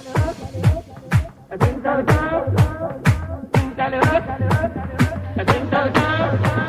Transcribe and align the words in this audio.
I 0.00 1.56
think 1.58 1.82
so, 1.82 1.90
I 1.90 2.04
think 3.52 3.76
so, 3.76 3.84
I 5.36 5.44
think 5.44 5.70
so, 5.70 6.59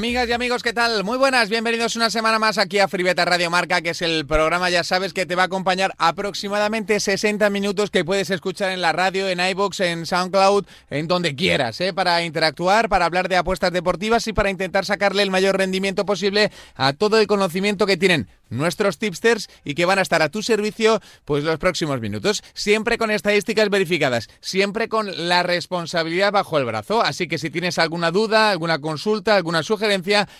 Amigas 0.00 0.30
y 0.30 0.32
amigos, 0.32 0.62
¿qué 0.62 0.72
tal? 0.72 1.04
Muy 1.04 1.18
buenas, 1.18 1.50
bienvenidos 1.50 1.94
una 1.94 2.08
semana 2.08 2.38
más 2.38 2.56
aquí 2.56 2.78
a 2.78 2.88
Fribeta 2.88 3.26
Radio 3.26 3.50
Marca, 3.50 3.82
que 3.82 3.90
es 3.90 4.00
el 4.00 4.24
programa, 4.24 4.70
ya 4.70 4.82
sabes, 4.82 5.12
que 5.12 5.26
te 5.26 5.34
va 5.34 5.42
a 5.42 5.44
acompañar 5.44 5.92
aproximadamente 5.98 6.98
60 6.98 7.50
minutos 7.50 7.90
que 7.90 8.02
puedes 8.02 8.30
escuchar 8.30 8.70
en 8.70 8.80
la 8.80 8.92
radio, 8.92 9.28
en 9.28 9.40
iBox, 9.40 9.80
en 9.80 10.06
SoundCloud, 10.06 10.64
en 10.88 11.06
donde 11.06 11.36
quieras, 11.36 11.82
¿eh? 11.82 11.92
para 11.92 12.24
interactuar, 12.24 12.88
para 12.88 13.04
hablar 13.04 13.28
de 13.28 13.36
apuestas 13.36 13.72
deportivas 13.72 14.26
y 14.26 14.32
para 14.32 14.48
intentar 14.48 14.86
sacarle 14.86 15.22
el 15.22 15.30
mayor 15.30 15.58
rendimiento 15.58 16.06
posible 16.06 16.50
a 16.76 16.94
todo 16.94 17.18
el 17.18 17.26
conocimiento 17.26 17.84
que 17.84 17.98
tienen 17.98 18.26
nuestros 18.48 18.98
tipsters 18.98 19.48
y 19.64 19.74
que 19.74 19.84
van 19.84 19.98
a 19.98 20.02
estar 20.02 20.22
a 20.22 20.28
tu 20.28 20.42
servicio 20.42 21.00
pues 21.24 21.44
los 21.44 21.58
próximos 21.58 22.00
minutos, 22.00 22.42
siempre 22.52 22.98
con 22.98 23.10
estadísticas 23.10 23.68
verificadas, 23.68 24.28
siempre 24.40 24.88
con 24.88 25.28
la 25.28 25.42
responsabilidad 25.42 26.32
bajo 26.32 26.58
el 26.58 26.64
brazo, 26.64 27.02
así 27.02 27.28
que 27.28 27.38
si 27.38 27.50
tienes 27.50 27.78
alguna 27.78 28.10
duda, 28.10 28.50
alguna 28.50 28.80
consulta, 28.80 29.36
alguna 29.36 29.62
sugerencia, 29.62 29.89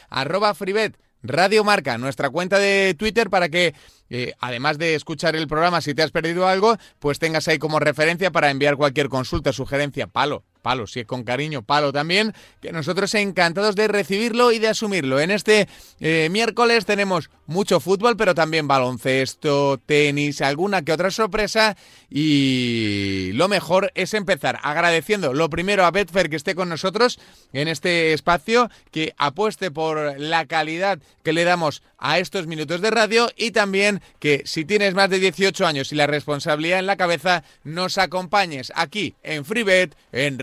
arroba 0.09 0.55
freebet 0.55 0.97
Radio 1.23 1.65
Marca, 1.65 1.99
nuestra 1.99 2.31
cuenta 2.31 2.59
de 2.59 2.95
Twitter 2.99 3.29
para 3.29 3.49
que, 3.49 3.75
eh, 4.09 4.33
además 4.41 4.79
de 4.79 4.95
escuchar 4.95 5.37
el 5.37 5.49
programa, 5.49 5.81
si 5.81 5.95
te 5.95 6.03
has 6.03 6.11
perdido 6.11 6.49
algo, 6.49 6.77
pues 6.99 7.19
tengas 7.19 7.47
ahí 7.49 7.59
como 7.59 7.79
referencia 7.79 8.31
para 8.31 8.51
enviar 8.51 8.77
cualquier 8.77 9.09
consulta, 9.09 9.53
sugerencia, 9.53 10.07
palo, 10.07 10.45
palo, 10.61 10.87
si 10.87 11.01
es 11.01 11.07
con 11.07 11.25
cariño, 11.25 11.63
palo 11.63 11.93
también, 11.93 12.35
que 12.61 12.73
nosotros 12.73 13.15
encantados 13.15 13.75
de 13.77 13.89
recibirlo 13.89 14.53
y 14.53 14.59
de 14.59 14.69
asumirlo. 14.69 15.21
En 15.21 15.31
este 15.31 15.69
eh, 16.01 16.29
miércoles 16.31 16.87
tenemos 16.87 17.31
mucho 17.47 17.81
fútbol, 17.81 18.17
pero 18.17 18.35
también 18.35 18.69
baloncesto, 18.69 19.79
tenis, 19.85 20.41
alguna 20.41 20.83
que 20.83 20.93
otra 20.93 21.11
sorpresa 21.11 21.77
y 22.09 23.31
lo 23.35 23.49
mejor 23.49 23.91
es 23.95 24.15
empezar 24.15 24.59
agradeciendo 24.63 25.33
lo 25.33 25.51
primero 25.51 25.85
a 25.85 25.91
Betfair 25.91 26.31
que 26.31 26.37
esté 26.37 26.55
con 26.55 26.69
nosotros 26.69 27.19
en 27.53 27.69
este 27.69 28.13
espacio, 28.13 28.71
que 28.91 29.15
apueste 29.19 29.71
por 29.71 30.19
la 30.19 30.47
calidad 30.47 30.99
que 31.23 31.33
le 31.33 31.45
damos 31.45 31.83
a 31.99 32.19
estos 32.19 32.47
minutos 32.47 32.81
de 32.81 32.91
radio 32.91 33.31
y 33.37 33.51
también 33.51 34.01
que 34.19 34.43
si 34.47 34.65
tienes 34.65 34.95
más 34.95 35.11
de 35.11 35.19
18 35.19 35.67
años 35.67 35.93
y 35.93 35.97
la 35.97 36.07
responsabilidad 36.07 36.79
en 36.79 36.87
la 36.87 36.97
cabeza, 36.97 37.45
nos 37.65 37.99
acompañes 37.99 38.73
aquí 38.75 39.15
en 39.23 39.45
FreeBet, 39.45 39.97
en 40.13 40.39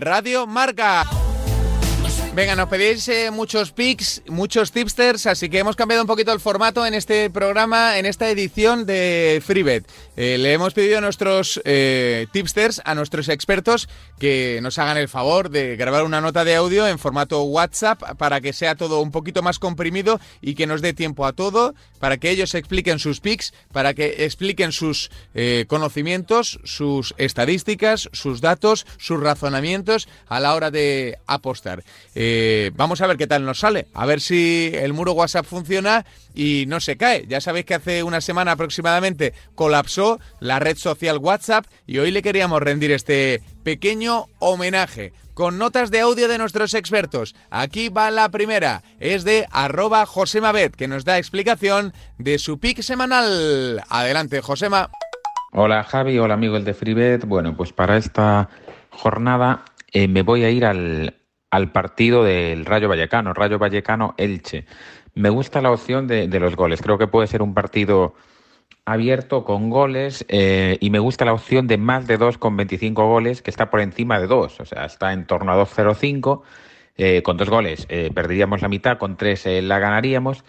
Marca. 0.46 1.04
Venga, 2.38 2.54
nos 2.54 2.68
pedís 2.68 3.08
eh, 3.08 3.32
muchos 3.32 3.72
pics, 3.72 4.22
muchos 4.28 4.70
tipsters, 4.70 5.26
así 5.26 5.48
que 5.48 5.58
hemos 5.58 5.74
cambiado 5.74 6.04
un 6.04 6.06
poquito 6.06 6.32
el 6.32 6.38
formato 6.38 6.86
en 6.86 6.94
este 6.94 7.30
programa, 7.30 7.98
en 7.98 8.06
esta 8.06 8.30
edición 8.30 8.86
de 8.86 9.42
FreeBet. 9.44 9.84
Eh, 10.16 10.38
le 10.38 10.52
hemos 10.52 10.72
pedido 10.72 10.98
a 10.98 11.00
nuestros 11.00 11.60
eh, 11.64 12.28
tipsters, 12.30 12.80
a 12.84 12.94
nuestros 12.94 13.28
expertos, 13.28 13.88
que 14.20 14.60
nos 14.62 14.78
hagan 14.78 14.98
el 14.98 15.08
favor 15.08 15.50
de 15.50 15.74
grabar 15.74 16.04
una 16.04 16.20
nota 16.20 16.44
de 16.44 16.54
audio 16.54 16.86
en 16.86 17.00
formato 17.00 17.42
WhatsApp 17.42 18.16
para 18.18 18.40
que 18.40 18.52
sea 18.52 18.76
todo 18.76 19.00
un 19.00 19.10
poquito 19.10 19.42
más 19.42 19.58
comprimido 19.58 20.20
y 20.40 20.54
que 20.54 20.68
nos 20.68 20.80
dé 20.80 20.92
tiempo 20.92 21.26
a 21.26 21.32
todo, 21.32 21.74
para 21.98 22.18
que 22.18 22.30
ellos 22.30 22.54
expliquen 22.54 23.00
sus 23.00 23.18
pics, 23.18 23.52
para 23.72 23.94
que 23.94 24.24
expliquen 24.24 24.70
sus 24.70 25.10
conocimientos, 25.66 26.60
sus 26.62 27.14
estadísticas, 27.18 28.08
sus 28.12 28.40
datos, 28.40 28.86
sus 28.96 29.18
razonamientos 29.18 30.08
a 30.28 30.38
la 30.38 30.54
hora 30.54 30.70
de 30.70 31.18
apostar. 31.26 31.82
Eh, 32.14 32.27
vamos 32.74 33.00
a 33.00 33.06
ver 33.06 33.16
qué 33.16 33.26
tal 33.26 33.44
nos 33.44 33.60
sale, 33.60 33.86
a 33.94 34.06
ver 34.06 34.20
si 34.20 34.70
el 34.74 34.92
muro 34.92 35.12
WhatsApp 35.12 35.46
funciona 35.46 36.04
y 36.34 36.64
no 36.66 36.80
se 36.80 36.96
cae. 36.96 37.26
Ya 37.28 37.40
sabéis 37.40 37.66
que 37.66 37.74
hace 37.74 38.02
una 38.02 38.20
semana 38.20 38.52
aproximadamente 38.52 39.34
colapsó 39.54 40.20
la 40.40 40.58
red 40.58 40.76
social 40.76 41.18
WhatsApp 41.18 41.66
y 41.86 41.98
hoy 41.98 42.10
le 42.10 42.22
queríamos 42.22 42.60
rendir 42.60 42.92
este 42.92 43.42
pequeño 43.62 44.26
homenaje 44.38 45.12
con 45.34 45.56
notas 45.56 45.92
de 45.92 46.00
audio 46.00 46.26
de 46.26 46.38
nuestros 46.38 46.74
expertos. 46.74 47.36
Aquí 47.50 47.90
va 47.90 48.10
la 48.10 48.28
primera, 48.28 48.82
es 48.98 49.22
de 49.22 49.46
arroba 49.52 50.04
Josema 50.04 50.52
que 50.76 50.88
nos 50.88 51.04
da 51.04 51.18
explicación 51.18 51.92
de 52.18 52.38
su 52.38 52.58
pick 52.58 52.82
semanal. 52.82 53.82
Adelante, 53.88 54.40
Josema. 54.40 54.90
Hola 55.52 55.84
Javi, 55.84 56.18
hola 56.18 56.34
amigo 56.34 56.56
el 56.56 56.64
de 56.64 56.74
FreeBet. 56.74 57.24
Bueno, 57.24 57.56
pues 57.56 57.72
para 57.72 57.96
esta 57.96 58.48
jornada 58.90 59.64
eh, 59.92 60.08
me 60.08 60.22
voy 60.22 60.44
a 60.44 60.50
ir 60.50 60.64
al, 60.64 61.17
al 61.50 61.72
partido 61.72 62.24
del 62.24 62.64
Rayo 62.64 62.88
Vallecano, 62.88 63.32
Rayo 63.32 63.58
Vallecano 63.58 64.14
Elche. 64.18 64.64
Me 65.14 65.30
gusta 65.30 65.60
la 65.60 65.70
opción 65.70 66.06
de, 66.06 66.28
los 66.38 66.56
goles, 66.56 66.82
creo 66.82 66.98
que 66.98 67.06
puede 67.06 67.26
ser 67.26 67.42
un 67.42 67.54
partido 67.54 68.14
abierto 68.84 69.44
con 69.44 69.68
goles 69.68 70.24
eh, 70.28 70.78
y 70.80 70.90
me 70.90 70.98
gusta 70.98 71.24
la 71.24 71.32
opción 71.32 71.66
de 71.66 71.76
más 71.76 72.06
de 72.06 72.16
2 72.16 72.38
con 72.38 72.56
25 72.56 73.06
goles 73.06 73.42
que 73.42 73.50
está 73.50 73.70
por 73.70 73.80
encima 73.80 74.20
de 74.20 74.26
2, 74.26 74.60
o 74.60 74.64
sea, 74.64 74.84
está 74.84 75.12
en 75.12 75.26
torno 75.26 75.52
a 75.52 75.56
2.05, 75.56 76.42
eh, 76.96 77.22
con 77.22 77.36
dos 77.36 77.48
goles 77.48 77.86
eh, 77.88 78.10
perderíamos 78.14 78.62
la 78.62 78.68
mitad, 78.68 78.98
con 78.98 79.16
tres 79.16 79.46
la 79.46 79.78
ganaríamos. 79.78 80.44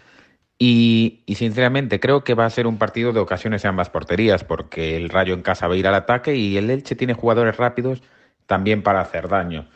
Y, 0.61 1.23
y, 1.25 1.35
sinceramente 1.35 2.01
creo 2.01 2.25
que 2.25 2.33
va 2.33 2.45
a 2.45 2.49
ser 2.49 2.67
un 2.67 2.77
partido 2.77 3.13
de 3.13 3.21
ocasiones 3.21 3.63
en 3.63 3.69
ambas 3.69 3.89
porterías, 3.89 4.43
porque 4.43 4.97
el 4.97 5.07
Rayo 5.07 5.33
en 5.33 5.41
casa 5.41 5.67
va 5.67 5.75
a 5.75 5.77
ir 5.77 5.87
al 5.87 5.95
ataque 5.95 6.35
y 6.35 6.57
el 6.57 6.69
Elche 6.69 6.95
tiene 6.95 7.13
jugadores 7.13 7.55
rápidos 7.55 8.01
también 8.45 8.83
para 8.83 8.99
hacer 8.99 9.29
daño. 9.29 9.69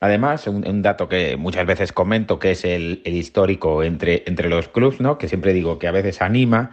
Además, 0.00 0.46
un, 0.46 0.82
dato 0.82 1.08
que 1.08 1.36
muchas 1.36 1.66
veces 1.66 1.92
comento, 1.92 2.38
que 2.38 2.52
es 2.52 2.64
el, 2.64 3.02
histórico 3.04 3.82
entre, 3.82 4.22
entre 4.26 4.48
los 4.48 4.68
clubes, 4.68 5.00
¿no? 5.00 5.18
que 5.18 5.28
siempre 5.28 5.52
digo 5.52 5.78
que 5.78 5.88
a 5.88 5.92
veces 5.92 6.22
anima 6.22 6.70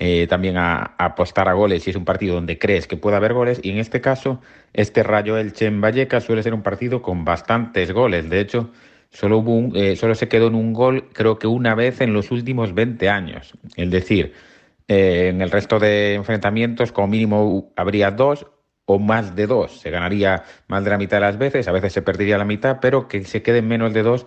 eh, 0.00 0.28
también 0.28 0.56
a, 0.56 0.94
apostar 0.98 1.48
a 1.48 1.54
goles 1.54 1.82
si 1.82 1.90
es 1.90 1.96
un 1.96 2.04
partido 2.04 2.36
donde 2.36 2.58
crees 2.58 2.86
que 2.86 2.96
puede 2.96 3.16
haber 3.16 3.34
goles. 3.34 3.60
Y 3.62 3.70
en 3.70 3.78
este 3.78 4.00
caso, 4.00 4.40
este 4.72 5.02
Rayo 5.02 5.36
Elche 5.36 5.66
en 5.66 5.80
Vallecas 5.80 6.24
suele 6.24 6.42
ser 6.42 6.54
un 6.54 6.62
partido 6.62 7.02
con 7.02 7.24
bastantes 7.24 7.90
goles. 7.90 8.30
De 8.30 8.40
hecho, 8.40 8.70
solo, 9.10 9.38
hubo 9.38 9.74
eh, 9.76 9.96
solo 9.96 10.14
se 10.14 10.28
quedó 10.28 10.46
en 10.46 10.54
un 10.54 10.72
gol, 10.72 11.08
creo 11.12 11.38
que 11.38 11.48
una 11.48 11.74
vez 11.74 12.00
en 12.00 12.12
los 12.12 12.30
últimos 12.30 12.74
20 12.74 13.08
años. 13.08 13.54
Es 13.76 13.90
decir, 13.90 14.34
eh, 14.86 15.28
en 15.30 15.42
el 15.42 15.50
resto 15.50 15.80
de 15.80 16.14
enfrentamientos, 16.14 16.92
como 16.92 17.08
mínimo, 17.08 17.72
habría 17.76 18.12
dos 18.12 18.46
o 18.90 18.98
más 18.98 19.36
de 19.36 19.46
dos. 19.46 19.80
Se 19.80 19.90
ganaría 19.90 20.44
más 20.66 20.82
de 20.82 20.90
la 20.90 20.96
mitad 20.96 21.18
de 21.18 21.20
las 21.20 21.36
veces, 21.36 21.68
a 21.68 21.72
veces 21.72 21.92
se 21.92 22.00
perdería 22.00 22.38
la 22.38 22.46
mitad, 22.46 22.78
pero 22.80 23.06
que 23.06 23.22
se 23.24 23.42
queden 23.42 23.68
menos 23.68 23.92
de 23.92 24.02
dos, 24.02 24.26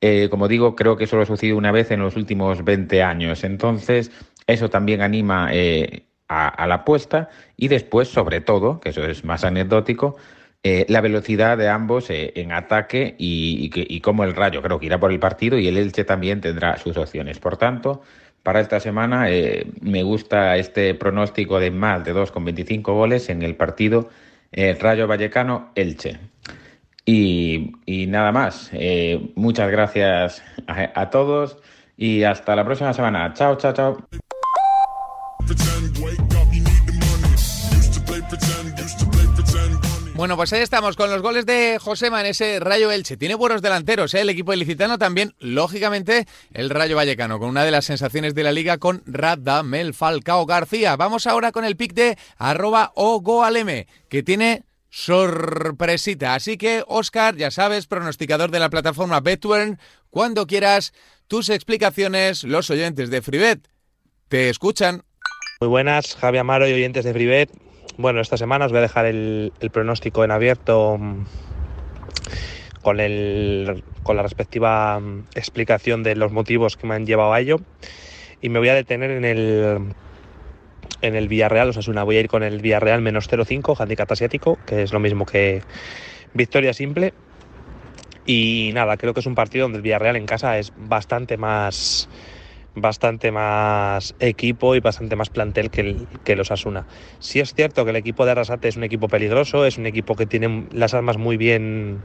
eh, 0.00 0.26
como 0.28 0.48
digo, 0.48 0.74
creo 0.74 0.96
que 0.96 1.06
solo 1.06 1.22
ha 1.22 1.26
sucedido 1.26 1.56
una 1.56 1.70
vez 1.70 1.92
en 1.92 2.00
los 2.00 2.16
últimos 2.16 2.64
20 2.64 3.00
años. 3.00 3.44
Entonces, 3.44 4.10
eso 4.48 4.68
también 4.68 5.02
anima 5.02 5.50
eh, 5.52 6.06
a, 6.26 6.66
la 6.66 6.74
apuesta 6.74 7.28
y 7.56 7.68
después, 7.68 8.08
sobre 8.08 8.40
todo, 8.40 8.80
que 8.80 8.88
eso 8.88 9.04
es 9.04 9.24
más 9.24 9.44
anecdótico, 9.44 10.16
eh, 10.64 10.84
la 10.88 11.00
velocidad 11.00 11.56
de 11.56 11.68
ambos 11.68 12.06
en 12.08 12.50
ataque 12.50 13.14
y, 13.18 13.70
y, 13.72 14.00
cómo 14.00 14.24
el 14.24 14.34
Rayo 14.34 14.62
creo 14.62 14.80
que 14.80 14.86
irá 14.86 14.98
por 14.98 15.12
el 15.12 15.20
partido 15.20 15.58
y 15.58 15.68
el 15.68 15.76
Elche 15.76 16.02
también 16.02 16.40
tendrá 16.40 16.76
sus 16.76 16.96
opciones. 16.96 17.38
Por 17.38 17.56
tanto, 17.56 18.02
para 18.42 18.60
esta 18.60 18.80
semana 18.80 19.30
eh, 19.30 19.66
me 19.80 20.02
gusta 20.02 20.56
este 20.56 20.94
pronóstico 20.94 21.60
de 21.60 21.70
más 21.70 22.04
de 22.04 22.14
2,25 22.14 22.82
goles 22.92 23.28
en 23.28 23.42
el 23.42 23.54
partido 23.56 24.08
eh, 24.50 24.76
Rayo 24.78 25.06
Vallecano-Elche. 25.06 26.18
Y, 27.04 27.72
nada 28.08 28.30
más. 28.30 28.70
Eh, 28.72 29.32
muchas 29.34 29.70
gracias 29.70 30.42
a 30.66 31.10
todos 31.10 31.58
y 31.96 32.22
hasta 32.22 32.54
la 32.54 32.64
próxima 32.64 32.92
semana. 32.92 33.32
Chao, 33.34 33.56
chao, 33.56 33.72
chao. 33.72 34.06
Bueno, 40.22 40.36
pues 40.36 40.52
ahí 40.52 40.60
estamos 40.60 40.94
con 40.94 41.10
los 41.10 41.20
goles 41.20 41.46
de 41.46 41.80
Josema 41.80 42.20
en 42.20 42.26
ese 42.26 42.60
Rayo 42.60 42.92
Elche. 42.92 43.16
Tiene 43.16 43.34
buenos 43.34 43.60
delanteros, 43.60 44.14
¿eh? 44.14 44.20
el 44.20 44.28
equipo 44.28 44.52
ilicitano 44.52 44.96
también, 44.96 45.34
lógicamente, 45.40 46.28
el 46.54 46.70
Rayo 46.70 46.94
Vallecano, 46.94 47.40
con 47.40 47.48
una 47.48 47.64
de 47.64 47.72
las 47.72 47.86
sensaciones 47.86 48.32
de 48.36 48.44
la 48.44 48.52
liga 48.52 48.78
con 48.78 49.02
Radamel 49.04 49.94
Falcao 49.94 50.46
García. 50.46 50.94
Vamos 50.94 51.26
ahora 51.26 51.50
con 51.50 51.64
el 51.64 51.74
pick 51.74 51.94
de 51.94 52.16
arroba 52.38 52.92
ogoaleme, 52.94 53.88
que 54.08 54.22
tiene 54.22 54.62
sorpresita. 54.90 56.36
Así 56.36 56.56
que, 56.56 56.84
Oscar, 56.86 57.34
ya 57.34 57.50
sabes, 57.50 57.88
pronosticador 57.88 58.52
de 58.52 58.60
la 58.60 58.70
plataforma 58.70 59.18
Betwern, 59.18 59.80
cuando 60.08 60.46
quieras, 60.46 60.92
tus 61.26 61.48
explicaciones, 61.48 62.44
los 62.44 62.70
oyentes 62.70 63.10
de 63.10 63.22
FreeBet 63.22 63.66
te 64.28 64.50
escuchan. 64.50 65.02
Muy 65.58 65.68
buenas, 65.68 66.14
Javi 66.14 66.38
Amaro 66.38 66.68
y 66.68 66.74
oyentes 66.74 67.04
de 67.04 67.12
FreeBet. 67.12 67.71
Bueno, 67.98 68.20
esta 68.20 68.38
semana 68.38 68.64
os 68.64 68.72
voy 68.72 68.78
a 68.78 68.82
dejar 68.82 69.04
el, 69.04 69.52
pronóstico 69.70 70.24
en 70.24 70.30
abierto 70.30 70.96
mm, 70.98 71.24
con, 72.80 72.96
con 74.02 74.16
la 74.16 74.22
respectiva 74.22 74.98
mm, 74.98 75.24
explicación 75.34 76.02
de 76.02 76.16
los 76.16 76.32
motivos 76.32 76.76
que 76.76 76.86
me 76.86 76.94
han 76.94 77.06
llevado 77.06 77.34
a 77.34 77.40
ello. 77.40 77.56
Y 78.40 78.48
me 78.48 78.58
voy 78.58 78.70
a 78.70 78.74
detener 78.74 79.10
en 79.10 79.24
el, 79.24 79.94
en 81.02 81.16
el 81.16 81.28
Villarreal, 81.28 81.68
o 81.68 81.72
sea, 81.74 81.82
una, 81.90 82.02
voy 82.02 82.16
a 82.16 82.20
ir 82.20 82.28
con 82.28 82.42
el 82.42 82.60
Villarreal 82.60 83.02
menos 83.02 83.30
0,5, 83.30 83.78
handicap 83.78 84.10
asiático, 84.10 84.58
que 84.66 84.82
es 84.82 84.92
lo 84.92 84.98
mismo 84.98 85.26
que 85.26 85.62
victoria 86.32 86.72
simple. 86.72 87.12
Y 88.24 88.70
nada, 88.72 88.96
creo 88.96 89.12
que 89.12 89.20
es 89.20 89.26
un 89.26 89.34
partido 89.34 89.64
donde 89.64 89.76
el 89.76 89.82
Villarreal 89.82 90.16
en 90.16 90.26
casa 90.26 90.58
es 90.58 90.72
bastante 90.76 91.36
más 91.36 92.08
bastante 92.74 93.30
más 93.30 94.14
equipo 94.18 94.74
y 94.74 94.80
bastante 94.80 95.16
más 95.16 95.30
plantel 95.30 95.70
que, 95.70 95.80
el, 95.82 96.06
que 96.24 96.36
los 96.36 96.50
Asuna. 96.50 96.86
Sí 97.18 97.40
es 97.40 97.54
cierto 97.54 97.84
que 97.84 97.90
el 97.90 97.96
equipo 97.96 98.24
de 98.24 98.32
Arrasate 98.32 98.68
es 98.68 98.76
un 98.76 98.84
equipo 98.84 99.08
peligroso, 99.08 99.66
es 99.66 99.78
un 99.78 99.86
equipo 99.86 100.14
que 100.14 100.26
tiene 100.26 100.66
las 100.72 100.94
armas 100.94 101.18
muy 101.18 101.36
bien 101.36 102.02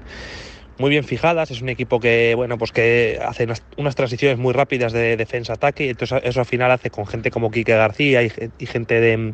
muy 0.79 0.91
bien 0.91 1.03
fijadas, 1.03 1.49
es 1.49 1.61
un 1.61 1.69
equipo 1.69 1.99
que 1.99 2.33
bueno, 2.35 2.57
pues 2.57 2.71
que 2.71 3.19
hace 3.25 3.47
unas, 3.77 3.95
transiciones 3.95 4.37
muy 4.37 4.53
rápidas 4.53 4.93
de 4.93 5.17
defensa-ataque 5.17 5.85
y 5.85 5.89
entonces 5.89 6.21
eso 6.23 6.39
al 6.39 6.45
final 6.45 6.71
hace 6.71 6.89
con 6.89 7.07
gente 7.07 7.31
como 7.31 7.49
Quique 7.49 7.75
García 7.75 8.21
y, 8.21 8.29
gente 8.65 9.33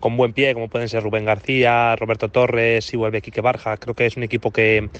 con 0.00 0.16
buen 0.16 0.34
pie, 0.34 0.52
como 0.52 0.68
pueden 0.68 0.88
ser 0.88 1.02
Rubén 1.02 1.24
García, 1.24 1.96
Roberto 1.96 2.28
Torres 2.28 2.92
y 2.92 2.96
vuelve 2.98 3.22
Quique 3.22 3.40
Barja. 3.40 3.78
Creo 3.78 3.94
que 3.94 4.04
es 4.04 4.16
un 4.18 4.22
equipo 4.22 4.50
que 4.50 4.90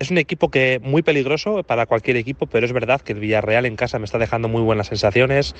es 0.00 0.10
un 0.10 0.16
equipo 0.16 0.50
que 0.50 0.80
muy 0.82 1.02
peligroso 1.02 1.62
para 1.62 1.84
cualquier 1.84 2.16
equipo, 2.16 2.46
pero 2.46 2.64
es 2.64 2.72
verdad 2.72 3.02
que 3.02 3.12
el 3.12 3.20
Villarreal 3.20 3.66
en 3.66 3.76
casa 3.76 3.98
me 3.98 4.06
está 4.06 4.18
dejando 4.18 4.48
muy 4.48 4.62
buenas 4.62 4.86
sensaciones. 4.86 5.54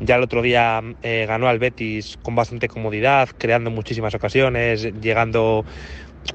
Ya 0.00 0.16
el 0.16 0.22
otro 0.22 0.40
día 0.40 0.82
eh, 1.02 1.26
ganó 1.28 1.48
al 1.48 1.58
Betis 1.58 2.18
con 2.22 2.34
bastante 2.34 2.66
comodidad, 2.66 3.28
creando 3.36 3.70
muchísimas 3.70 4.14
ocasiones, 4.14 4.90
llegando 5.02 5.66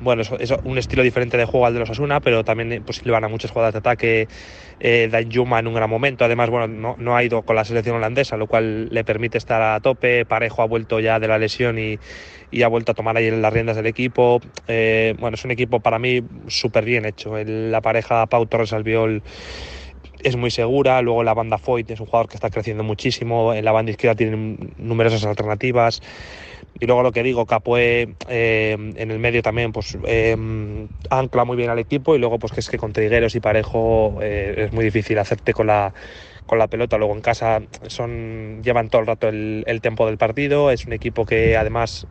bueno, 0.02 0.22
es, 0.22 0.54
un 0.64 0.78
estilo 0.78 1.02
diferente 1.02 1.38
de 1.38 1.46
juego 1.46 1.66
al 1.66 1.74
de 1.74 1.80
los 1.80 1.90
Asuna, 1.90 2.20
pero 2.20 2.44
también 2.44 2.84
pues, 2.86 3.04
le 3.06 3.12
van 3.12 3.24
a 3.24 3.28
muchas 3.28 3.52
jugadas 3.52 3.74
de 3.74 3.80
ataque. 3.80 4.28
Eh, 4.80 5.10
Danjuma 5.12 5.60
en 5.60 5.68
un 5.68 5.74
gran 5.74 5.90
momento. 5.90 6.24
Además, 6.24 6.50
bueno, 6.50 6.68
no, 6.68 6.96
no, 6.98 7.18
ha 7.18 7.24
ido 7.24 7.42
con 7.42 7.56
la 7.56 7.66
selección 7.66 7.98
holandesa, 7.98 8.38
lo 8.38 8.48
cual 8.48 8.88
le 8.90 9.04
permite 9.04 9.38
estar 9.38 9.62
a 9.62 9.80
tope. 9.80 10.26
Parejo 10.26 10.62
ha 10.62 10.68
vuelto 10.68 11.00
ya 11.00 11.20
de 11.20 11.28
la 11.28 11.38
lesión 11.38 11.80
y, 11.80 12.00
y 12.52 12.64
ha 12.64 12.68
vuelto 12.68 12.92
a 12.92 12.96
tomar 12.96 13.18
ahí 13.18 13.30
las 13.32 13.54
riendas 13.54 13.76
del 13.76 13.86
equipo. 13.86 14.42
Eh, 14.68 15.16
bueno, 15.20 15.36
es 15.36 15.46
un 15.46 15.52
equipo 15.52 15.80
para 15.80 16.00
mí 16.00 16.22
súper 16.48 16.86
bien 16.86 17.06
hecho. 17.06 17.38
La 17.44 17.82
pareja 17.82 18.26
Pau 18.28 18.46
Torres 18.46 18.74
Albiol 18.74 19.22
es 20.24 20.36
muy 20.36 20.52
segura. 20.52 21.02
Luego 21.02 21.24
la 21.24 21.34
banda 21.34 21.58
Foyt 21.58 21.92
es 21.92 22.00
un 22.00 22.08
jugador 22.08 22.28
que 22.28 22.36
está 22.36 22.50
creciendo 22.50 22.84
muchísimo. 22.84 23.54
En 23.54 23.66
la 23.66 23.72
banda 23.72 23.92
izquierda 23.92 24.16
tienen 24.16 24.74
numerosas 24.78 25.24
alternativas. 25.26 26.02
Y 26.80 26.86
luego 26.86 27.04
lo 27.04 27.12
que 27.12 27.24
digo, 27.24 27.46
Capoe 27.46 28.16
eh, 28.30 28.78
en 28.96 29.12
el 29.12 29.20
medio 29.20 29.42
también 29.42 29.72
pues 29.72 29.98
eh, 30.06 30.38
ancla 31.10 31.44
muy 31.44 31.58
bien 31.58 31.70
al 31.70 31.80
equipo 31.80 32.16
y 32.16 32.20
luego 32.20 32.40
pues 32.40 32.54
que 32.54 32.62
es 32.62 32.70
que 32.70 32.78
con 32.78 32.94
Trigueros 32.94 33.36
y 33.36 33.42
Parejo 33.42 34.20
es 34.22 34.72
muy 34.72 34.86
difícil 34.86 35.18
hacerte 35.18 35.52
con 35.52 35.68
la, 35.68 35.94
con 36.50 36.60
la 36.60 36.68
pelota. 36.68 36.98
Luego 36.98 37.14
en 37.14 37.22
casa 37.22 37.62
son 37.88 38.62
llevan 38.64 38.90
todo 38.90 39.02
el 39.02 39.08
rato 39.08 39.30
el, 39.30 39.64
el 39.68 39.80
del 39.80 40.18
partido. 40.18 40.72
Es 40.72 40.86
un 40.86 40.94
equipo 40.94 41.26
que 41.26 41.56
además 41.56 42.08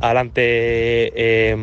adelante 0.00 1.56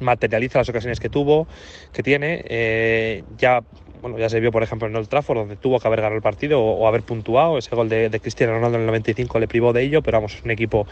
materializa 0.00 0.58
las 0.58 0.68
ocasiones 0.68 0.98
que 1.00 1.08
tuvo, 1.08 1.46
que 1.92 2.02
tiene. 2.02 3.24
ya 3.38 3.62
bueno, 4.00 4.18
ya 4.18 4.28
se 4.28 4.40
vio, 4.40 4.50
por 4.50 4.62
ejemplo, 4.62 4.88
en 4.88 4.96
Old 4.96 5.08
Trafford, 5.08 5.38
donde 5.38 5.56
tuvo 5.56 5.78
que 5.78 5.86
haber 5.86 6.00
ganado 6.00 6.16
el 6.16 6.22
partido 6.22 6.60
o, 6.60 6.88
haber 6.88 7.02
puntuado. 7.02 7.58
Ese 7.58 7.74
gol 7.76 7.88
de, 7.88 8.08
de, 8.08 8.20
Cristiano 8.20 8.54
Ronaldo 8.54 8.76
en 8.76 8.82
el 8.82 8.86
95 8.86 9.38
le 9.38 9.48
privó 9.48 9.72
de 9.72 9.82
ello, 9.82 10.02
pero 10.02 10.18
vamos, 10.18 10.34
es 10.34 10.42
un 10.42 10.50
equipo 10.50 10.86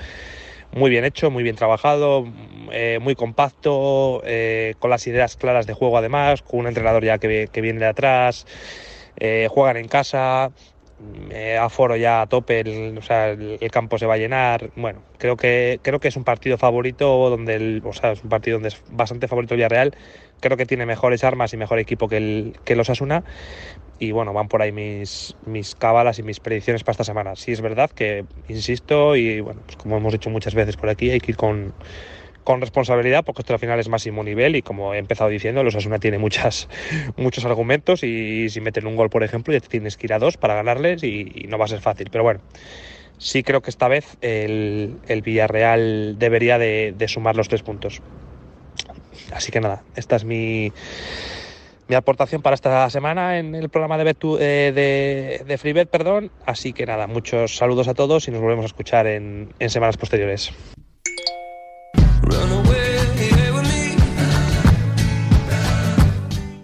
muy 0.73 0.91
bien 0.91 1.05
hecho, 1.05 1.31
muy 1.31 1.43
bien 1.43 1.57
trabajado, 1.57 2.27
eh, 2.73 2.99
muy 3.01 3.15
compacto, 3.15 4.23
eh, 4.25 4.75
con 4.79 4.91
las 4.91 5.07
ideas 5.07 5.37
claras 5.37 5.67
de 5.67 5.73
juego 5.73 5.97
además, 5.97 6.43
con 6.43 6.61
un 6.61 6.67
entrenador 6.67 7.05
ya 7.05 7.19
que 7.19 7.61
viene 7.61 7.81
de 7.81 7.87
atrás, 7.87 8.47
eh, 9.21 9.49
juegan 9.51 9.77
en 9.77 9.89
casa, 9.89 10.51
aforo 11.61 11.97
ya 11.97 12.23
a 12.23 12.27
tope, 12.27 12.61
el, 12.61 13.71
campo 13.71 13.99
se 13.99 14.07
va 14.07 14.15
a 14.15 14.19
llenar. 14.19 14.71
Bueno, 14.77 15.03
creo 15.19 15.37
que, 15.37 15.79
creo 15.83 16.01
que 16.01 16.09
es 16.09 16.17
un 16.17 16.25
partido 16.25 16.59
favorito, 16.59 17.31
donde 17.31 17.55
el, 17.55 17.83
o 17.85 17.93
sea, 17.93 18.13
es 18.13 18.23
un 18.23 18.29
partido 18.29 18.57
donde 18.57 18.69
es 18.69 18.83
bastante 18.91 19.29
favorito 19.29 19.55
el 19.55 19.59
Villarreal. 19.59 19.97
Creo 20.41 20.57
que 20.57 20.67
tiene 20.67 20.87
mejores 20.87 21.25
armas 21.25 21.53
y 21.53 21.57
mejor 21.57 21.79
equipo 21.79 22.09
que, 22.09 22.17
el, 22.17 22.57
que 22.65 22.77
los 22.77 22.91
Asuna. 22.91 23.25
Y 24.01 24.13
bueno, 24.13 24.33
van 24.33 24.49
por 24.49 24.63
ahí 24.63 24.71
mis, 24.71 25.37
mis 25.45 25.75
cábalas 25.75 26.19
y 26.21 26.23
mis 26.23 26.39
predicciones 26.39 26.85
para 26.85 26.93
esta 26.93 27.05
semana. 27.05 27.35
Sí 27.35 27.53
es 27.53 27.61
verdad 27.61 27.91
que, 27.91 28.25
insisto, 28.49 29.17
y 29.17 29.41
bueno, 29.41 29.61
pues 29.65 29.77
como 29.77 29.97
hemos 29.97 30.13
dicho 30.13 30.31
muchas 30.31 30.55
veces 30.55 30.77
por 30.77 30.89
aquí, 30.89 31.11
hay 31.11 31.21
que 31.21 31.33
ir 31.33 31.37
con, 31.37 31.75
con 32.49 32.63
responsabilidad 32.63 33.27
porque 33.27 33.43
esto 33.43 33.53
al 33.53 33.59
final 33.59 33.79
es 33.79 33.91
máximo 33.91 34.25
nivel 34.25 34.57
y 34.57 34.63
como 34.63 34.95
he 34.95 34.99
empezado 34.99 35.29
diciendo, 35.29 35.63
los 35.63 35.75
Asuna 35.75 35.99
tiene 35.99 36.17
muchas, 36.17 36.67
muchos 37.19 37.45
argumentos 37.45 38.03
y 38.03 38.49
si 38.49 38.63
meten 38.63 38.87
un 38.87 38.97
gol, 38.97 39.11
por 39.11 39.23
ejemplo, 39.23 39.53
ya 39.53 39.61
tienes 39.61 39.99
que 39.99 40.07
ir 40.07 40.15
a 40.15 40.19
dos 40.19 40.39
para 40.39 40.55
ganarles 40.55 41.03
y, 41.03 41.45
no 41.47 41.59
va 41.59 41.67
a 41.67 41.69
ser 41.69 41.83
fácil. 41.83 42.09
Pero 42.11 42.25
bueno, 42.25 42.41
sí 43.19 43.43
creo 43.43 43.61
que 43.61 43.69
esta 43.69 43.87
vez 43.87 44.17
el, 44.23 44.97
el 45.09 45.21
Villarreal 45.21 46.19
debería 46.19 46.57
de, 46.57 46.95
de 46.97 47.07
sumar 47.07 47.37
los 47.37 47.49
tres 47.49 47.63
puntos. 47.63 48.01
Así 49.31 49.53
que 49.53 49.61
nada, 49.61 49.83
esta 49.95 50.17
es 50.17 50.25
mi, 50.25 50.73
mi 51.87 51.97
aportación 51.97 52.41
para 52.41 52.55
esta 52.55 52.89
semana 52.89 53.39
en 53.39 53.55
el 53.57 53.69
programa 53.69 53.99
de, 53.99 54.05
Betu, 54.05 54.39
eh, 54.39 54.73
de, 54.75 55.45
de 55.45 55.59
FreeBet, 55.59 55.91
perdón. 55.91 56.31
Así 56.47 56.73
que 56.73 56.87
nada, 56.87 57.07
muchos 57.09 57.59
saludos 57.59 57.89
a 57.89 57.95
todos 57.95 58.27
y 58.27 58.31
nos 58.31 58.41
volvemos 58.41 58.63
a 58.63 58.69
escuchar 58.69 59.07
en, 59.07 59.53
en 59.59 59.69
semanas 59.69 59.99
posteriores. 59.99 60.51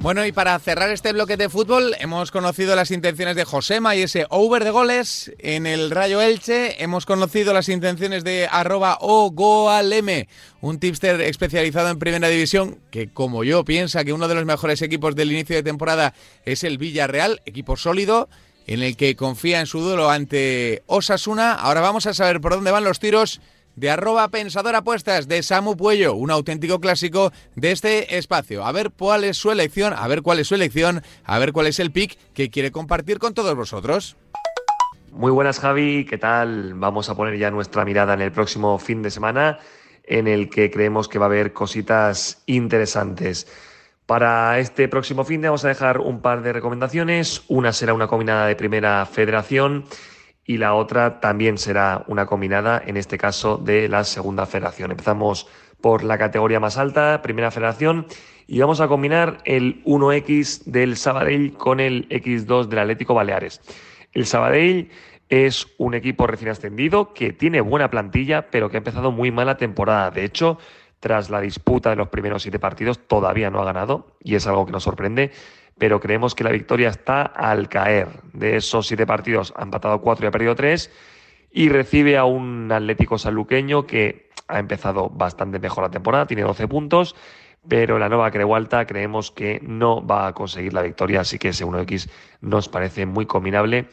Bueno, 0.05 0.27
y 0.27 0.33
para 0.33 0.59
cerrar 0.59 0.91
este 0.91 1.15
bloque 1.15 1.39
de 1.39 1.49
fútbol, 1.49 1.97
hemos 1.99 2.31
conocido 2.31 2.77
las 2.77 2.91
intenciones 2.91 3.37
de 3.37 3.47
Josema 3.47 3.97
y 3.97 4.03
ese 4.03 4.27
over 4.29 4.63
de 4.63 4.71
goles 4.71 5.33
en 5.39 5.67
el 5.67 5.91
Rayo 5.91 6.21
Elche. 6.21 6.85
Hemos 6.85 7.07
conocido 7.07 7.55
las 7.55 7.71
intenciones 7.71 8.23
de 8.23 8.47
arroba 8.51 8.99
ogoalm, 9.01 10.27
un 10.61 10.79
tipster 10.79 11.23
especializado 11.23 11.89
en 11.89 11.99
primera 11.99 12.29
división, 12.29 12.81
que 12.91 13.09
como 13.09 13.45
yo 13.45 13.65
piensa 13.65 14.05
que 14.05 14.13
uno 14.13 14.29
de 14.29 14.35
los 14.35 14.45
mejores 14.45 14.83
equipos 14.83 15.17
del 15.17 15.33
inicio 15.33 15.57
de 15.57 15.63
temporada 15.63 16.13
es 16.45 16.65
el 16.65 16.77
Villarreal, 16.77 17.41
equipo 17.47 17.79
sólido, 17.79 18.29
en 18.67 18.83
el 18.83 18.99
que 18.99 19.17
confía 19.17 19.61
en 19.61 19.67
su 19.67 19.81
duelo 19.81 20.11
ante 20.11 20.83
Osasuna. 20.85 21.55
Ahora 21.55 21.81
vamos 21.81 22.05
a 22.05 22.13
saber 22.13 22.43
por 22.43 22.53
dónde 22.53 22.73
van 22.73 22.85
los 22.85 23.01
tiros 23.01 23.41
de 23.77 23.91
arroba 23.91 24.29
pensador 24.29 24.75
de 25.27 25.43
Samu 25.43 25.77
Puello, 25.77 26.15
un 26.15 26.31
auténtico 26.31 26.81
clásico 26.81 27.33
de 27.55 27.73
este 27.73 28.17
espacio. 28.17 28.65
A 28.65 28.73
ver 28.73 28.91
cuál 28.91 29.25
es 29.25 29.37
su 29.37 29.51
elección, 29.51 29.93
a 29.97 30.07
ver 30.09 30.23
cuál 30.23 30.41
es 30.41 30.49
su 30.49 30.55
elección, 30.55 31.03
a 31.25 31.39
ver 31.39 31.53
cuál 31.53 31.67
es 31.67 31.79
el 31.79 31.93
pick 31.93 32.19
que 32.33 32.51
quiere 32.51 32.73
compartir 32.73 33.19
con 33.19 33.35
todos 33.35 33.55
vosotros. 33.55 34.17
Muy 35.13 35.31
buenas 35.31 35.61
Javi, 35.61 36.05
¿qué 36.07 36.19
tal? 36.19 36.75
Vamos 36.75 37.09
a 37.09 37.15
poner 37.15 37.39
ya 37.39 37.51
nuestra 37.51 37.85
mirada 37.85 38.15
en 38.15 38.21
el 38.21 38.33
próximo 38.33 38.79
fin 38.79 39.03
de 39.03 39.11
semana 39.11 39.59
en 40.07 40.29
el 40.29 40.51
que 40.51 40.71
creemos 40.71 41.09
que 41.09 41.19
va 41.19 41.27
a 41.27 41.29
haber 41.29 41.53
cositas 41.53 42.43
interesantes. 42.47 43.47
Para 44.07 44.59
este 44.59 44.87
próximo 44.89 45.25
fin 45.25 45.41
de 45.41 45.49
vamos 45.49 45.65
a 45.65 45.69
dejar 45.69 45.99
un 46.01 46.21
par 46.21 46.43
de 46.43 46.53
recomendaciones. 46.53 47.43
Una 47.49 47.73
será 47.73 47.95
una 47.95 48.07
combinada 48.07 48.47
de 48.47 48.57
primera 48.57 49.07
federación 49.07 49.87
y 50.45 50.59
la 50.59 50.75
otra 50.75 51.21
también 51.21 51.59
será 51.59 52.05
una 52.07 52.27
combinada, 52.27 52.83
en 52.85 52.97
este 52.97 53.19
caso 53.19 53.57
de 53.57 53.89
la 53.89 54.05
segunda 54.05 54.47
federación. 54.47 54.91
Empezamos 54.91 55.49
por 55.81 56.05
la 56.05 56.19
categoría 56.19 56.61
más 56.61 56.79
alta, 56.79 57.23
primera 57.23 57.51
federación, 57.51 58.07
y 58.47 58.61
vamos 58.61 58.81
a 58.81 58.89
combinar 58.89 59.39
el 59.45 59.83
1X 59.85 60.65
del 60.65 60.97
Sabadell 60.97 61.55
con 61.55 61.81
el 61.81 62.09
X2 62.11 62.67
del 62.67 62.79
Atlético 62.79 63.15
Baleares. 63.15 63.61
El 64.13 64.27
Sabadell 64.27 64.91
es 65.31 65.67
un 65.79 65.95
equipo 65.95 66.27
recién 66.27 66.51
ascendido 66.51 67.15
que 67.15 67.33
tiene 67.33 67.63
buena 67.63 67.91
plantilla, 67.91 68.51
pero 68.51 68.69
que 68.69 68.77
ha 68.77 68.79
empezado 68.79 69.13
muy 69.13 69.31
mala 69.31 69.57
temporada. 69.57 70.11
De 70.11 70.25
hecho, 70.25 70.59
tras 71.01 71.31
la 71.31 71.41
disputa 71.41 71.91
de 71.91 71.97
los 71.97 72.09
primeros 72.09 72.43
siete 72.43 72.59
partidos, 72.59 72.99
todavía 73.07 73.51
no 73.51 73.61
ha 73.61 73.65
ganado, 73.65 74.17
y 74.23 74.35
es 74.35 74.47
algo 74.47 74.67
que 74.67 74.73
nos 74.73 74.85
sorprende 74.85 75.33
pero 75.79 76.01
creemos 76.01 76.35
que 76.35 76.45
la 76.45 76.51
victoria 76.51 76.89
está 76.89 77.23
al 77.23 77.69
caer. 77.69 78.09
De 78.33 78.57
esos 78.57 78.87
siete 78.87 79.07
partidos 79.07 79.53
ha 79.57 79.63
empatado 79.63 80.01
cuatro 80.01 80.25
y 80.25 80.29
ha 80.29 80.33
perdido 80.33 80.55
tres 80.55 80.91
y 81.51 81.69
recibe 81.69 82.17
a 82.17 82.25
un 82.25 82.71
Atlético 82.73 83.17
Sanluqueño 83.17 83.87
que 83.87 84.31
ha 84.49 84.59
empezado 84.59 85.09
bastante 85.09 85.59
mejor 85.61 85.85
la 85.85 85.91
temporada, 85.91 86.27
tiene 86.27 86.43
12 86.43 86.67
puntos, 86.67 87.15
pero 87.67 87.99
la 87.99 88.09
nueva 88.09 88.31
Creualta 88.33 88.85
creemos 88.87 89.31
que 89.31 89.61
no 89.63 90.05
va 90.05 90.27
a 90.27 90.35
conseguir 90.35 90.75
la 90.75 90.83
victoria, 90.83 91.21
así 91.21 91.39
que 91.39 91.51
ese 91.51 91.65
1X 91.65 92.11
nos 92.41 92.69
parece 92.69 93.07
muy 93.07 93.27
combinable. 93.27 93.89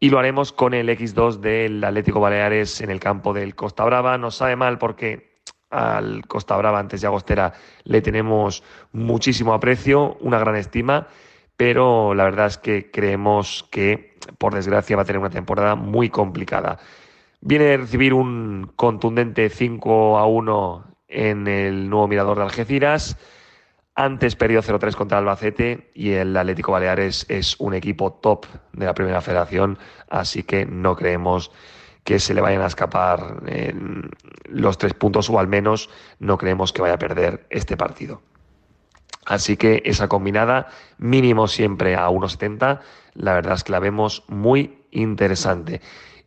Y 0.00 0.10
lo 0.10 0.18
haremos 0.18 0.52
con 0.52 0.74
el 0.74 0.88
X2 0.88 1.40
del 1.40 1.84
Atlético 1.84 2.20
Baleares 2.20 2.80
en 2.80 2.90
el 2.90 2.98
campo 2.98 3.32
del 3.32 3.54
Costa 3.54 3.84
Brava. 3.84 4.18
Nos 4.18 4.36
sabe 4.36 4.56
mal 4.56 4.78
porque 4.78 5.31
al 5.72 6.26
Costa 6.26 6.56
Brava 6.56 6.78
antes 6.78 7.00
de 7.00 7.06
Agostera 7.06 7.54
le 7.84 8.02
tenemos 8.02 8.62
muchísimo 8.92 9.54
aprecio, 9.54 10.16
una 10.20 10.38
gran 10.38 10.56
estima, 10.56 11.08
pero 11.56 12.14
la 12.14 12.24
verdad 12.24 12.46
es 12.46 12.58
que 12.58 12.90
creemos 12.90 13.66
que 13.70 14.16
por 14.38 14.54
desgracia 14.54 14.96
va 14.96 15.02
a 15.02 15.04
tener 15.04 15.20
una 15.20 15.30
temporada 15.30 15.74
muy 15.74 16.10
complicada. 16.10 16.78
Viene 17.40 17.64
de 17.64 17.76
recibir 17.78 18.14
un 18.14 18.70
contundente 18.76 19.48
5 19.48 20.18
a 20.18 20.26
1 20.26 20.84
en 21.08 21.48
el 21.48 21.90
nuevo 21.90 22.06
mirador 22.06 22.36
de 22.36 22.44
Algeciras. 22.44 23.16
Antes 23.94 24.36
perdió 24.36 24.62
0-3 24.62 24.94
contra 24.94 25.18
Albacete 25.18 25.90
y 25.94 26.12
el 26.12 26.36
Atlético 26.36 26.72
Baleares 26.72 27.26
es 27.28 27.56
un 27.58 27.74
equipo 27.74 28.12
top 28.12 28.46
de 28.72 28.86
la 28.86 28.94
primera 28.94 29.20
federación, 29.20 29.78
así 30.08 30.44
que 30.44 30.64
no 30.64 30.96
creemos 30.96 31.50
que 32.04 32.18
se 32.18 32.34
le 32.34 32.40
vayan 32.40 32.62
a 32.62 32.66
escapar 32.66 33.42
los 34.44 34.78
tres 34.78 34.94
puntos 34.94 35.30
o 35.30 35.38
al 35.38 35.48
menos 35.48 35.88
no 36.18 36.36
creemos 36.38 36.72
que 36.72 36.82
vaya 36.82 36.94
a 36.94 36.98
perder 36.98 37.46
este 37.50 37.76
partido. 37.76 38.20
Así 39.24 39.56
que 39.56 39.82
esa 39.84 40.08
combinada, 40.08 40.68
mínimo 40.98 41.46
siempre 41.46 41.94
a 41.94 42.08
1,70, 42.08 42.80
la 43.14 43.34
verdad 43.34 43.54
es 43.54 43.64
que 43.64 43.72
la 43.72 43.78
vemos 43.78 44.24
muy 44.26 44.82
interesante. 44.90 45.80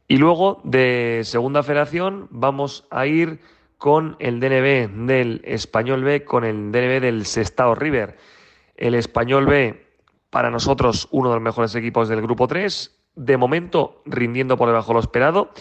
Y 0.07 0.17
luego 0.17 0.61
de 0.63 1.21
segunda 1.23 1.63
federación 1.63 2.27
vamos 2.31 2.87
a 2.91 3.05
ir 3.05 3.41
con 3.77 4.15
el 4.19 4.39
DNB 4.39 5.07
del 5.07 5.41
Español 5.43 6.03
B, 6.03 6.23
con 6.23 6.45
el 6.45 6.71
DNB 6.71 7.01
del 7.01 7.25
Sestao 7.25 7.75
River. 7.75 8.17
El 8.77 8.95
Español 8.95 9.45
B, 9.45 9.85
para 10.29 10.49
nosotros, 10.49 11.07
uno 11.11 11.29
de 11.29 11.35
los 11.35 11.43
mejores 11.43 11.75
equipos 11.75 12.07
del 12.07 12.21
grupo 12.21 12.47
3, 12.47 12.95
de 13.15 13.37
momento 13.37 14.01
rindiendo 14.05 14.57
por 14.57 14.67
debajo 14.67 14.89
de 14.89 14.93
lo 14.95 14.99
esperado. 14.99 15.51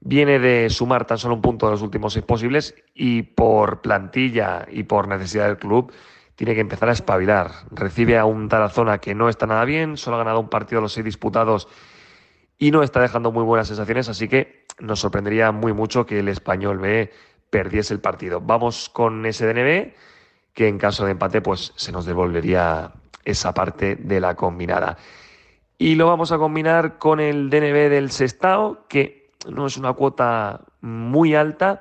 Viene 0.00 0.38
de 0.38 0.68
sumar 0.70 1.06
tan 1.06 1.18
solo 1.18 1.34
un 1.34 1.40
punto 1.40 1.66
de 1.66 1.72
los 1.72 1.82
últimos 1.82 2.12
seis 2.12 2.24
posibles 2.24 2.74
y 2.94 3.22
por 3.22 3.80
plantilla 3.80 4.66
y 4.70 4.82
por 4.82 5.08
necesidad 5.08 5.46
del 5.46 5.56
club 5.56 5.92
tiene 6.36 6.54
que 6.54 6.60
empezar 6.60 6.88
a 6.88 6.92
espabilar. 6.92 7.50
Recibe 7.70 8.18
a 8.18 8.24
un 8.24 8.48
Tarazona 8.48 8.98
que 8.98 9.14
no 9.14 9.28
está 9.28 9.46
nada 9.46 9.64
bien, 9.64 9.96
solo 9.96 10.16
ha 10.16 10.18
ganado 10.18 10.40
un 10.40 10.48
partido 10.48 10.80
de 10.80 10.82
los 10.82 10.92
seis 10.92 11.04
disputados 11.04 11.68
y 12.58 12.70
no 12.70 12.82
está 12.82 13.00
dejando 13.00 13.32
muy 13.32 13.44
buenas 13.44 13.68
sensaciones, 13.68 14.08
así 14.08 14.28
que 14.28 14.66
nos 14.80 15.00
sorprendería 15.00 15.52
muy 15.52 15.72
mucho 15.72 16.06
que 16.06 16.18
el 16.18 16.28
español 16.28 16.78
B 16.78 17.10
perdiese 17.50 17.94
el 17.94 18.00
partido. 18.00 18.40
Vamos 18.40 18.88
con 18.88 19.24
ese 19.26 19.46
DNB, 19.46 19.92
que 20.52 20.68
en 20.68 20.78
caso 20.78 21.04
de 21.04 21.12
empate, 21.12 21.40
pues 21.40 21.72
se 21.76 21.92
nos 21.92 22.04
devolvería 22.04 22.92
esa 23.24 23.54
parte 23.54 23.96
de 23.96 24.20
la 24.20 24.34
combinada. 24.34 24.98
Y 25.78 25.96
lo 25.96 26.06
vamos 26.06 26.32
a 26.32 26.38
combinar 26.38 26.98
con 26.98 27.20
el 27.20 27.50
DNB 27.50 27.90
del 27.90 28.10
Sestao, 28.10 28.86
que 28.88 29.30
no 29.48 29.66
es 29.66 29.76
una 29.76 29.92
cuota 29.92 30.60
muy 30.80 31.34
alta, 31.34 31.80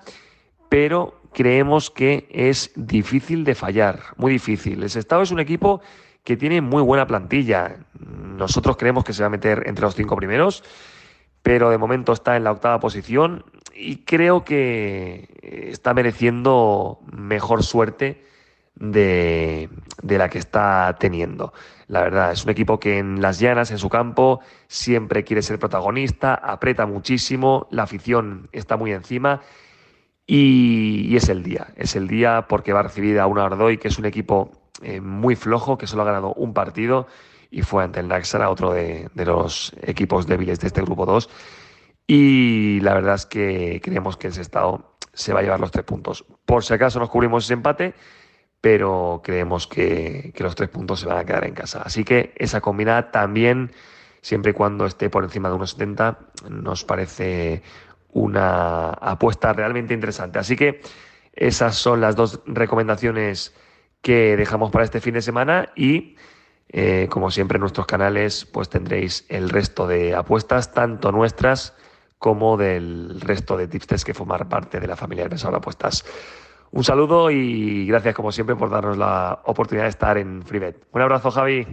pero 0.70 1.22
creemos 1.32 1.90
que 1.90 2.28
es 2.32 2.72
difícil 2.76 3.44
de 3.44 3.56
fallar, 3.56 4.00
muy 4.18 4.34
difícil. 4.34 4.82
El 4.82 4.90
Sestao 4.90 5.22
es 5.22 5.32
un 5.32 5.40
equipo 5.40 5.82
que 6.24 6.38
tiene 6.38 6.62
muy 6.62 6.82
buena 6.82 7.06
plantilla. 7.06 7.78
Nosotros 8.00 8.78
creemos 8.78 9.04
que 9.04 9.14
se 9.14 9.24
va 9.24 9.28
a 9.28 9.30
meter 9.30 9.64
entre 9.68 9.84
los 9.84 9.96
cinco 9.96 10.16
primeros, 10.16 10.64
pero 11.42 11.70
de 11.70 11.78
momento 11.78 12.14
está 12.14 12.38
en 12.38 12.46
la 12.46 12.52
octava 12.52 12.80
posición 12.80 13.44
y 13.76 13.98
creo 13.98 14.44
que 14.44 15.30
está 15.72 15.94
mereciendo 15.94 17.00
mejor 17.12 17.64
suerte 17.64 18.24
de, 18.75 19.70
la 20.01 20.30
que 20.30 20.39
está 20.39 20.96
teniendo. 21.00 21.53
La 21.88 22.01
verdad, 22.01 22.32
es 22.32 22.44
un 22.44 22.51
equipo 22.51 22.80
que 22.80 22.98
en 22.98 23.22
las 23.22 23.39
llanas, 23.39 23.72
en 23.72 23.77
su 23.77 23.89
campo, 23.89 24.39
siempre 24.68 25.24
quiere 25.24 25.42
ser 25.42 25.60
protagonista, 25.60 26.34
aprieta 26.34 26.86
muchísimo, 26.86 27.68
la 27.72 27.84
afición 27.84 28.50
está 28.51 28.77
muy 28.77 28.92
encima 28.92 29.42
y, 30.25 31.15
es 31.15 31.30
el 31.30 31.44
día. 31.44 31.68
Es 31.75 31.96
el 31.96 32.08
día 32.08 32.46
porque 32.48 32.74
va 32.74 32.80
a 32.80 32.84
recibir 32.84 33.20
a 33.20 33.27
una 33.27 33.46
Ardoy, 33.46 33.77
que 33.77 33.89
es 33.89 34.00
un 34.00 34.06
equipo 34.06 34.51
eh, 34.82 35.01
muy 35.01 35.36
flojo, 35.36 35.77
que 35.77 35.88
solo 35.88 36.03
ha 36.03 36.06
ganado 36.06 36.34
un 36.34 36.53
partido 36.53 37.08
y 37.51 37.62
fue 37.62 37.84
ante 37.84 38.00
el 38.00 38.08
Naxara, 38.08 38.50
otro 38.50 38.74
de, 38.74 39.10
los 39.13 39.74
equipos 39.84 40.25
débiles 40.25 40.60
de 40.60 40.68
este 40.68 40.82
grupo 40.82 41.06
2. 41.06 41.30
Y 42.08 42.80
la 42.82 42.96
verdad 42.96 43.15
es 43.15 43.25
que 43.27 43.80
creemos 43.84 44.18
que 44.18 44.27
el 44.27 44.38
Estado 44.38 44.96
se 45.13 45.34
va 45.34 45.39
a 45.39 45.44
llevar 45.44 45.60
los 45.60 45.72
tres 45.72 45.86
puntos. 45.86 46.25
Por 46.46 46.63
si 46.63 46.74
acaso 46.74 47.00
nos 47.00 47.10
cubrimos 47.10 47.46
ese 47.46 47.53
empate, 47.53 47.94
pero 48.63 49.20
creemos 49.22 49.67
que, 49.67 50.32
que 50.34 50.41
los 50.41 50.55
tres 50.55 50.70
puntos 50.70 51.01
se 51.01 51.05
van 51.05 51.17
a 51.17 51.25
quedar 51.25 51.43
en 51.43 51.53
casa. 51.53 51.82
Así 51.84 52.05
que 52.05 52.32
esa 52.38 52.62
combinada 52.62 53.12
también, 53.12 53.74
siempre 54.22 54.51
y 54.51 54.53
cuando 54.53 54.86
esté 54.86 55.10
por 55.10 55.25
encima 55.25 55.50
de 55.50 55.55
1,70, 55.55 56.17
nos 56.50 56.86
parece 56.86 57.62
una 58.13 58.91
apuesta 58.91 59.51
realmente 59.51 59.93
interesante. 59.93 60.39
Así 60.39 60.55
que 60.55 60.79
esas 61.34 61.75
son 61.75 62.00
las 62.00 62.15
dos 62.15 62.39
recomendaciones 62.46 63.53
que 64.01 64.38
dejamos 64.38 64.72
para 64.72 64.86
este 64.86 65.01
fin 65.01 65.15
de 65.15 65.22
semana 65.22 65.74
y 65.75 66.15
eh, 66.70 67.08
como 67.10 67.32
siempre 67.32 67.58
en 67.58 67.62
nuestros 67.62 67.86
canales 67.86 68.46
pues 68.46 68.70
tendréis 68.70 69.25
el 69.27 69.50
resto 69.50 69.88
de 69.88 70.15
apuestas, 70.15 70.72
tanto 70.72 71.12
nuestras 71.12 71.75
como 72.17 72.55
del 72.55 73.20
resto 73.20 73.58
de 73.58 73.67
tipsters 73.67 74.05
que 74.05 74.13
formar 74.13 74.48
parte 74.48 74.79
de 74.79 74.88
la 74.88 74.96
familia 74.96 75.27
de 75.27 75.36
de 75.36 75.48
Apuestas. 75.48 76.05
Un 76.74 76.84
saludo 76.84 77.30
y 77.30 77.86
gracias 77.86 78.15
como 78.15 78.32
siempre 78.32 78.56
por 78.56 78.68
darnos 78.72 78.98
la 78.98 79.42
oportunidad 79.46 79.86
de 79.86 79.89
estar 79.89 80.18
en 80.18 80.42
FreeBet. 80.42 80.88
Un 80.92 81.01
abrazo 81.01 81.30
Javi. 81.30 81.68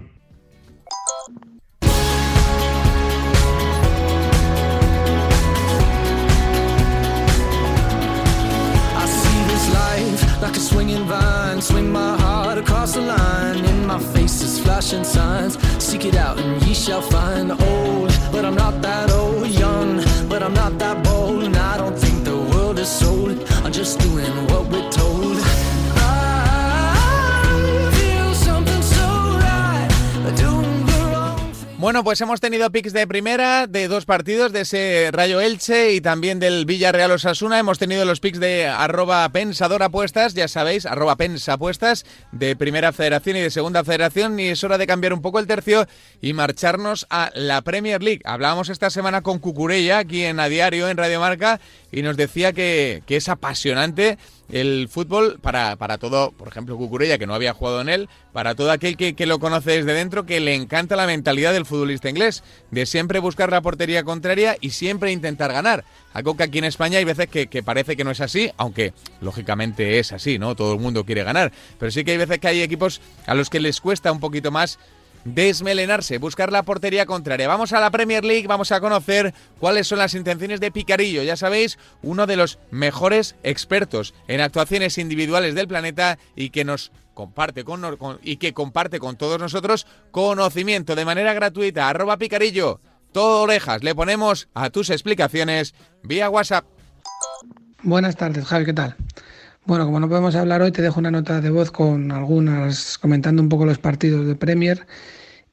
ye 16.61 16.75
shall 16.75 17.03
find. 17.03 17.51
Old, 17.51 18.13
but 18.33 18.45
I'm 18.45 18.55
not 18.55 18.81
that 18.83 19.11
old. 19.11 19.47
Young, 19.49 20.03
but 20.29 20.43
I'm 20.43 20.55
not 20.55 20.79
that. 20.79 21.20
The 22.81 23.05
world 23.05 23.37
is 23.37 23.45
sold. 23.47 23.65
I'm 23.65 23.73
just 23.73 23.99
doing 23.99 24.33
what 24.49 24.67
we're 24.71 24.91
told. 24.91 25.01
Bueno, 31.81 32.05
pues 32.05 32.21
hemos 32.21 32.43
tenido 32.43 32.71
picks 32.71 32.93
de 32.93 33.07
primera, 33.07 33.67
de 33.67 33.89
dos 33.89 34.05
partidos, 34.05 34.53
de 34.53 34.61
ese 34.61 35.09
Rayo 35.13 35.41
Elche 35.41 35.95
y 35.95 36.03
también 36.03 36.39
del 36.39 36.67
Villarreal 36.67 37.11
Osasuna. 37.11 37.59
Hemos 37.59 37.79
tenido 37.79 38.05
los 38.05 38.21
picks 38.21 38.39
de 38.39 38.67
arroba 38.67 39.27
pensador 39.31 39.83
apuestas, 39.83 40.35
ya 40.35 40.47
sabéis, 40.47 40.85
arroba 40.85 41.17
pensapuestas, 41.17 42.05
de 42.33 42.55
primera 42.55 42.93
federación 42.93 43.39
y 43.39 43.41
de 43.41 43.51
segunda 43.51 43.83
federación. 43.83 44.39
Y 44.39 44.49
es 44.49 44.63
hora 44.63 44.77
de 44.77 44.87
cambiar 44.87 45.15
un 45.15 45.23
poco 45.23 45.39
el 45.39 45.47
tercio 45.47 45.87
y 46.21 46.35
marcharnos 46.35 47.07
a 47.09 47.31
la 47.35 47.63
Premier 47.63 48.03
League. 48.03 48.21
Hablábamos 48.27 48.69
esta 48.69 48.91
semana 48.91 49.23
con 49.23 49.39
Cucurella, 49.39 50.01
aquí 50.01 50.23
en 50.23 50.39
A 50.39 50.51
Diario, 50.51 50.87
en 50.87 50.99
Radio 50.99 51.19
Marca, 51.19 51.63
y 51.91 52.03
nos 52.03 52.19
decía 52.19 52.53
que, 52.53 53.03
que 53.07 53.17
es 53.17 53.31
apasionante 53.31 54.19
el 54.53 54.89
fútbol 54.89 55.39
para, 55.41 55.77
para 55.77 55.99
todo, 55.99 56.33
por 56.33 56.49
ejemplo, 56.49 56.77
Cucurella, 56.77 57.19
que 57.19 57.27
no 57.27 57.35
había 57.35 57.53
jugado 57.53 57.81
en 57.81 57.89
él, 57.89 58.09
para 58.33 58.55
todo 58.55 58.71
aquel 58.71 58.97
que, 58.97 59.27
lo 59.27 59.39
conoce 59.39 59.73
desde 59.73 59.93
dentro, 59.95 60.27
que 60.27 60.41
le 60.41 60.55
encanta 60.55 60.97
la 60.97 61.07
mentalidad 61.07 61.53
del 61.53 61.67
futbolista 61.67 62.09
inglés, 62.09 62.43
de 62.71 62.87
siempre 62.87 63.19
buscar 63.19 63.51
la 63.51 63.61
portería 63.61 64.03
contraria 64.03 64.57
y 64.61 64.71
siempre 64.71 65.13
intentar 65.13 65.53
ganar. 65.53 65.85
Algo 66.13 66.37
que 66.37 66.43
aquí 66.43 66.59
en 66.59 66.65
España 66.65 66.99
hay 66.99 67.05
veces 67.05 67.29
que, 67.29 67.47
que, 67.47 67.63
parece 67.63 67.97
que 67.97 68.05
no 68.05 68.11
es 68.11 68.21
así, 68.21 68.51
aunque 68.57 68.93
lógicamente 69.21 69.99
es 69.99 70.13
así, 70.13 70.39
¿no? 70.39 70.57
Todo 70.57 70.75
el 70.75 70.81
mundo 70.81 71.05
quiere 71.05 71.23
ganar. 71.23 71.53
Pero 71.79 71.91
sí 71.93 72.05
que 72.05 72.13
hay 72.13 72.19
veces 72.19 72.39
que 72.39 72.49
hay 72.49 72.63
equipos 72.63 73.01
a 73.27 73.35
los 73.35 73.51
que 73.51 73.61
les 73.61 73.81
cuesta 73.81 74.11
un 74.11 74.21
poquito 74.21 74.51
más 74.51 74.79
desmelenarse, 75.25 76.19
buscar 76.19 76.53
la 76.53 76.63
portería 76.63 77.07
contraria. 77.07 77.49
Vamos 77.49 77.73
a 77.73 77.81
la 77.81 77.91
Premier 77.91 78.25
League, 78.25 78.47
vamos 78.47 78.73
a 78.73 78.81
conocer 78.81 79.35
cuáles 79.59 79.87
son 79.87 79.99
las 79.99 80.15
intenciones 80.15 80.61
de 80.61 80.71
Picarillo. 80.71 81.23
Ya 81.23 81.37
sabéis, 81.37 81.79
uno 82.03 82.27
de 82.27 82.37
los 82.37 82.59
mejores 82.71 83.37
expertos 83.43 84.15
en 84.29 84.41
actuaciones 84.41 84.99
individuales 84.99 85.55
del 85.55 85.69
planeta 85.69 86.19
y 86.35 86.51
que 86.51 86.65
nos 86.65 86.93
comparte 87.15 87.65
con, 87.65 87.99
y 88.23 88.37
que 88.37 88.55
comparte 88.55 88.99
con 88.99 89.17
todos 89.17 89.39
nosotros 89.39 89.87
conocimiento 90.11 90.95
de 90.95 91.05
manera 91.05 91.35
gratuita. 91.35 91.89
Arroba 91.89 92.17
Picarillo, 92.17 92.81
todo 93.13 93.43
orejas. 93.43 93.83
Le 93.83 93.95
ponemos 93.95 94.49
a 94.55 94.71
tus 94.71 94.91
explicaciones 94.91 95.75
vía 96.03 96.31
WhatsApp. 96.31 96.65
Buenas 97.83 98.17
tardes, 98.17 98.45
Javi, 98.47 98.67
¿qué 98.67 98.73
tal? 98.73 98.97
Bueno, 99.67 99.85
como 99.85 100.01
no 100.01 100.09
podemos 100.09 100.35
hablar 100.35 100.63
hoy, 100.63 100.73
te 100.73 100.83
dejo 100.83 100.99
una 100.99 101.11
nota 101.11 101.41
de 101.41 101.51
voz 101.51 101.71
con 101.71 102.11
algunas, 102.13 102.99
comentando 102.99 103.43
un 103.43 103.49
poco 103.49 103.67
los 103.67 103.79
partidos 103.79 104.27
de 104.27 104.35
Premier 104.35 104.87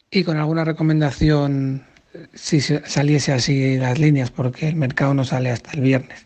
y 0.09 0.23
con 0.23 0.37
alguna 0.37 0.63
recomendación 0.63 1.85
si 2.33 2.61
saliese 2.61 3.33
así 3.33 3.77
las 3.77 3.99
líneas, 3.99 4.31
porque 4.31 4.69
el 4.69 4.75
mercado 4.75 5.13
no 5.13 5.23
sale 5.25 5.51
hasta 5.51 5.71
el 5.73 5.81
viernes. 5.81 6.25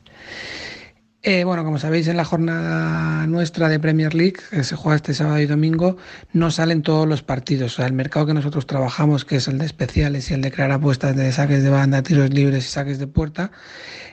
Eh, 1.24 1.44
bueno, 1.44 1.64
como 1.64 1.78
sabéis, 1.78 2.08
en 2.08 2.18
la 2.18 2.26
jornada 2.26 3.28
nuestra 3.28 3.70
de 3.70 3.80
Premier 3.80 4.16
League, 4.16 4.38
que 4.50 4.64
se 4.64 4.76
juega 4.76 4.96
este 4.96 5.14
sábado 5.14 5.40
y 5.40 5.46
domingo, 5.46 5.98
no 6.34 6.50
salen 6.50 6.82
todos 6.82 7.08
los 7.08 7.22
partidos. 7.22 7.74
O 7.74 7.76
sea, 7.76 7.86
el 7.86 7.94
mercado 7.94 8.26
que 8.26 8.34
nosotros 8.34 8.66
trabajamos, 8.66 9.24
que 9.24 9.36
es 9.36 9.48
el 9.48 9.60
de 9.60 9.68
especiales 9.68 10.32
y 10.32 10.34
el 10.34 10.42
de 10.42 10.52
crear 10.52 10.72
apuestas 10.72 11.16
de 11.16 11.32
saques 11.32 11.62
de 11.62 11.70
banda, 11.70 12.02
tiros 12.02 12.32
libres 12.32 12.66
y 12.66 12.70
saques 12.70 12.98
de 12.98 13.06
puerta, 13.06 13.52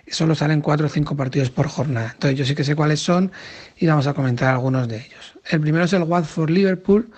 solo 0.06 0.34
salen 0.34 0.60
cuatro 0.60 0.86
o 0.86 0.90
cinco 0.90 1.16
partidos 1.16 1.48
por 1.48 1.66
jornada. 1.68 2.10
Entonces, 2.12 2.38
yo 2.38 2.44
sí 2.44 2.54
que 2.54 2.62
sé 2.62 2.76
cuáles 2.76 3.00
son 3.00 3.32
y 3.78 3.86
vamos 3.86 4.06
a 4.06 4.12
comentar 4.12 4.50
algunos 4.50 4.86
de 4.86 4.96
ellos. 4.96 5.34
El 5.48 5.62
primero 5.62 5.86
es 5.86 5.92
el 5.94 6.02
Watford 6.02 6.50
Liverpool, 6.50 7.10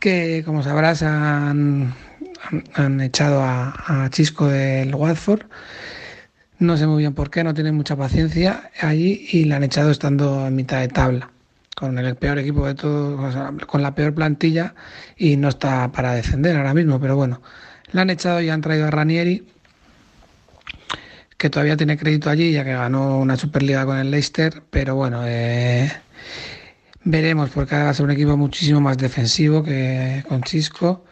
que 0.00 0.42
como 0.44 0.62
sabrás 0.62 1.02
han, 1.02 1.94
han, 2.74 3.00
echado 3.00 3.40
a, 3.42 4.04
a 4.04 4.10
Chisco 4.10 4.48
del 4.48 4.94
Watford. 4.94 5.46
No 6.62 6.76
sé 6.76 6.86
muy 6.86 7.02
bien 7.02 7.12
por 7.12 7.28
qué, 7.28 7.42
no 7.42 7.54
tienen 7.54 7.74
mucha 7.74 7.96
paciencia 7.96 8.70
allí 8.80 9.26
y 9.32 9.46
la 9.46 9.56
han 9.56 9.64
echado 9.64 9.90
estando 9.90 10.46
en 10.46 10.54
mitad 10.54 10.78
de 10.78 10.86
tabla, 10.86 11.28
con 11.74 11.98
el 11.98 12.14
peor 12.14 12.38
equipo 12.38 12.64
de 12.68 12.76
todo, 12.76 13.18
con 13.66 13.82
la 13.82 13.96
peor 13.96 14.14
plantilla 14.14 14.72
y 15.16 15.36
no 15.36 15.48
está 15.48 15.90
para 15.90 16.14
defender 16.14 16.56
ahora 16.56 16.72
mismo, 16.72 17.00
pero 17.00 17.16
bueno, 17.16 17.42
la 17.90 18.02
han 18.02 18.10
echado 18.10 18.40
y 18.40 18.48
han 18.48 18.60
traído 18.60 18.86
a 18.86 18.92
Ranieri, 18.92 19.44
que 21.36 21.50
todavía 21.50 21.76
tiene 21.76 21.98
crédito 21.98 22.30
allí 22.30 22.52
ya 22.52 22.62
que 22.62 22.74
ganó 22.74 23.18
una 23.18 23.36
Superliga 23.36 23.84
con 23.84 23.98
el 23.98 24.12
Leicester, 24.12 24.62
pero 24.70 24.94
bueno, 24.94 25.22
eh, 25.26 25.90
Veremos, 27.02 27.50
porque 27.50 27.74
va 27.74 27.90
a 27.90 27.94
ser 27.94 28.04
un 28.04 28.12
equipo 28.12 28.36
muchísimo 28.36 28.80
más 28.80 28.96
defensivo 28.96 29.64
que 29.64 30.22
con 30.28 30.44
Chisco 30.44 31.04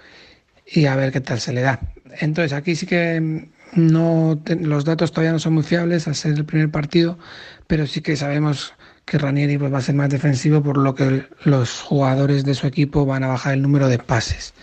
y 0.64 0.86
a 0.86 0.94
ver 0.94 1.10
qué 1.10 1.20
tal 1.20 1.40
se 1.40 1.52
le 1.52 1.62
da. 1.62 1.80
Entonces, 2.20 2.52
aquí 2.52 2.76
sí 2.76 2.86
que 2.86 3.50
no 3.72 4.40
los 4.60 4.84
datos 4.84 5.12
todavía 5.12 5.32
no 5.32 5.38
son 5.38 5.54
muy 5.54 5.62
fiables 5.62 6.08
al 6.08 6.14
ser 6.14 6.32
el 6.32 6.44
primer 6.44 6.70
partido, 6.70 7.18
pero 7.66 7.86
sí 7.86 8.00
que 8.00 8.16
sabemos 8.16 8.74
que 9.04 9.18
Ranieri 9.18 9.58
pues, 9.58 9.72
va 9.72 9.78
a 9.78 9.82
ser 9.82 9.94
más 9.94 10.10
defensivo, 10.10 10.62
por 10.62 10.76
lo 10.76 10.94
que 10.94 11.26
los 11.44 11.80
jugadores 11.80 12.44
de 12.44 12.54
su 12.54 12.66
equipo 12.66 13.06
van 13.06 13.24
a 13.24 13.28
bajar 13.28 13.54
el 13.54 13.62
número 13.62 13.88
de 13.88 13.98
pases. 13.98 14.54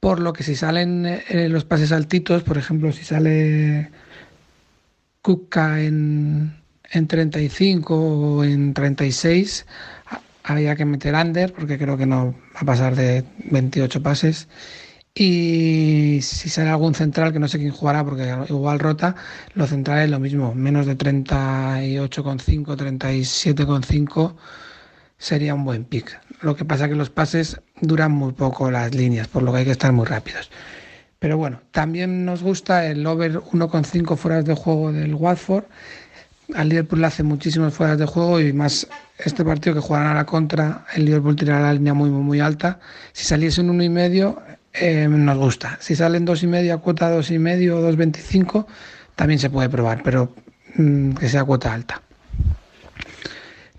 Por 0.00 0.20
lo 0.20 0.32
que 0.32 0.42
si 0.42 0.54
salen 0.54 1.04
eh, 1.06 1.48
los 1.48 1.64
pases 1.64 1.92
altitos, 1.92 2.42
por 2.42 2.58
ejemplo, 2.58 2.92
si 2.92 3.04
sale 3.04 3.90
Kuka 5.22 5.80
en, 5.82 6.54
en 6.90 7.06
35 7.06 7.94
o 7.94 8.44
en 8.44 8.74
36, 8.74 9.66
había 10.42 10.76
que 10.76 10.84
meter 10.84 11.14
under, 11.14 11.52
porque 11.52 11.78
creo 11.78 11.96
que 11.96 12.06
no 12.06 12.34
va 12.54 12.60
a 12.60 12.64
pasar 12.64 12.94
de 12.94 13.24
28 13.50 14.02
pases. 14.02 14.48
Y 15.16 16.18
si 16.22 16.48
sale 16.48 16.70
algún 16.70 16.92
central, 16.94 17.32
que 17.32 17.38
no 17.38 17.46
sé 17.46 17.58
quién 17.58 17.70
jugará 17.70 18.04
porque 18.04 18.34
igual 18.48 18.80
rota, 18.80 19.14
los 19.54 19.70
centrales 19.70 20.10
lo 20.10 20.18
mismo, 20.18 20.54
menos 20.56 20.86
de 20.86 20.98
38,5, 20.98 22.76
37,5 22.76 24.34
sería 25.16 25.54
un 25.54 25.64
buen 25.64 25.84
pick. 25.84 26.18
Lo 26.40 26.56
que 26.56 26.64
pasa 26.64 26.88
que 26.88 26.96
los 26.96 27.10
pases 27.10 27.60
duran 27.80 28.10
muy 28.10 28.32
poco 28.32 28.72
las 28.72 28.92
líneas, 28.92 29.28
por 29.28 29.44
lo 29.44 29.52
que 29.52 29.58
hay 29.58 29.64
que 29.64 29.70
estar 29.70 29.92
muy 29.92 30.04
rápidos. 30.04 30.50
Pero 31.20 31.38
bueno, 31.38 31.60
también 31.70 32.24
nos 32.24 32.42
gusta 32.42 32.84
el 32.86 33.06
over 33.06 33.38
1,5 33.38 34.16
fueras 34.16 34.44
de 34.44 34.54
juego 34.54 34.92
del 34.92 35.14
Watford. 35.14 35.64
Al 36.56 36.68
Liverpool 36.68 37.00
le 37.00 37.06
hace 37.06 37.22
muchísimos 37.22 37.72
fueras 37.72 37.98
de 37.98 38.06
juego 38.06 38.40
y 38.40 38.52
más 38.52 38.88
este 39.18 39.44
partido 39.44 39.76
que 39.76 39.80
jugarán 39.80 40.08
a 40.08 40.14
la 40.14 40.26
contra, 40.26 40.84
el 40.94 41.04
Liverpool 41.04 41.36
tirará 41.36 41.62
la 41.62 41.74
línea 41.74 41.94
muy, 41.94 42.10
muy, 42.10 42.22
muy 42.22 42.40
alta. 42.40 42.80
Si 43.12 43.24
saliese 43.24 43.60
un 43.60 43.78
1,5 43.78 44.58
eh, 44.74 45.08
nos 45.08 45.38
gusta. 45.38 45.78
Si 45.80 45.94
salen 45.94 46.24
dos 46.24 46.42
y 46.42 46.46
medio 46.46 46.74
a 46.74 46.78
cuota 46.78 47.08
dos 47.08 47.30
y 47.30 47.38
medio 47.38 47.78
o 47.78 47.92
2.25, 47.92 48.66
también 49.14 49.38
se 49.38 49.48
puede 49.48 49.68
probar, 49.68 50.02
pero 50.02 50.34
mm, 50.76 51.12
que 51.12 51.28
sea 51.28 51.44
cuota 51.44 51.72
alta. 51.72 52.02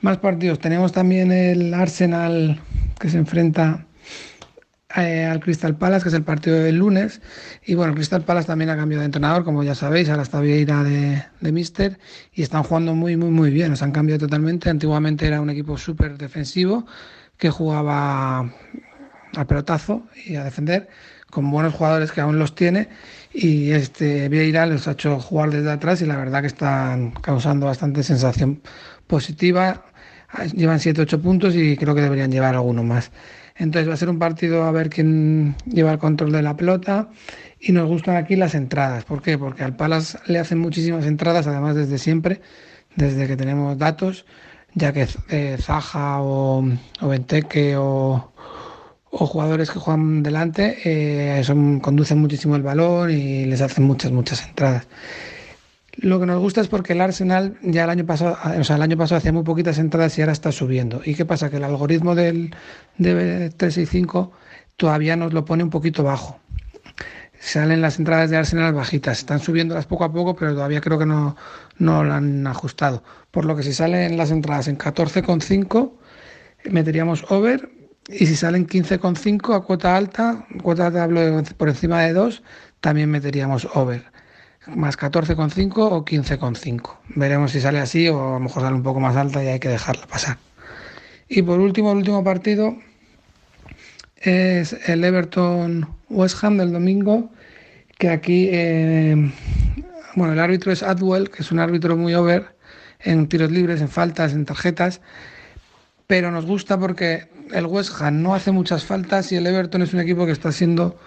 Más 0.01 0.17
partidos. 0.17 0.59
Tenemos 0.59 0.91
también 0.93 1.31
el 1.31 1.73
Arsenal 1.73 2.61
que 2.99 3.09
se 3.09 3.17
enfrenta 3.17 3.85
eh, 4.95 5.25
al 5.25 5.41
Crystal 5.41 5.75
Palace, 5.75 6.03
que 6.03 6.09
es 6.09 6.15
el 6.15 6.23
partido 6.23 6.57
del 6.57 6.77
lunes. 6.77 7.21
Y 7.65 7.75
bueno, 7.75 7.93
Crystal 7.93 8.23
Palace 8.23 8.47
también 8.47 8.69
ha 8.69 8.77
cambiado 8.77 9.01
de 9.01 9.07
entrenador, 9.07 9.43
como 9.43 9.63
ya 9.63 9.75
sabéis, 9.75 10.09
ahora 10.09 10.23
está 10.23 10.39
Vieira 10.39 10.83
de, 10.83 11.23
de 11.41 11.51
Mister 11.51 11.99
y 12.33 12.43
están 12.43 12.63
jugando 12.63 12.95
muy, 12.95 13.17
muy, 13.17 13.31
muy 13.31 13.49
bien. 13.49 13.71
Nos 13.71 13.81
han 13.81 13.91
cambiado 13.91 14.19
totalmente. 14.19 14.69
Antiguamente 14.69 15.27
era 15.27 15.41
un 15.41 15.49
equipo 15.49 15.77
súper 15.77 16.17
defensivo 16.17 16.85
que 17.37 17.49
jugaba 17.49 18.49
al 19.35 19.47
pelotazo 19.47 20.03
y 20.25 20.35
a 20.35 20.43
defender, 20.43 20.87
con 21.29 21.49
buenos 21.51 21.73
jugadores 21.73 22.11
que 22.11 22.21
aún 22.21 22.39
los 22.39 22.55
tiene. 22.55 22.89
Y 23.33 23.71
este 23.71 24.29
Vieira 24.29 24.65
les 24.65 24.87
ha 24.87 24.91
hecho 24.91 25.19
jugar 25.19 25.51
desde 25.51 25.71
atrás 25.71 26.01
y 26.01 26.05
la 26.05 26.17
verdad 26.17 26.41
que 26.41 26.47
están 26.47 27.11
causando 27.11 27.65
bastante 27.65 28.03
sensación 28.03 28.61
positiva. 29.07 29.85
Llevan 30.53 30.79
7-8 30.79 31.21
puntos 31.21 31.55
y 31.55 31.77
creo 31.77 31.95
que 31.95 32.01
deberían 32.01 32.31
llevar 32.31 32.55
alguno 32.55 32.83
más. 32.83 33.11
Entonces 33.57 33.89
va 33.89 33.93
a 33.93 33.97
ser 33.97 34.09
un 34.09 34.19
partido 34.19 34.63
a 34.65 34.71
ver 34.71 34.89
quién 34.89 35.55
lleva 35.65 35.93
el 35.93 35.97
control 35.97 36.31
de 36.33 36.41
la 36.41 36.57
pelota 36.57 37.09
y 37.59 37.71
nos 37.71 37.87
gustan 37.87 38.17
aquí 38.17 38.35
las 38.35 38.53
entradas. 38.53 39.05
¿Por 39.05 39.21
qué? 39.21 39.37
Porque 39.37 39.63
al 39.63 39.75
Palas 39.75 40.19
le 40.27 40.39
hacen 40.39 40.59
muchísimas 40.59 41.05
entradas, 41.05 41.47
además 41.47 41.75
desde 41.75 41.97
siempre, 41.97 42.41
desde 42.95 43.27
que 43.27 43.37
tenemos 43.37 43.77
datos, 43.77 44.25
ya 44.73 44.91
que 44.91 45.07
eh, 45.29 45.57
Zaja 45.59 46.21
o, 46.21 46.65
o 47.01 47.07
Venteque 47.07 47.77
o, 47.77 48.33
o 49.17 49.25
jugadores 49.25 49.71
que 49.71 49.79
juegan 49.79 50.23
delante 50.23 50.77
eh, 50.83 51.41
son, 51.43 51.79
conducen 51.79 52.19
muchísimo 52.19 52.57
el 52.57 52.63
balón 52.63 53.11
y 53.11 53.45
les 53.45 53.61
hacen 53.61 53.85
muchas, 53.85 54.11
muchas 54.11 54.45
entradas. 54.45 54.87
Lo 55.95 56.19
que 56.19 56.25
nos 56.25 56.41
gusta 56.41 56.59
es 56.59 56.67
porque 56.67 56.91
el 56.91 56.99
Arsenal 56.99 57.57
ya 57.61 57.85
el 57.85 57.89
año 57.89 58.05
pasado, 58.05 58.37
o 58.59 58.63
sea, 58.65 58.75
el 58.75 58.81
año 58.81 58.97
pasado 58.97 59.19
hacía 59.19 59.31
muy 59.31 59.43
poquitas 59.43 59.77
entradas 59.77 60.17
y 60.17 60.21
ahora 60.21 60.33
está 60.33 60.51
subiendo. 60.51 61.01
¿Y 61.05 61.15
qué 61.15 61.23
pasa? 61.23 61.49
Que 61.49 61.57
el 61.57 61.63
algoritmo 61.63 62.13
del 62.13 62.53
de 62.97 63.13
365 63.55 64.33
todavía 64.75 65.15
nos 65.15 65.31
lo 65.31 65.45
pone 65.45 65.63
un 65.63 65.69
poquito 65.69 66.03
bajo. 66.03 66.41
Salen 67.39 67.81
las 67.81 67.99
entradas 67.99 68.29
de 68.29 68.35
Arsenal 68.35 68.73
bajitas, 68.73 69.19
están 69.19 69.39
subiéndolas 69.39 69.85
poco 69.85 70.03
a 70.03 70.11
poco, 70.11 70.35
pero 70.35 70.53
todavía 70.53 70.81
creo 70.81 70.99
que 70.99 71.05
no, 71.05 71.37
no 71.77 72.03
lo 72.03 72.13
han 72.13 72.45
ajustado. 72.47 73.01
Por 73.31 73.45
lo 73.45 73.55
que 73.55 73.63
si 73.63 73.71
salen 73.71 74.17
las 74.17 74.31
entradas 74.31 74.67
en 74.67 74.77
14,5, 74.77 75.93
meteríamos 76.65 77.23
over 77.31 77.69
y 78.07 78.27
si 78.27 78.35
salen 78.35 78.67
15,5 78.67 79.55
a 79.55 79.61
cuota 79.61 79.95
alta, 79.95 80.45
cuota 80.61 80.91
de 80.91 80.99
hablo 80.99 81.43
por 81.57 81.69
encima 81.69 82.01
de 82.01 82.13
2, 82.13 82.43
también 82.79 83.09
meteríamos 83.09 83.67
over. 83.73 84.03
Más 84.67 84.97
14,5 84.97 85.73
o 85.77 86.05
15,5. 86.05 86.97
Veremos 87.15 87.51
si 87.51 87.61
sale 87.61 87.79
así 87.79 88.07
o 88.07 88.29
a 88.29 88.33
lo 88.33 88.39
mejor 88.39 88.63
sale 88.63 88.75
un 88.75 88.83
poco 88.83 88.99
más 88.99 89.15
alta 89.15 89.43
y 89.43 89.47
hay 89.47 89.59
que 89.59 89.69
dejarla 89.69 90.05
pasar. 90.07 90.37
Y 91.27 91.41
por 91.41 91.59
último, 91.59 91.91
el 91.91 91.97
último 91.97 92.23
partido 92.23 92.75
es 94.17 94.73
el 94.87 95.03
Everton 95.03 95.87
West 96.09 96.43
Ham 96.43 96.57
del 96.57 96.71
domingo, 96.71 97.31
que 97.97 98.09
aquí, 98.09 98.49
eh, 98.51 99.31
bueno, 100.15 100.33
el 100.33 100.39
árbitro 100.39 100.71
es 100.71 100.83
Adwell, 100.83 101.29
que 101.29 101.41
es 101.41 101.51
un 101.51 101.59
árbitro 101.59 101.97
muy 101.97 102.13
over 102.13 102.55
en 102.99 103.27
tiros 103.27 103.51
libres, 103.51 103.81
en 103.81 103.89
faltas, 103.89 104.33
en 104.33 104.45
tarjetas, 104.45 105.01
pero 106.07 106.31
nos 106.31 106.45
gusta 106.45 106.79
porque 106.79 107.27
el 107.53 107.65
West 107.65 107.91
Ham 107.99 108.21
no 108.21 108.35
hace 108.35 108.51
muchas 108.51 108.83
faltas 108.83 109.31
y 109.31 109.35
el 109.35 109.47
Everton 109.47 109.81
es 109.81 109.93
un 109.93 109.99
equipo 109.99 110.25
que 110.25 110.31
está 110.31 110.51
siendo 110.51 110.97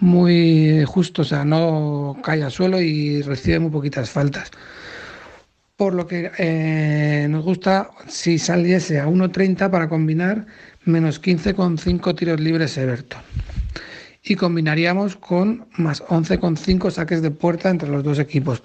muy 0.00 0.84
justo, 0.86 1.22
o 1.22 1.24
sea, 1.24 1.44
no 1.44 2.16
cae 2.22 2.42
al 2.42 2.50
suelo 2.50 2.80
y 2.80 3.22
recibe 3.22 3.58
muy 3.58 3.70
poquitas 3.70 4.10
faltas. 4.10 4.50
Por 5.76 5.94
lo 5.94 6.06
que 6.06 6.30
eh, 6.38 7.26
nos 7.28 7.44
gusta 7.44 7.90
si 8.08 8.38
saliese 8.38 9.00
a 9.00 9.06
1.30 9.06 9.70
para 9.70 9.88
combinar 9.88 10.46
menos 10.84 11.20
15,5 11.20 12.16
tiros 12.16 12.40
libres 12.40 12.76
Everton. 12.76 13.20
Y 14.24 14.36
combinaríamos 14.36 15.16
con 15.16 15.66
más 15.76 16.02
11,5 16.04 16.90
saques 16.90 17.22
de 17.22 17.30
puerta 17.30 17.70
entre 17.70 17.88
los 17.88 18.04
dos 18.04 18.18
equipos. 18.18 18.62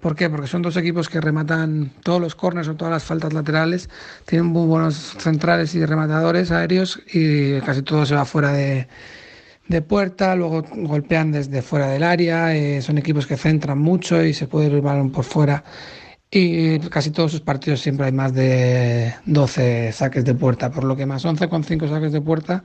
¿Por 0.00 0.16
qué? 0.16 0.30
Porque 0.30 0.46
son 0.46 0.62
dos 0.62 0.76
equipos 0.78 1.08
que 1.10 1.20
rematan 1.20 1.92
todos 2.02 2.20
los 2.20 2.34
corners 2.34 2.68
o 2.68 2.74
todas 2.74 2.92
las 2.92 3.04
faltas 3.04 3.34
laterales, 3.34 3.90
tienen 4.24 4.46
muy 4.46 4.66
buenos 4.66 5.14
centrales 5.18 5.74
y 5.74 5.84
rematadores 5.84 6.50
aéreos 6.50 7.00
y 7.12 7.60
casi 7.60 7.82
todo 7.82 8.06
se 8.06 8.14
va 8.14 8.24
fuera 8.24 8.52
de, 8.52 8.88
puerta, 9.86 10.34
luego 10.34 10.64
golpean 10.72 11.32
desde 11.32 11.62
fuera 11.62 11.88
del 11.88 12.02
área, 12.02 12.56
eh, 12.56 12.82
son 12.82 12.98
equipos 12.98 13.26
que 13.26 13.36
centran 13.36 13.78
mucho 13.78 14.24
y 14.24 14.32
se 14.34 14.48
puede 14.48 14.66
ir 14.66 14.72
el 14.72 14.80
balón 14.80 15.12
por 15.12 15.24
fuera. 15.24 15.62
Y 16.30 16.78
casi 16.88 17.10
todos 17.10 17.32
sus 17.32 17.40
partidos 17.40 17.80
siempre 17.80 18.06
hay 18.06 18.12
más 18.12 18.32
de 18.32 19.14
12 19.26 19.92
saques 19.92 20.24
de 20.24 20.34
puerta, 20.34 20.70
por 20.70 20.84
lo 20.84 20.96
que 20.96 21.04
más 21.04 21.24
11,5 21.24 21.88
saques 21.88 22.12
de 22.12 22.20
puerta 22.20 22.64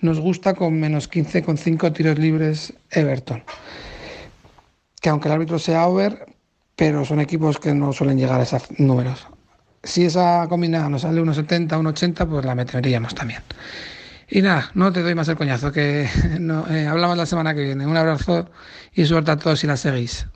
nos 0.00 0.20
gusta 0.20 0.54
con 0.54 0.78
menos 0.78 1.10
15,5 1.10 1.92
tiros 1.92 2.18
libres 2.18 2.72
Everton. 2.90 3.42
Que 5.00 5.08
aunque 5.08 5.28
el 5.28 5.34
árbitro 5.34 5.58
sea 5.58 5.86
over, 5.86 6.37
pero 6.78 7.04
son 7.04 7.18
equipos 7.18 7.58
que 7.58 7.74
no 7.74 7.92
suelen 7.92 8.18
llegar 8.18 8.38
a 8.38 8.44
esos 8.44 8.62
números. 8.78 9.26
Si 9.82 10.04
esa 10.04 10.46
combinada 10.48 10.88
nos 10.88 11.02
sale 11.02 11.20
1,70, 11.20 11.70
1,80, 11.70 12.28
pues 12.28 12.44
la 12.44 12.54
meteríamos 12.54 13.16
también. 13.16 13.42
Y 14.28 14.42
nada, 14.42 14.70
no 14.74 14.92
te 14.92 15.02
doy 15.02 15.16
más 15.16 15.26
el 15.26 15.36
coñazo, 15.36 15.72
que 15.72 16.02
eh, 16.70 16.86
hablamos 16.88 17.16
la 17.16 17.26
semana 17.26 17.52
que 17.52 17.64
viene. 17.64 17.84
Un 17.84 17.96
abrazo 17.96 18.48
y 18.94 19.04
suerte 19.06 19.32
a 19.32 19.36
todos 19.36 19.58
si 19.58 19.66
la 19.66 19.76
seguís. 19.76 20.28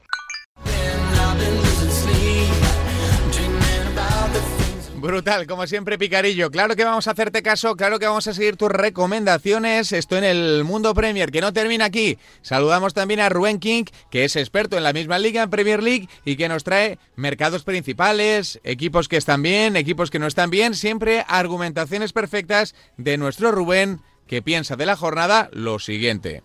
Brutal, 5.03 5.49
como 5.49 5.67
siempre, 5.67 5.99
Picarillo. 5.99 6.49
Claro 6.53 6.77
que 6.77 6.85
vamos 6.85 7.09
a 7.09 7.11
hacerte 7.11 7.43
caso, 7.43 7.75
claro 7.75 7.99
que 7.99 8.07
vamos 8.07 8.29
a 8.29 8.35
seguir 8.35 8.57
tus 8.57 8.69
recomendaciones. 8.69 9.91
Esto 9.91 10.17
en 10.17 10.23
el 10.23 10.63
Mundo 10.63 10.95
Premier, 10.95 11.33
que 11.33 11.41
no 11.41 11.53
termina 11.53 11.87
aquí. 11.87 12.19
Saludamos 12.41 12.95
también 12.95 13.19
a 13.19 13.29
Rubén 13.29 13.59
King, 13.59 13.83
que 14.11 14.25
es 14.25 14.37
experto 14.37 14.77
en 14.77 14.85
la 14.85 14.93
misma 14.93 15.19
liga, 15.19 15.43
en 15.43 15.51
Premier 15.51 15.83
League, 15.83 16.09
y 16.25 16.37
que 16.37 16.49
nos 16.49 16.63
trae 16.63 17.01
mercados 17.17 17.65
principales, 17.65 18.61
equipos 18.63 19.09
que 19.09 19.17
están 19.17 19.43
bien, 19.43 19.75
equipos 19.75 20.09
que 20.09 20.21
no 20.21 20.29
están 20.29 20.51
bien, 20.51 20.77
siempre 20.77 21.25
argumentaciones 21.27 22.13
perfectas 22.13 22.77
de 22.97 23.19
nuestro 23.19 23.51
Rubén, 23.51 24.03
que 24.29 24.41
piensa 24.41 24.77
de 24.77 24.87
la 24.87 24.95
jornada 24.95 25.51
lo 25.53 25.81
siguiente. 25.81 26.45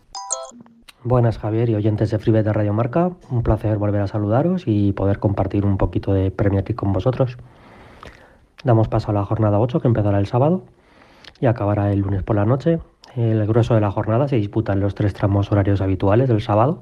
Buenas 1.04 1.38
Javier 1.38 1.70
y 1.70 1.76
oyentes 1.76 2.10
de 2.10 2.18
Freebet 2.18 2.46
de 2.46 2.54
Radio 2.54 2.74
Marca, 2.74 3.12
un 3.30 3.44
placer 3.44 3.78
volver 3.78 4.02
a 4.02 4.08
saludaros 4.08 4.64
y 4.66 4.94
poder 4.94 5.20
compartir 5.20 5.64
un 5.64 5.78
poquito 5.78 6.12
de 6.12 6.32
Premier 6.32 6.64
League 6.64 6.76
con 6.76 6.92
vosotros. 6.92 7.38
Damos 8.64 8.88
paso 8.88 9.12
a 9.12 9.14
la 9.14 9.24
jornada 9.24 9.60
8 9.60 9.80
que 9.80 9.88
empezará 9.88 10.18
el 10.18 10.26
sábado 10.26 10.64
y 11.40 11.46
acabará 11.46 11.92
el 11.92 12.00
lunes 12.00 12.24
por 12.24 12.36
la 12.36 12.46
noche. 12.46 12.80
El 13.16 13.46
grueso 13.46 13.76
de 13.76 13.82
la 13.82 13.92
jornada 13.92 14.28
se 14.28 14.36
disputa 14.36 14.74
en 14.74 14.80
los 14.80 14.96
tres 14.96 15.14
tramos 15.14 15.52
horarios 15.52 15.80
habituales 15.80 16.28
del 16.28 16.42
sábado. 16.42 16.82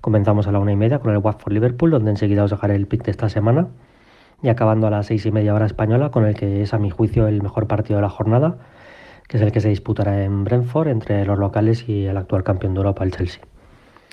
Comenzamos 0.00 0.46
a 0.48 0.52
la 0.52 0.58
una 0.58 0.72
y 0.72 0.76
media 0.76 0.98
con 0.98 1.12
el 1.12 1.18
Watford 1.18 1.52
Liverpool, 1.52 1.90
donde 1.90 2.10
enseguida 2.10 2.44
os 2.44 2.50
dejaré 2.50 2.74
el 2.74 2.86
pick 2.86 3.04
de 3.04 3.12
esta 3.12 3.28
semana. 3.28 3.68
y 4.42 4.48
acabando 4.48 4.86
a 4.88 4.90
las 4.90 5.06
seis 5.06 5.24
y 5.24 5.30
media 5.30 5.54
hora 5.54 5.64
española 5.64 6.10
con 6.10 6.26
el 6.26 6.34
que 6.34 6.60
es 6.62 6.74
a 6.74 6.78
mi 6.78 6.90
juicio 6.90 7.28
el 7.28 7.42
mejor 7.42 7.66
partido 7.66 7.96
de 7.96 8.02
la 8.02 8.10
jornada, 8.10 8.56
que 9.28 9.38
es 9.38 9.42
el 9.42 9.52
que 9.52 9.60
se 9.60 9.68
disputará 9.70 10.22
en 10.24 10.44
Brentford 10.44 10.88
entre 10.88 11.24
los 11.24 11.38
locales 11.38 11.88
y 11.88 12.04
el 12.06 12.16
actual 12.18 12.42
campeón 12.42 12.74
de 12.74 12.78
Europa, 12.80 13.04
el 13.04 13.12
Chelsea. 13.12 13.42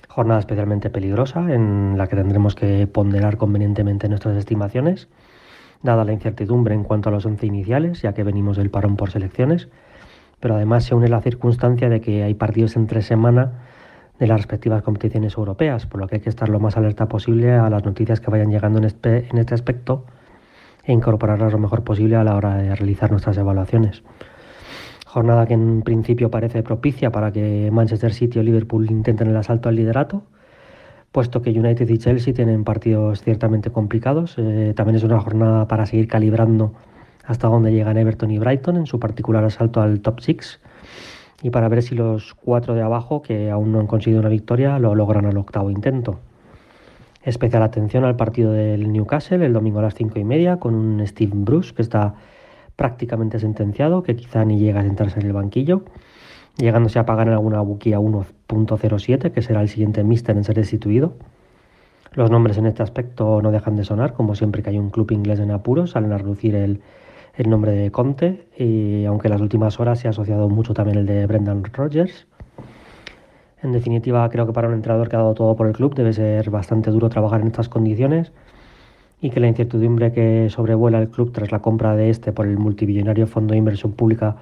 Jornada 0.07 0.39
especialmente 0.39 0.89
peligrosa 0.89 1.53
en 1.53 1.97
la 1.97 2.07
que 2.07 2.15
tendremos 2.15 2.55
que 2.55 2.87
ponderar 2.87 3.37
convenientemente 3.37 4.07
nuestras 4.07 4.37
estimaciones, 4.37 5.09
dada 5.83 6.05
la 6.05 6.13
incertidumbre 6.13 6.75
en 6.75 6.83
cuanto 6.83 7.09
a 7.09 7.11
los 7.11 7.25
once 7.25 7.45
iniciales, 7.45 8.01
ya 8.01 8.13
que 8.13 8.23
venimos 8.23 8.57
del 8.57 8.69
parón 8.69 8.95
por 8.95 9.11
selecciones, 9.11 9.69
pero 10.39 10.55
además 10.55 10.83
se 10.83 10.95
une 10.95 11.07
la 11.07 11.21
circunstancia 11.21 11.89
de 11.89 12.01
que 12.01 12.23
hay 12.23 12.33
partidos 12.33 12.75
entre 12.75 13.01
semana 13.01 13.53
de 14.19 14.27
las 14.27 14.37
respectivas 14.37 14.83
competiciones 14.83 15.35
europeas, 15.37 15.85
por 15.85 15.99
lo 15.99 16.07
que 16.07 16.15
hay 16.15 16.21
que 16.21 16.29
estar 16.29 16.49
lo 16.49 16.59
más 16.59 16.77
alerta 16.77 17.07
posible 17.07 17.53
a 17.53 17.69
las 17.69 17.83
noticias 17.83 18.19
que 18.19 18.29
vayan 18.29 18.51
llegando 18.51 18.79
en 18.79 18.85
este, 18.85 19.27
en 19.29 19.37
este 19.37 19.55
aspecto 19.55 20.05
e 20.83 20.93
incorporarlas 20.93 21.51
lo 21.51 21.59
mejor 21.59 21.83
posible 21.83 22.15
a 22.15 22.23
la 22.23 22.35
hora 22.35 22.55
de 22.55 22.75
realizar 22.75 23.11
nuestras 23.11 23.37
evaluaciones. 23.37 24.03
Jornada 25.05 25.45
que 25.45 25.53
en 25.53 25.81
principio 25.81 26.31
parece 26.31 26.63
propicia 26.63 27.11
para 27.11 27.31
que 27.31 27.69
Manchester 27.71 28.13
City 28.13 28.39
o 28.39 28.43
Liverpool 28.43 28.89
intenten 28.89 29.27
el 29.27 29.37
asalto 29.37 29.69
al 29.69 29.75
liderato, 29.75 30.23
puesto 31.11 31.41
que 31.41 31.51
United 31.51 31.89
y 31.89 31.97
Chelsea 31.97 32.33
tienen 32.33 32.63
partidos 32.63 33.21
ciertamente 33.21 33.71
complicados. 33.71 34.35
Eh, 34.37 34.73
también 34.75 34.95
es 34.95 35.03
una 35.03 35.19
jornada 35.19 35.67
para 35.67 35.85
seguir 35.85 36.07
calibrando 36.07 36.73
hasta 37.25 37.47
dónde 37.47 37.71
llegan 37.71 37.97
Everton 37.97 38.31
y 38.31 38.39
Brighton 38.39 38.77
en 38.77 38.85
su 38.85 38.99
particular 38.99 39.43
asalto 39.43 39.81
al 39.81 40.01
top 40.01 40.21
6 40.21 40.59
y 41.43 41.49
para 41.49 41.67
ver 41.69 41.81
si 41.81 41.95
los 41.95 42.33
cuatro 42.35 42.75
de 42.75 42.81
abajo, 42.81 43.21
que 43.21 43.49
aún 43.49 43.71
no 43.71 43.79
han 43.79 43.87
conseguido 43.87 44.19
una 44.19 44.29
victoria, 44.29 44.77
lo 44.79 44.93
logran 44.95 45.25
al 45.25 45.37
octavo 45.37 45.71
intento. 45.71 46.19
Especial 47.23 47.63
atención 47.63 48.03
al 48.03 48.15
partido 48.15 48.51
del 48.51 48.91
Newcastle 48.91 49.45
el 49.45 49.53
domingo 49.53 49.79
a 49.79 49.83
las 49.83 49.95
cinco 49.95 50.19
y 50.19 50.23
media 50.23 50.57
con 50.57 50.75
un 50.75 51.05
Steve 51.05 51.31
Bruce 51.33 51.73
que 51.73 51.81
está 51.81 52.15
prácticamente 52.75 53.39
sentenciado, 53.39 54.01
que 54.01 54.15
quizá 54.15 54.43
ni 54.45 54.59
llega 54.59 54.79
a 54.79 54.83
sentarse 54.83 55.19
en 55.19 55.27
el 55.27 55.33
banquillo, 55.33 55.83
llegándose 56.61 56.99
a 56.99 57.05
pagar 57.05 57.27
en 57.27 57.33
alguna 57.33 57.59
buquía 57.61 57.99
1.07, 57.99 59.31
que 59.31 59.41
será 59.41 59.61
el 59.61 59.69
siguiente 59.69 60.03
mister 60.03 60.37
en 60.37 60.43
ser 60.43 60.55
destituido. 60.55 61.13
Los 62.13 62.29
nombres 62.29 62.57
en 62.57 62.65
este 62.65 62.83
aspecto 62.83 63.41
no 63.41 63.51
dejan 63.51 63.75
de 63.75 63.83
sonar, 63.83 64.13
como 64.13 64.35
siempre 64.35 64.61
que 64.61 64.69
hay 64.69 64.77
un 64.77 64.89
club 64.89 65.11
inglés 65.11 65.39
en 65.39 65.51
apuros, 65.51 65.91
salen 65.91 66.11
a 66.11 66.17
reducir 66.17 66.55
el, 66.55 66.81
el 67.35 67.49
nombre 67.49 67.71
de 67.71 67.91
Conte, 67.91 68.47
y 68.57 69.05
aunque 69.05 69.27
en 69.27 69.33
las 69.33 69.41
últimas 69.41 69.79
horas 69.79 69.99
se 69.99 70.07
ha 70.07 70.11
asociado 70.11 70.49
mucho 70.49 70.73
también 70.73 70.97
el 70.97 71.05
de 71.05 71.25
Brendan 71.25 71.63
Rodgers. 71.63 72.27
En 73.63 73.71
definitiva, 73.71 74.27
creo 74.29 74.45
que 74.45 74.53
para 74.53 74.67
un 74.67 74.73
entrenador 74.73 75.07
que 75.07 75.15
ha 75.15 75.19
dado 75.19 75.33
todo 75.35 75.55
por 75.55 75.67
el 75.67 75.73
club 75.73 75.93
debe 75.93 76.13
ser 76.13 76.49
bastante 76.49 76.89
duro 76.89 77.09
trabajar 77.09 77.41
en 77.41 77.47
estas 77.47 77.69
condiciones 77.69 78.31
y 79.21 79.29
que 79.29 79.39
la 79.39 79.47
incertidumbre 79.47 80.11
que 80.11 80.49
sobrevuela 80.49 80.99
el 80.99 81.09
club 81.09 81.31
tras 81.31 81.51
la 81.51 81.59
compra 81.59 81.95
de 81.95 82.09
este 82.09 82.31
por 82.31 82.47
el 82.47 82.57
multibillonario 82.57 83.27
Fondo 83.27 83.51
de 83.51 83.59
Inversión 83.59 83.91
Pública 83.91 84.37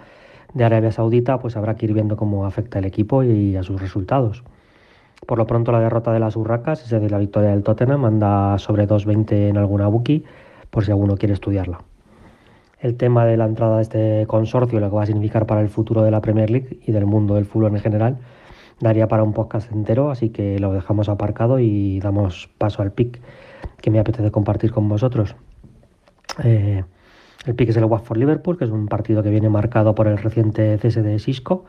de 0.54 0.64
Arabia 0.64 0.92
Saudita, 0.92 1.40
pues 1.40 1.56
habrá 1.58 1.76
que 1.76 1.86
ir 1.86 1.94
viendo 1.94 2.18
cómo 2.18 2.46
afecta 2.46 2.80
al 2.80 2.86
equipo 2.86 3.24
y 3.24 3.56
a 3.56 3.64
sus 3.64 3.82
resultados. 3.82 4.44
Por 5.26 5.38
lo 5.38 5.46
pronto 5.46 5.72
la 5.72 5.80
derrota 5.80 6.12
de 6.12 6.20
las 6.20 6.36
Urracas, 6.36 6.84
es 6.84 6.90
decir, 6.90 7.12
la 7.12 7.18
victoria 7.18 7.50
del 7.52 7.64
Tottenham, 7.64 8.06
anda 8.06 8.58
sobre 8.58 8.88
2.20 8.88 9.50
en 9.50 9.58
alguna 9.58 9.88
bookie, 9.88 10.24
por 10.70 10.86
si 10.86 10.92
alguno 10.92 11.18
quiere 11.18 11.34
estudiarla. 11.34 11.82
El 12.80 12.96
tema 12.96 13.26
de 13.26 13.36
la 13.36 13.46
entrada 13.46 13.78
de 13.78 13.82
este 13.82 14.26
consorcio, 14.28 14.80
lo 14.80 14.90
que 14.90 14.96
va 14.96 15.04
a 15.04 15.06
significar 15.06 15.46
para 15.46 15.62
el 15.62 15.70
futuro 15.70 16.02
de 16.04 16.12
la 16.12 16.22
Premier 16.22 16.50
League 16.50 16.80
y 16.86 16.92
del 16.94 17.06
mundo 17.06 17.36
del 17.36 17.46
fútbol 17.46 17.76
en 17.76 17.82
general, 17.82 18.18
daría 18.80 19.08
para 19.08 19.24
un 19.24 19.34
podcast 19.34 19.72
entero, 19.72 20.10
así 20.10 20.30
que 20.30 20.58
lo 20.60 20.72
dejamos 20.72 21.10
aparcado 21.10 21.60
y 21.60 22.00
damos 22.00 22.50
paso 22.58 22.82
al 22.82 22.94
pick 22.94 23.20
que 23.82 23.92
me 23.92 24.00
apetece 24.00 24.32
compartir 24.32 24.72
con 24.72 24.88
vosotros. 24.88 25.36
Eh, 26.44 26.84
el 27.46 27.56
pick 27.56 27.70
es 27.70 27.78
el 27.78 27.86
Watford-Liverpool, 27.86 28.58
que 28.58 28.66
es 28.66 28.72
un 28.72 28.88
partido 28.88 29.24
que 29.24 29.30
viene 29.30 29.50
marcado 29.50 29.96
por 29.96 30.08
el 30.08 30.18
reciente 30.18 30.78
cese 30.78 31.02
de 31.02 31.20
Cisco 31.20 31.66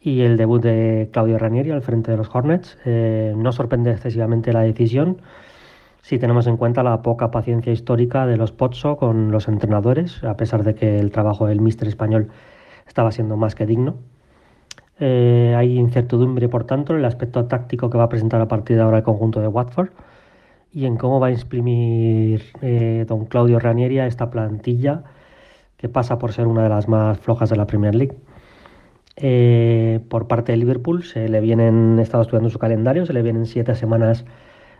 y 0.00 0.20
el 0.20 0.36
debut 0.36 0.62
de 0.62 1.08
Claudio 1.12 1.38
Ranieri 1.38 1.70
al 1.70 1.82
frente 1.82 2.10
de 2.10 2.16
los 2.18 2.28
Hornets. 2.32 2.78
Eh, 2.84 3.32
no 3.36 3.52
sorprende 3.52 3.92
excesivamente 3.92 4.52
la 4.52 4.60
decisión 4.60 5.22
si 6.02 6.18
tenemos 6.18 6.46
en 6.46 6.58
cuenta 6.58 6.82
la 6.82 7.00
poca 7.00 7.30
paciencia 7.30 7.72
histórica 7.72 8.26
de 8.26 8.36
los 8.36 8.52
Pozzo 8.52 8.98
con 8.98 9.32
los 9.32 9.48
entrenadores, 9.48 10.22
a 10.22 10.36
pesar 10.36 10.62
de 10.62 10.74
que 10.74 10.98
el 11.00 11.10
trabajo 11.10 11.46
del 11.46 11.62
míster 11.62 11.88
español 11.88 12.28
estaba 12.86 13.10
siendo 13.10 13.38
más 13.38 13.54
que 13.54 13.64
digno. 13.64 13.96
Eh, 15.00 15.54
hay 15.56 15.78
incertidumbre, 15.78 16.50
por 16.50 16.64
tanto, 16.64 16.92
en 16.92 16.98
el 16.98 17.04
aspecto 17.06 17.46
táctico 17.46 17.88
que 17.88 17.96
va 17.96 18.04
a 18.04 18.08
presentar 18.10 18.42
a 18.42 18.48
partir 18.48 18.76
de 18.76 18.82
ahora 18.82 18.98
el 18.98 19.02
conjunto 19.02 19.40
de 19.40 19.48
Watford 19.48 19.88
y 20.74 20.86
en 20.86 20.96
cómo 20.96 21.20
va 21.20 21.28
a 21.28 21.30
imprimir 21.30 22.42
eh, 22.60 23.04
don 23.08 23.26
Claudio 23.26 23.60
Ranieri 23.60 24.00
a 24.00 24.06
esta 24.06 24.30
plantilla 24.30 25.04
que 25.76 25.88
pasa 25.88 26.18
por 26.18 26.32
ser 26.32 26.48
una 26.48 26.64
de 26.64 26.68
las 26.68 26.88
más 26.88 27.18
flojas 27.18 27.48
de 27.48 27.56
la 27.56 27.66
Premier 27.66 27.94
League. 27.94 28.16
Eh, 29.16 30.00
por 30.08 30.26
parte 30.26 30.50
de 30.50 30.58
Liverpool 30.58 31.04
se 31.04 31.28
le 31.28 31.40
vienen, 31.40 31.96
he 32.00 32.02
estado 32.02 32.24
estudiando 32.24 32.50
su 32.50 32.58
calendario, 32.58 33.06
se 33.06 33.12
le 33.12 33.22
vienen 33.22 33.46
siete 33.46 33.76
semanas 33.76 34.24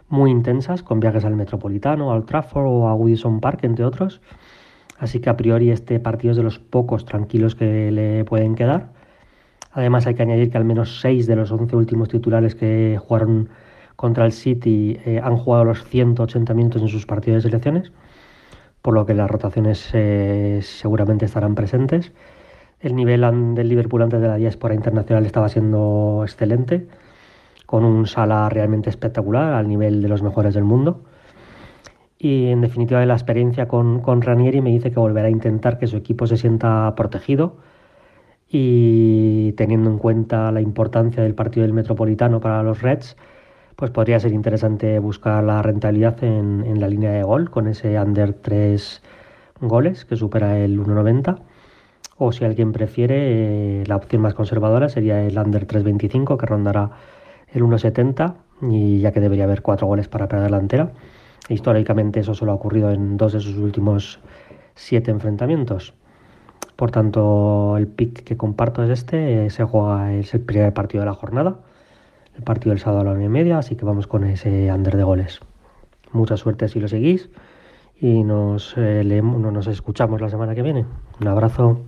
muy 0.08 0.32
intensas 0.32 0.82
con 0.82 0.98
viajes 0.98 1.24
al 1.24 1.36
Metropolitano, 1.36 2.12
al 2.12 2.24
Trafford 2.24 2.66
o 2.66 2.88
a 2.88 2.94
Wilson 2.94 3.40
Park, 3.40 3.60
entre 3.62 3.84
otros. 3.84 4.20
Así 4.98 5.20
que 5.20 5.30
a 5.30 5.36
priori 5.36 5.70
este 5.70 6.00
partido 6.00 6.32
es 6.32 6.36
de 6.36 6.42
los 6.42 6.58
pocos 6.58 7.04
tranquilos 7.04 7.54
que 7.54 7.92
le 7.92 8.24
pueden 8.24 8.56
quedar. 8.56 8.88
Además 9.70 10.06
hay 10.06 10.14
que 10.14 10.22
añadir 10.22 10.50
que 10.50 10.58
al 10.58 10.64
menos 10.64 11.00
seis 11.00 11.26
de 11.28 11.36
los 11.36 11.52
11 11.52 11.76
últimos 11.76 12.08
titulares 12.08 12.56
que 12.56 12.98
jugaron 13.00 13.48
contra 13.96 14.26
el 14.26 14.32
City 14.32 14.98
eh, 15.04 15.20
han 15.22 15.36
jugado 15.36 15.64
los 15.64 15.84
180 15.84 16.54
minutos 16.54 16.82
en 16.82 16.88
sus 16.88 17.06
partidos 17.06 17.42
de 17.42 17.50
selecciones, 17.50 17.92
por 18.82 18.94
lo 18.94 19.06
que 19.06 19.14
las 19.14 19.30
rotaciones 19.30 19.90
eh, 19.92 20.60
seguramente 20.62 21.24
estarán 21.24 21.54
presentes. 21.54 22.12
El 22.80 22.96
nivel 22.96 23.22
del 23.54 23.68
Liverpool 23.68 24.02
antes 24.02 24.20
de 24.20 24.28
la 24.28 24.36
diáspora 24.36 24.74
internacional 24.74 25.24
estaba 25.24 25.48
siendo 25.48 26.20
excelente, 26.22 26.86
con 27.66 27.84
un 27.84 28.06
sala 28.06 28.48
realmente 28.50 28.90
espectacular 28.90 29.54
al 29.54 29.68
nivel 29.68 30.02
de 30.02 30.08
los 30.08 30.22
mejores 30.22 30.54
del 30.54 30.64
mundo. 30.64 31.02
Y 32.18 32.48
en 32.48 32.60
definitiva 32.60 33.04
la 33.06 33.14
experiencia 33.14 33.68
con, 33.68 34.00
con 34.00 34.22
Ranieri 34.22 34.60
me 34.60 34.70
dice 34.70 34.90
que 34.90 35.00
volverá 35.00 35.28
a 35.28 35.30
intentar 35.30 35.78
que 35.78 35.86
su 35.86 35.96
equipo 35.96 36.26
se 36.26 36.36
sienta 36.36 36.94
protegido, 36.94 37.56
y 38.56 39.52
teniendo 39.52 39.90
en 39.90 39.98
cuenta 39.98 40.52
la 40.52 40.60
importancia 40.60 41.22
del 41.24 41.34
partido 41.34 41.62
del 41.66 41.72
Metropolitano 41.72 42.40
para 42.40 42.62
los 42.62 42.82
Reds, 42.82 43.16
pues 43.76 43.90
podría 43.90 44.20
ser 44.20 44.32
interesante 44.32 44.98
buscar 44.98 45.42
la 45.42 45.62
rentabilidad 45.62 46.22
en, 46.22 46.80
la 46.80 46.88
línea 46.88 47.10
de 47.12 47.22
gol 47.22 47.50
con 47.50 47.66
ese 47.66 47.98
under 48.00 48.32
3 48.32 49.02
goles 49.60 50.04
que 50.04 50.16
supera 50.16 50.58
el 50.58 50.78
1,90. 50.78 51.38
O 52.16 52.32
si 52.32 52.44
alguien 52.44 52.72
prefiere, 52.72 53.82
eh, 53.82 53.84
la 53.86 53.96
opción 53.96 54.22
más 54.22 54.34
conservadora 54.34 54.88
sería 54.88 55.22
el 55.24 55.36
under 55.36 55.66
3,25 55.66 56.36
que 56.38 56.46
rondará 56.46 56.90
el 57.52 57.62
1,70 57.62 58.34
y 58.62 59.00
ya 59.00 59.12
que 59.12 59.20
debería 59.20 59.44
haber 59.44 59.62
cuatro 59.62 59.86
goles 59.86 60.08
para 60.08 60.26
la 60.26 60.42
delantera. 60.44 60.92
Históricamente 61.48 62.20
eso 62.20 62.34
solo 62.34 62.52
ha 62.52 62.54
ocurrido 62.54 62.90
en 62.90 63.16
dos 63.16 63.32
de 63.32 63.40
sus 63.40 63.56
últimos 63.56 64.20
siete 64.74 65.10
enfrentamientos. 65.10 65.94
Por 66.76 66.90
tanto, 66.90 67.76
el 67.76 67.86
pick 67.86 68.24
que 68.24 68.36
comparto 68.36 68.82
es 68.82 68.90
este, 68.90 69.50
se 69.50 69.64
juega, 69.64 70.14
es 70.14 70.34
el 70.34 70.40
primer 70.40 70.72
partido 70.72 71.02
de 71.02 71.06
la 71.06 71.14
jornada, 71.14 71.56
el 72.36 72.42
partido 72.42 72.70
del 72.70 72.80
sábado 72.80 73.02
a 73.02 73.04
la 73.04 73.12
una 73.12 73.24
y 73.24 73.28
media, 73.28 73.58
así 73.58 73.76
que 73.76 73.84
vamos 73.84 74.06
con 74.06 74.24
ese 74.24 74.72
under 74.72 74.96
de 74.96 75.04
goles. 75.04 75.40
Mucha 76.12 76.36
suerte 76.36 76.68
si 76.68 76.80
lo 76.80 76.88
seguís 76.88 77.30
y 78.00 78.22
nos, 78.22 78.76
eh, 78.76 79.02
leemos, 79.04 79.40
nos 79.40 79.66
escuchamos 79.66 80.20
la 80.20 80.28
semana 80.28 80.54
que 80.54 80.62
viene. 80.62 80.84
Un 81.20 81.28
abrazo. 81.28 81.80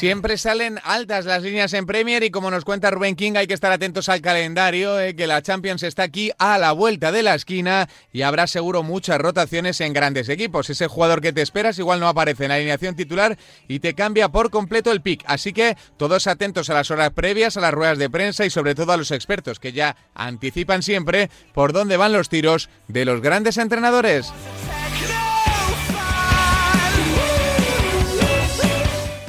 Siempre 0.00 0.38
salen 0.38 0.80
altas 0.82 1.26
las 1.26 1.42
líneas 1.42 1.74
en 1.74 1.84
Premier 1.84 2.22
y 2.22 2.30
como 2.30 2.50
nos 2.50 2.64
cuenta 2.64 2.90
Rubén 2.90 3.16
King 3.16 3.32
hay 3.36 3.46
que 3.46 3.52
estar 3.52 3.70
atentos 3.70 4.08
al 4.08 4.22
calendario, 4.22 4.98
eh, 4.98 5.14
que 5.14 5.26
la 5.26 5.42
Champions 5.42 5.82
está 5.82 6.04
aquí 6.04 6.32
a 6.38 6.56
la 6.56 6.72
vuelta 6.72 7.12
de 7.12 7.22
la 7.22 7.34
esquina 7.34 7.86
y 8.10 8.22
habrá 8.22 8.46
seguro 8.46 8.82
muchas 8.82 9.18
rotaciones 9.18 9.78
en 9.82 9.92
grandes 9.92 10.30
equipos. 10.30 10.70
Ese 10.70 10.86
jugador 10.86 11.20
que 11.20 11.34
te 11.34 11.42
esperas 11.42 11.78
igual 11.78 12.00
no 12.00 12.08
aparece 12.08 12.44
en 12.44 12.48
la 12.48 12.54
alineación 12.54 12.96
titular 12.96 13.36
y 13.68 13.80
te 13.80 13.94
cambia 13.94 14.30
por 14.30 14.48
completo 14.48 14.90
el 14.90 15.02
pick. 15.02 15.22
Así 15.26 15.52
que 15.52 15.76
todos 15.98 16.26
atentos 16.28 16.70
a 16.70 16.74
las 16.74 16.90
horas 16.90 17.10
previas, 17.10 17.58
a 17.58 17.60
las 17.60 17.74
ruedas 17.74 17.98
de 17.98 18.08
prensa 18.08 18.46
y 18.46 18.50
sobre 18.50 18.74
todo 18.74 18.92
a 18.92 18.96
los 18.96 19.10
expertos 19.10 19.60
que 19.60 19.72
ya 19.74 19.96
anticipan 20.14 20.82
siempre 20.82 21.28
por 21.52 21.74
dónde 21.74 21.98
van 21.98 22.14
los 22.14 22.30
tiros 22.30 22.70
de 22.88 23.04
los 23.04 23.20
grandes 23.20 23.58
entrenadores. 23.58 24.32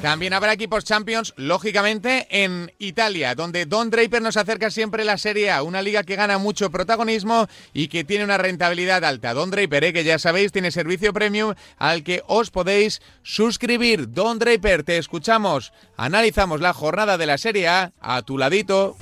También 0.02 0.34
habrá 0.34 0.54
equipos 0.54 0.84
Champions, 0.84 1.32
lógicamente, 1.38 2.26
en 2.32 2.72
Italia, 2.80 3.36
donde 3.36 3.68
Don 3.68 3.92
Draper 3.92 4.20
nos 4.20 4.36
acerca 4.36 4.72
siempre 4.72 5.06
la 5.06 5.20
Serie 5.20 5.52
A, 5.52 5.62
una 5.62 5.84
liga 5.84 6.02
que 6.02 6.16
gana 6.16 6.40
mucho 6.40 6.72
protagonismo 6.72 7.46
y 7.72 7.88
que 7.88 8.04
tiene 8.04 8.24
una 8.24 8.40
rentabilidad 8.40 9.06
alta. 9.06 9.36
Don 9.36 9.52
Draper, 9.52 9.84
eh, 9.84 9.94
que 9.94 10.04
ya 10.04 10.18
sabéis, 10.18 10.52
tiene 10.52 10.72
servicio 10.72 11.14
premium 11.14 11.54
al 11.78 12.04
que 12.04 12.24
os 12.26 12.50
podéis 12.50 13.00
suscribir. 13.22 14.10
Don 14.10 14.40
Draper, 14.40 14.82
te 14.82 14.98
escuchamos. 14.98 15.72
Analizamos 15.98 16.62
la 16.62 16.74
jornada 16.74 17.20
de 17.20 17.28
la 17.28 17.38
Serie 17.38 17.68
A 17.68 17.92
a 18.02 18.24
tu 18.24 18.40
ladito. 18.40 18.98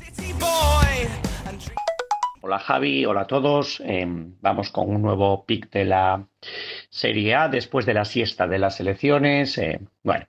Hola 2.41 2.59
Javi, 2.59 3.05
hola 3.05 3.21
a 3.21 3.27
todos. 3.27 3.81
Eh, 3.85 4.05
vamos 4.41 4.69
con 4.71 4.89
un 4.89 5.01
nuevo 5.01 5.45
pick 5.45 5.71
de 5.71 5.85
la 5.85 6.27
Serie 6.89 7.35
A 7.35 7.47
después 7.47 7.85
de 7.85 7.93
la 7.93 8.03
siesta 8.03 8.47
de 8.47 8.59
las 8.59 8.81
elecciones. 8.81 9.57
Eh, 9.57 9.79
bueno 10.03 10.25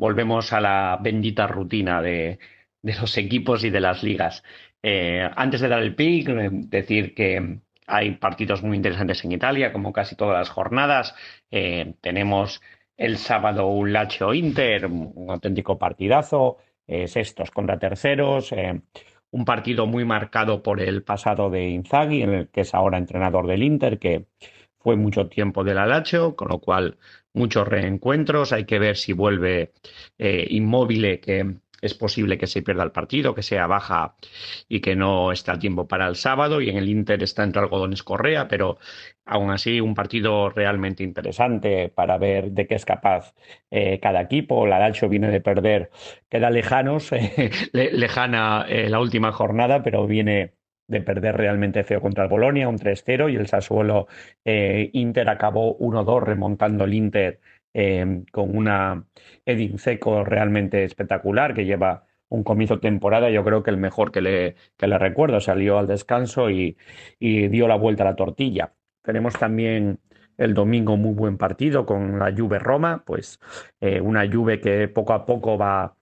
volvemos 0.00 0.54
a 0.54 0.62
la 0.62 0.98
bendita 1.00 1.46
rutina 1.46 2.00
de, 2.00 2.38
los 2.82 3.18
equipos 3.18 3.62
y 3.64 3.70
de 3.70 3.80
las 3.80 4.02
ligas. 4.02 4.42
Eh, 4.82 5.28
antes 5.36 5.60
de 5.60 5.68
dar 5.68 5.82
el 5.82 5.94
pick, 5.94 6.28
eh, 6.30 6.48
decir 6.50 7.14
que 7.14 7.58
hay 7.86 8.12
partidos 8.12 8.62
muy 8.62 8.78
interesantes 8.78 9.22
en 9.24 9.32
Italia, 9.32 9.72
como 9.72 9.92
casi 9.92 10.16
todas 10.16 10.38
las 10.38 10.48
jornadas. 10.48 11.14
Eh, 11.50 11.94
tenemos 12.00 12.62
el 12.96 13.18
sábado 13.18 13.66
un 13.66 13.92
Lazio 13.92 14.32
Inter, 14.32 14.86
un 14.86 15.30
auténtico 15.30 15.78
partidazo, 15.78 16.56
sextos 17.06 17.50
contra 17.52 17.78
terceros, 17.78 18.52
un 19.30 19.44
partido 19.44 19.86
muy 19.86 20.04
marcado 20.04 20.62
por 20.62 20.80
el 20.80 21.04
pasado 21.04 21.50
de 21.50 21.68
Inzaghi, 21.68 22.22
en 22.22 22.34
el 22.34 22.48
que 22.48 22.62
es 22.62 22.74
ahora 22.74 22.98
entrenador 22.98 23.46
del 23.46 23.62
Inter, 23.62 23.98
que 23.98 24.26
fue 24.80 24.96
mucho 24.96 25.28
tiempo 25.28 25.62
del 25.64 25.76
Lazio, 25.76 26.34
con 26.36 26.48
lo 26.48 26.58
cual 26.58 26.98
muchos 27.32 27.68
reencuentros. 27.68 28.52
Hay 28.52 28.64
que 28.64 28.78
ver 28.78 28.96
si 28.96 29.12
vuelve 29.12 29.72
eh, 30.18 30.46
inmóvil, 30.50 31.20
que 31.20 31.56
es 31.80 31.94
posible 31.94 32.38
que 32.38 32.46
se 32.46 32.62
pierda 32.62 32.82
el 32.82 32.92
partido, 32.92 33.34
que 33.34 33.42
sea 33.42 33.66
baja 33.66 34.14
y 34.68 34.80
que 34.80 34.96
no 34.96 35.32
esté 35.32 35.50
a 35.50 35.58
tiempo 35.58 35.86
para 35.88 36.08
el 36.08 36.16
sábado. 36.16 36.60
Y 36.60 36.70
en 36.70 36.76
el 36.76 36.88
Inter 36.88 37.22
está 37.22 37.42
entre 37.44 37.62
algodones 37.62 38.02
Correa, 38.02 38.48
pero 38.48 38.78
aún 39.24 39.50
así 39.50 39.80
un 39.80 39.94
partido 39.94 40.50
realmente 40.50 41.02
interesante 41.04 41.88
para 41.88 42.18
ver 42.18 42.50
de 42.52 42.66
qué 42.66 42.74
es 42.74 42.84
capaz 42.84 43.34
eh, 43.70 43.98
cada 44.00 44.22
equipo. 44.22 44.66
La 44.66 44.78
Lazio 44.78 45.08
viene 45.08 45.30
de 45.30 45.40
perder, 45.40 45.90
queda 46.28 46.50
lejanos, 46.50 47.10
lejana 47.72 48.66
eh, 48.68 48.88
la 48.88 49.00
última 49.00 49.32
jornada, 49.32 49.82
pero 49.82 50.06
viene 50.06 50.59
de 50.90 51.00
perder 51.00 51.36
realmente 51.36 51.84
feo 51.84 52.00
contra 52.00 52.24
el 52.24 52.30
Bolonia, 52.30 52.68
un 52.68 52.78
3-0, 52.78 53.32
y 53.32 53.36
el 53.36 53.46
Sassuolo 53.46 54.08
eh, 54.44 54.90
Inter 54.92 55.28
acabó 55.30 55.78
1-2 55.78 56.22
remontando 56.22 56.84
el 56.84 56.94
Inter 56.94 57.40
eh, 57.72 58.24
con 58.32 58.56
una 58.56 59.04
Edin 59.46 59.78
Seco 59.78 60.24
realmente 60.24 60.82
espectacular 60.82 61.54
que 61.54 61.64
lleva 61.64 62.06
un 62.28 62.42
comienzo 62.42 62.76
de 62.76 62.80
temporada, 62.80 63.30
yo 63.30 63.44
creo 63.44 63.62
que 63.62 63.70
el 63.70 63.76
mejor 63.76 64.10
que 64.10 64.20
le, 64.20 64.56
que 64.76 64.86
le 64.88 64.98
recuerdo, 64.98 65.40
salió 65.40 65.78
al 65.78 65.86
descanso 65.86 66.50
y, 66.50 66.76
dio 67.20 67.68
la 67.68 67.76
vuelta 67.76 68.02
a 68.04 68.06
la 68.06 68.16
tortilla. 68.16 68.72
Tenemos 69.02 69.34
también 69.38 69.98
el 70.38 70.54
domingo 70.54 70.96
muy 70.96 71.12
buen 71.12 71.36
partido 71.38 71.86
con 71.86 72.18
la 72.18 72.32
Juve 72.36 72.58
Roma, 72.58 73.02
pues 73.04 73.40
eh, 73.80 74.00
una 74.00 74.28
Juve 74.30 74.60
que 74.60 74.88
poco 74.88 75.12
a 75.12 75.26
poco 75.26 75.58
va 75.58 75.96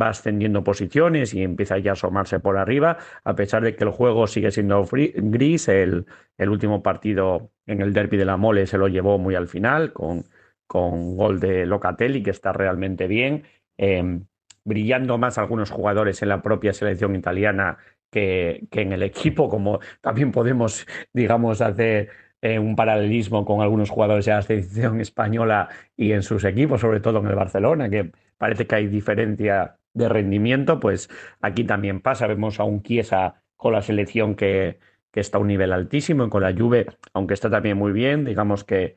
va 0.00 0.08
ascendiendo 0.08 0.64
posiciones 0.64 1.34
y 1.34 1.42
empieza 1.42 1.78
ya 1.78 1.92
a 1.92 1.94
asomarse 1.94 2.40
por 2.40 2.56
arriba, 2.56 2.98
a 3.24 3.34
pesar 3.34 3.62
de 3.62 3.76
que 3.76 3.84
el 3.84 3.90
juego 3.90 4.26
sigue 4.26 4.50
siendo 4.50 4.84
gris. 4.86 5.68
El, 5.68 6.06
el, 6.38 6.48
último 6.48 6.82
partido 6.82 7.50
en 7.66 7.80
el 7.80 7.92
derby 7.92 8.16
de 8.16 8.24
la 8.24 8.36
Mole 8.36 8.66
se 8.66 8.78
lo 8.78 8.88
llevó 8.88 9.18
muy 9.18 9.34
al 9.34 9.48
final, 9.48 9.92
con, 9.92 10.24
con 10.66 11.16
gol 11.16 11.40
de 11.40 11.66
Locatelli, 11.66 12.22
que 12.22 12.30
está 12.30 12.52
realmente 12.52 13.06
bien. 13.06 13.44
Em, 13.76 14.26
brillando 14.64 15.18
más 15.18 15.38
algunos 15.38 15.70
jugadores 15.70 16.22
en 16.22 16.30
la 16.30 16.42
propia 16.42 16.72
selección 16.72 17.14
italiana 17.16 17.78
que, 18.10 18.66
que 18.70 18.82
en 18.82 18.92
el 18.92 19.02
equipo, 19.02 19.48
como 19.48 19.80
también 20.00 20.32
podemos, 20.32 20.86
digamos, 21.12 21.60
hacer 21.60 22.10
eh, 22.44 22.58
un 22.58 22.76
paralelismo 22.76 23.44
con 23.44 23.62
algunos 23.62 23.88
jugadores 23.88 24.26
de 24.26 24.32
la 24.32 24.42
selección 24.42 25.00
española 25.00 25.70
y 25.96 26.12
en 26.12 26.22
sus 26.22 26.44
equipos, 26.44 26.80
sobre 26.80 27.00
todo 27.00 27.20
en 27.20 27.26
el 27.26 27.34
Barcelona, 27.34 27.88
que 27.88 28.12
parece 28.36 28.66
que 28.66 28.74
hay 28.74 28.86
diferencia 28.86 29.78
de 29.94 30.08
rendimiento, 30.08 30.80
pues 30.80 31.08
aquí 31.40 31.64
también 31.64 32.00
pasa. 32.00 32.26
Vemos 32.26 32.60
a 32.60 32.64
un 32.64 32.82
Chiesa 32.82 33.42
con 33.56 33.72
la 33.72 33.82
selección 33.82 34.34
que, 34.34 34.78
que 35.14 35.20
está 35.20 35.38
a 35.38 35.40
un 35.40 35.46
nivel 35.46 35.72
altísimo 35.72 36.24
y 36.24 36.28
con 36.28 36.42
la 36.42 36.52
Juve, 36.52 36.86
aunque 37.12 37.34
está 37.34 37.48
también 37.48 37.78
muy 37.78 37.92
bien, 37.92 38.24
digamos 38.24 38.64
que, 38.64 38.96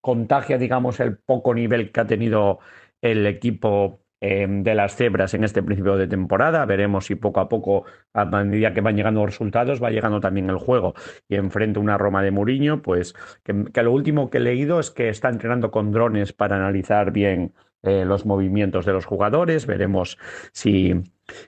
contagia, 0.00 0.58
digamos, 0.58 1.00
el 1.00 1.16
poco 1.16 1.54
nivel 1.54 1.90
que 1.90 2.00
ha 2.00 2.06
tenido 2.06 2.60
el 3.00 3.26
equipo 3.26 4.00
eh, 4.20 4.46
de 4.48 4.74
las 4.76 4.94
cebras 4.94 5.34
en 5.34 5.42
este 5.42 5.62
principio 5.62 5.96
de 5.96 6.06
temporada. 6.06 6.64
Veremos 6.66 7.06
si 7.06 7.16
poco 7.16 7.40
a 7.40 7.48
poco, 7.48 7.84
a 8.12 8.24
medida 8.26 8.72
que 8.72 8.80
van 8.80 8.94
llegando 8.94 9.26
resultados, 9.26 9.82
va 9.82 9.90
llegando 9.90 10.20
también 10.20 10.48
el 10.50 10.58
juego. 10.58 10.94
Y 11.28 11.34
enfrente 11.34 11.80
una 11.80 11.98
Roma 11.98 12.22
de 12.22 12.30
Muriño, 12.30 12.82
pues 12.82 13.14
que, 13.42 13.64
que, 13.72 13.82
lo 13.82 13.92
último 13.92 14.30
que 14.30 14.38
he 14.38 14.40
leído 14.40 14.78
es 14.78 14.90
que 14.90 15.08
está 15.08 15.30
entrenando 15.30 15.70
con 15.72 15.90
drones 15.90 16.32
para 16.32 16.56
analizar 16.56 17.10
bien 17.10 17.54
eh, 17.82 18.04
los 18.04 18.26
movimientos 18.26 18.86
de 18.86 18.92
los 18.92 19.04
jugadores, 19.04 19.66
veremos 19.66 20.18
si, 20.52 20.94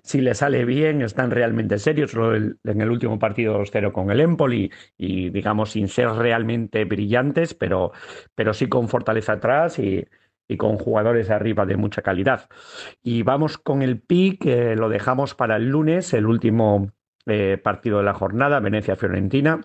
si 0.03 0.21
le 0.21 0.35
sale 0.35 0.65
bien, 0.65 1.03
están 1.03 1.31
realmente 1.31 1.79
serios. 1.79 2.15
En 2.15 2.81
el 2.81 2.91
último 2.91 3.19
partido 3.19 3.59
2-0 3.61 3.93
con 3.93 4.11
el 4.11 4.21
Empoli 4.21 4.71
y, 4.97 5.31
digamos, 5.31 5.73
sin 5.73 5.89
ser 5.89 6.09
realmente 6.11 6.85
brillantes, 6.85 7.55
pero, 7.55 7.93
pero 8.35 8.55
sí 8.55 8.69
con 8.69 8.89
fortaleza 8.89 9.35
atrás 9.35 9.79
y, 9.79 10.05
y 10.49 10.57
con 10.57 10.79
jugadores 10.79 11.31
arriba 11.31 11.67
de 11.67 11.77
mucha 11.77 12.03
calidad. 12.03 12.49
Y 13.03 13.23
vamos 13.23 13.59
con 13.59 13.83
el 13.83 14.01
pick, 14.01 14.45
lo 14.45 14.89
dejamos 14.89 15.35
para 15.35 15.57
el 15.57 15.69
lunes, 15.69 16.13
el 16.15 16.27
último 16.27 16.91
eh, 17.27 17.59
partido 17.63 17.99
de 17.99 18.05
la 18.05 18.15
jornada, 18.15 18.61
Venecia-Fiorentina. 18.61 19.61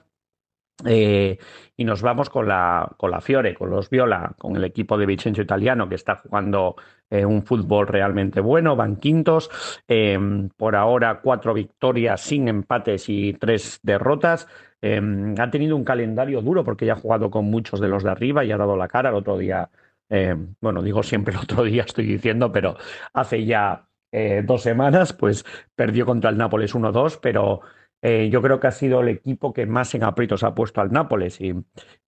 Eh, 0.85 1.37
y 1.75 1.83
nos 1.83 2.01
vamos 2.01 2.29
con 2.29 2.47
la, 2.47 2.89
con 2.97 3.11
la 3.11 3.21
Fiore, 3.21 3.53
con 3.53 3.69
los 3.69 3.89
Viola, 3.89 4.33
con 4.37 4.55
el 4.55 4.63
equipo 4.63 4.97
de 4.97 5.05
Vicencio 5.05 5.43
Italiano 5.43 5.89
que 5.89 5.95
está 5.95 6.15
jugando 6.15 6.75
eh, 7.09 7.25
un 7.25 7.43
fútbol 7.43 7.87
realmente 7.87 8.39
bueno, 8.39 8.75
van 8.75 8.97
quintos, 8.97 9.49
em, 9.87 10.49
por 10.49 10.75
ahora 10.75 11.21
cuatro 11.21 11.53
victorias 11.53 12.21
sin 12.21 12.47
empates 12.47 13.09
y 13.09 13.33
tres 13.33 13.79
derrotas. 13.83 14.47
Em, 14.81 15.35
ha 15.39 15.49
tenido 15.49 15.75
un 15.75 15.83
calendario 15.83 16.41
duro 16.41 16.63
porque 16.63 16.85
ya 16.85 16.93
ha 16.93 16.95
jugado 16.95 17.29
con 17.29 17.45
muchos 17.45 17.79
de 17.79 17.89
los 17.89 18.03
de 18.03 18.11
arriba 18.11 18.45
y 18.45 18.51
ha 18.51 18.57
dado 18.57 18.77
la 18.77 18.87
cara 18.87 19.09
el 19.09 19.15
otro 19.15 19.37
día. 19.37 19.69
Em, 20.09 20.55
bueno, 20.61 20.81
digo 20.81 21.03
siempre 21.03 21.33
el 21.33 21.41
otro 21.41 21.63
día, 21.63 21.83
estoy 21.87 22.05
diciendo, 22.05 22.51
pero 22.51 22.77
hace 23.13 23.45
ya 23.45 23.89
eh, 24.11 24.43
dos 24.45 24.63
semanas, 24.63 25.13
pues 25.13 25.45
perdió 25.75 26.05
contra 26.05 26.29
el 26.29 26.37
Nápoles 26.37 26.73
1-2, 26.73 27.19
pero 27.21 27.61
eh, 28.01 28.29
yo 28.31 28.41
creo 28.41 28.59
que 28.59 28.67
ha 28.67 28.71
sido 28.71 29.01
el 29.01 29.09
equipo 29.09 29.53
que 29.53 29.65
más 29.65 29.93
en 29.95 30.03
aprietos 30.03 30.43
ha 30.43 30.55
puesto 30.55 30.81
al 30.81 30.91
Nápoles 30.91 31.41
y 31.41 31.53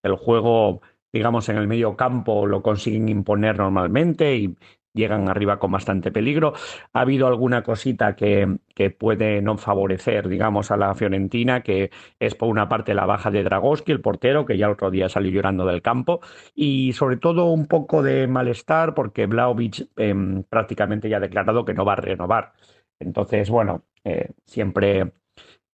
el 0.04 0.16
juego, 0.16 0.82
digamos, 1.12 1.50
en 1.50 1.58
el 1.58 1.68
medio 1.68 1.96
campo 1.98 2.46
lo 2.48 2.62
consiguen 2.62 3.10
imponer 3.10 3.58
normalmente 3.58 4.36
y 4.36 4.56
llegan 4.94 5.30
arriba 5.30 5.60
con 5.60 5.72
bastante 5.72 6.12
peligro. 6.12 6.54
Ha 6.94 7.02
habido 7.02 7.28
alguna 7.28 7.64
cosita 7.64 8.16
que, 8.16 8.58
que 8.76 8.90
puede 8.90 9.42
no 9.42 9.58
favorecer, 9.58 10.28
digamos, 10.28 10.72
a 10.72 10.78
la 10.78 10.96
Fiorentina, 10.96 11.62
que 11.62 11.92
es 12.20 12.36
por 12.36 12.50
una 12.50 12.68
parte 12.70 12.94
la 12.94 13.06
baja 13.06 13.32
de 13.32 13.44
Dragoski, 13.44 13.92
el 13.92 14.02
portero, 14.02 14.46
que 14.46 14.58
ya 14.58 14.70
otro 14.70 14.92
día 14.92 15.10
salió 15.10 15.32
llorando 15.32 15.66
del 15.66 15.82
campo, 15.82 16.22
y 16.56 16.94
sobre 16.94 17.18
todo 17.18 17.46
un 17.52 17.68
poco 17.68 18.04
de 18.04 18.28
malestar 18.28 18.94
porque 18.94 19.26
Vlaovic 19.28 19.90
em, 19.98 20.44
prácticamente 20.44 21.10
ya 21.10 21.18
ha 21.18 21.20
declarado 21.20 21.66
que 21.66 21.74
no 21.74 21.86
va 21.86 21.94
a 21.94 21.96
renovar. 21.98 22.54
Entonces, 23.00 23.50
bueno, 23.50 23.84
eh, 24.04 24.32
siempre 24.46 25.12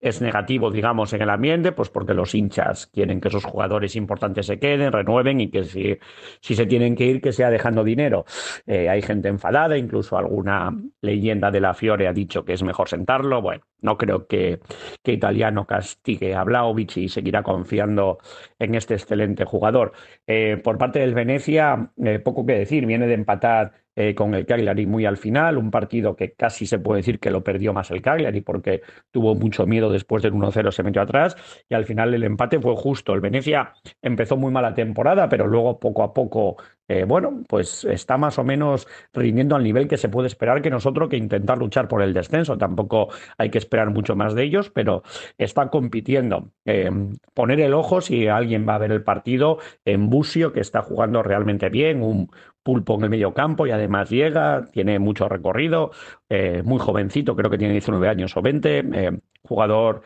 es 0.07 0.21
negativo, 0.21 0.71
digamos, 0.71 1.13
en 1.13 1.21
el 1.21 1.29
ambiente, 1.29 1.71
pues 1.71 1.89
porque 1.89 2.13
los 2.13 2.33
hinchas 2.35 2.87
quieren 2.87 3.21
que 3.21 3.27
esos 3.27 3.43
jugadores 3.43 3.95
importantes 3.95 4.45
se 4.45 4.59
queden, 4.59 4.91
renueven 4.91 5.41
y 5.41 5.49
que 5.49 5.63
si, 5.63 5.97
si 6.41 6.55
se 6.55 6.65
tienen 6.65 6.95
que 6.95 7.05
ir, 7.05 7.21
que 7.21 7.31
sea 7.31 7.49
dejando 7.49 7.83
dinero. 7.83 8.25
Eh, 8.65 8.89
hay 8.89 9.01
gente 9.01 9.27
enfadada, 9.27 9.77
incluso 9.77 10.17
alguna 10.17 10.75
leyenda 11.01 11.51
de 11.51 11.61
la 11.61 11.73
Fiore 11.73 12.07
ha 12.07 12.13
dicho 12.13 12.45
que 12.45 12.53
es 12.53 12.63
mejor 12.63 12.89
sentarlo. 12.89 13.41
Bueno, 13.41 13.63
no 13.81 13.97
creo 13.97 14.27
que, 14.27 14.59
que 15.03 15.13
Italiano 15.13 15.65
castigue 15.65 16.35
a 16.35 16.43
Vlaovic 16.43 16.97
y 16.97 17.09
seguirá 17.09 17.43
confiando 17.43 18.17
en 18.59 18.75
este 18.75 18.95
excelente 18.95 19.45
jugador. 19.45 19.93
Eh, 20.25 20.59
por 20.63 20.77
parte 20.77 20.99
del 20.99 21.13
Venecia, 21.13 21.91
eh, 22.03 22.19
poco 22.19 22.45
que 22.45 22.53
decir, 22.53 22.85
viene 22.85 23.07
de 23.07 23.13
empatar 23.13 23.86
eh, 23.99 24.13
con 24.13 24.35
el 24.35 24.45
Cagliari 24.45 24.85
muy 24.85 25.07
al 25.07 25.17
final, 25.17 25.57
un 25.57 25.71
partido 25.71 26.15
que 26.15 26.33
casi 26.33 26.67
se 26.67 26.77
puede 26.77 26.99
decir 26.99 27.19
que 27.19 27.31
lo 27.31 27.43
perdió 27.43 27.73
más 27.73 27.89
el 27.89 28.03
Cagliari 28.03 28.41
porque 28.41 28.81
tuvo 29.09 29.33
mucho 29.33 29.65
miedo 29.65 29.91
después 29.91 30.21
del 30.21 30.33
1-0, 30.33 30.71
se 30.71 30.83
metió 30.83 31.01
atrás 31.01 31.35
y 31.67 31.73
al 31.73 31.85
final 31.85 32.13
el 32.13 32.23
empate 32.23 32.59
fue 32.59 32.75
justo. 32.75 33.15
El 33.15 33.21
Venecia 33.21 33.73
empezó 34.03 34.37
muy 34.37 34.51
mala 34.51 34.75
temporada, 34.75 35.27
pero 35.27 35.47
luego 35.47 35.79
poco 35.79 36.03
a 36.03 36.13
poco 36.13 36.57
eh, 36.89 37.03
bueno, 37.03 37.41
pues 37.49 37.83
está 37.83 38.17
más 38.17 38.39
o 38.39 38.45
menos 38.45 38.87
rindiendo 39.13 39.55
al 39.55 39.63
nivel 39.63 39.87
que 39.89 39.97
se 39.97 40.07
puede 40.07 40.27
esperar 40.27 40.61
que 40.61 40.69
nosotros 40.69 41.09
que 41.09 41.17
intentar 41.17 41.57
luchar 41.57 41.87
por 41.87 42.01
el 42.01 42.13
descenso. 42.13 42.57
Tampoco 42.57 43.09
hay 43.37 43.49
que 43.49 43.57
esperar 43.57 43.89
mucho 43.89 44.15
más 44.15 44.33
de 44.35 44.43
ellos, 44.43 44.69
pero 44.69 45.03
está 45.37 45.69
compitiendo. 45.69 46.51
Eh, 46.65 46.89
poner 47.33 47.59
el 47.59 47.73
ojo 47.73 47.99
si 47.99 48.27
alguien 48.27 48.67
va 48.67 48.75
a 48.75 48.79
ver 48.79 48.91
el 48.91 49.03
partido 49.03 49.57
en 49.83 50.09
Busio, 50.09 50.53
que 50.53 50.61
está 50.61 50.81
jugando 50.81 51.23
realmente 51.23 51.69
bien, 51.69 52.01
un 52.01 52.29
pulpo 52.67 52.95
en 52.95 53.03
el 53.05 53.09
medio 53.09 53.33
campo 53.33 53.65
y 53.65 53.71
además 53.71 54.09
llega, 54.09 54.65
tiene 54.65 54.99
mucho 54.99 55.29
recorrido, 55.29 55.91
eh, 56.27 56.63
muy 56.65 56.79
jovencito, 56.79 57.33
creo 57.33 57.49
que 57.49 57.57
tiene 57.57 57.71
19 57.71 58.09
años 58.09 58.35
o 58.35 58.41
20, 58.41 59.21
jugador 59.41 60.01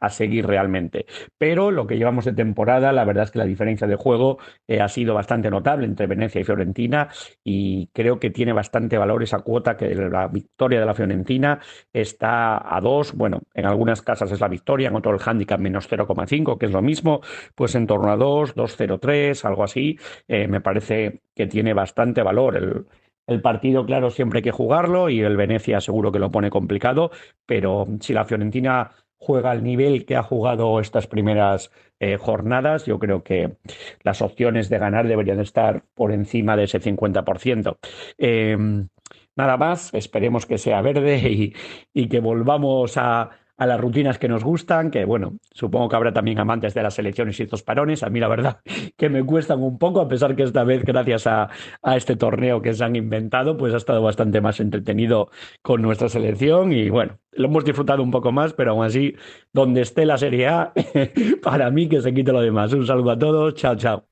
a 0.00 0.10
seguir 0.10 0.46
realmente. 0.46 1.06
Pero 1.36 1.70
lo 1.70 1.86
que 1.86 1.96
llevamos 1.96 2.24
de 2.24 2.32
temporada, 2.32 2.92
la 2.92 3.04
verdad 3.04 3.24
es 3.24 3.30
que 3.30 3.38
la 3.38 3.44
diferencia 3.44 3.86
de 3.86 3.96
juego 3.96 4.38
eh, 4.66 4.80
ha 4.80 4.88
sido 4.88 5.14
bastante 5.14 5.50
notable 5.50 5.86
entre 5.86 6.06
Venecia 6.06 6.40
y 6.40 6.44
Fiorentina 6.44 7.08
y 7.44 7.88
creo 7.92 8.18
que 8.18 8.30
tiene 8.30 8.52
bastante 8.52 8.98
valor 8.98 9.22
esa 9.22 9.40
cuota 9.40 9.76
que 9.76 9.94
la 9.94 10.28
victoria 10.28 10.80
de 10.80 10.86
la 10.86 10.94
Fiorentina 10.94 11.60
está 11.92 12.76
a 12.76 12.80
dos, 12.80 13.14
bueno, 13.14 13.42
en 13.54 13.66
algunas 13.66 14.02
casas 14.02 14.32
es 14.32 14.40
la 14.40 14.48
victoria, 14.48 14.88
en 14.88 14.96
otro 14.96 15.12
el 15.12 15.20
handicap 15.24 15.60
menos 15.60 15.90
0,5, 15.90 16.58
que 16.58 16.66
es 16.66 16.72
lo 16.72 16.82
mismo, 16.82 17.20
pues 17.54 17.74
en 17.74 17.86
torno 17.86 18.10
a 18.10 18.16
2, 18.16 18.54
2,03, 18.54 19.44
algo 19.44 19.64
así, 19.64 19.98
eh, 20.26 20.48
me 20.48 20.60
parece 20.60 21.20
que 21.34 21.46
tiene 21.46 21.72
bastante 21.74 22.22
valor. 22.22 22.56
El, 22.56 22.86
el 23.28 23.42
partido, 23.42 23.84
claro, 23.84 24.10
siempre 24.10 24.38
hay 24.38 24.42
que 24.42 24.50
jugarlo 24.50 25.10
y 25.10 25.20
el 25.20 25.36
Venecia 25.36 25.80
seguro 25.80 26.10
que 26.10 26.18
lo 26.18 26.30
pone 26.30 26.48
complicado, 26.48 27.10
pero 27.44 27.86
si 28.00 28.14
la 28.14 28.24
Fiorentina 28.24 28.90
juega 29.18 29.50
al 29.50 29.62
nivel 29.62 30.04
que 30.06 30.16
ha 30.16 30.22
jugado 30.22 30.80
estas 30.80 31.06
primeras 31.06 31.70
eh, 32.00 32.16
jornadas, 32.16 32.86
yo 32.86 32.98
creo 32.98 33.22
que 33.22 33.56
las 34.02 34.22
opciones 34.22 34.68
de 34.68 34.78
ganar 34.78 35.08
deberían 35.08 35.40
estar 35.40 35.82
por 35.94 36.12
encima 36.12 36.56
de 36.56 36.64
ese 36.64 36.80
50%. 36.80 37.78
Em, 38.18 38.88
nada 39.36 39.56
más, 39.56 39.92
esperemos 39.94 40.46
que 40.46 40.58
sea 40.58 40.80
verde 40.82 41.52
y 41.92 42.08
que 42.08 42.20
volvamos 42.20 42.96
a, 42.96 43.30
las 43.66 43.80
rutinas 43.80 44.18
que 44.18 44.28
nos 44.28 44.44
gustan, 44.44 44.90
que 44.92 45.04
bueno, 45.04 45.38
supongo 45.52 45.88
que 45.88 45.96
habrá 45.96 46.12
también 46.12 46.38
amantes 46.38 46.74
de 46.74 46.82
las 46.82 46.96
elecciones 46.98 47.40
y 47.40 47.42
estos 47.42 47.64
parones. 47.64 48.04
A 48.04 48.08
mí 48.08 48.20
la 48.20 48.28
verdad 48.28 48.60
que 48.96 49.08
me 49.08 49.24
cuestan 49.24 49.62
un 49.62 49.78
poco, 49.78 50.00
a 50.00 50.08
pesar 50.08 50.36
que 50.36 50.44
esta 50.44 50.62
vez, 50.62 50.84
gracias 50.84 51.26
a, 51.26 51.48
este 51.96 52.14
torneo 52.14 52.62
que 52.62 52.72
se 52.72 52.84
han 52.84 52.94
inventado, 52.94 53.56
pues 53.56 53.74
ha 53.74 53.78
estado 53.78 54.00
bastante 54.00 54.40
más 54.40 54.60
entretenido 54.60 55.30
con 55.62 55.82
nuestra 55.82 56.08
selección 56.08 56.72
y 56.72 56.88
bueno, 56.88 57.18
lo 57.38 57.46
hemos 57.46 57.64
disfrutado 57.64 58.02
un 58.02 58.10
poco 58.10 58.32
más, 58.32 58.52
pero 58.52 58.72
aún 58.72 58.84
así, 58.84 59.14
donde 59.52 59.80
esté 59.82 60.04
la 60.04 60.18
Serie 60.18 60.48
A, 60.48 60.72
para 61.42 61.70
mí 61.70 61.88
que 61.88 62.00
se 62.00 62.12
quite 62.12 62.32
lo 62.32 62.40
demás. 62.40 62.72
Un 62.72 62.86
saludo 62.86 63.12
a 63.12 63.18
todos, 63.18 63.54
chao, 63.54 63.76
chao. 63.76 64.04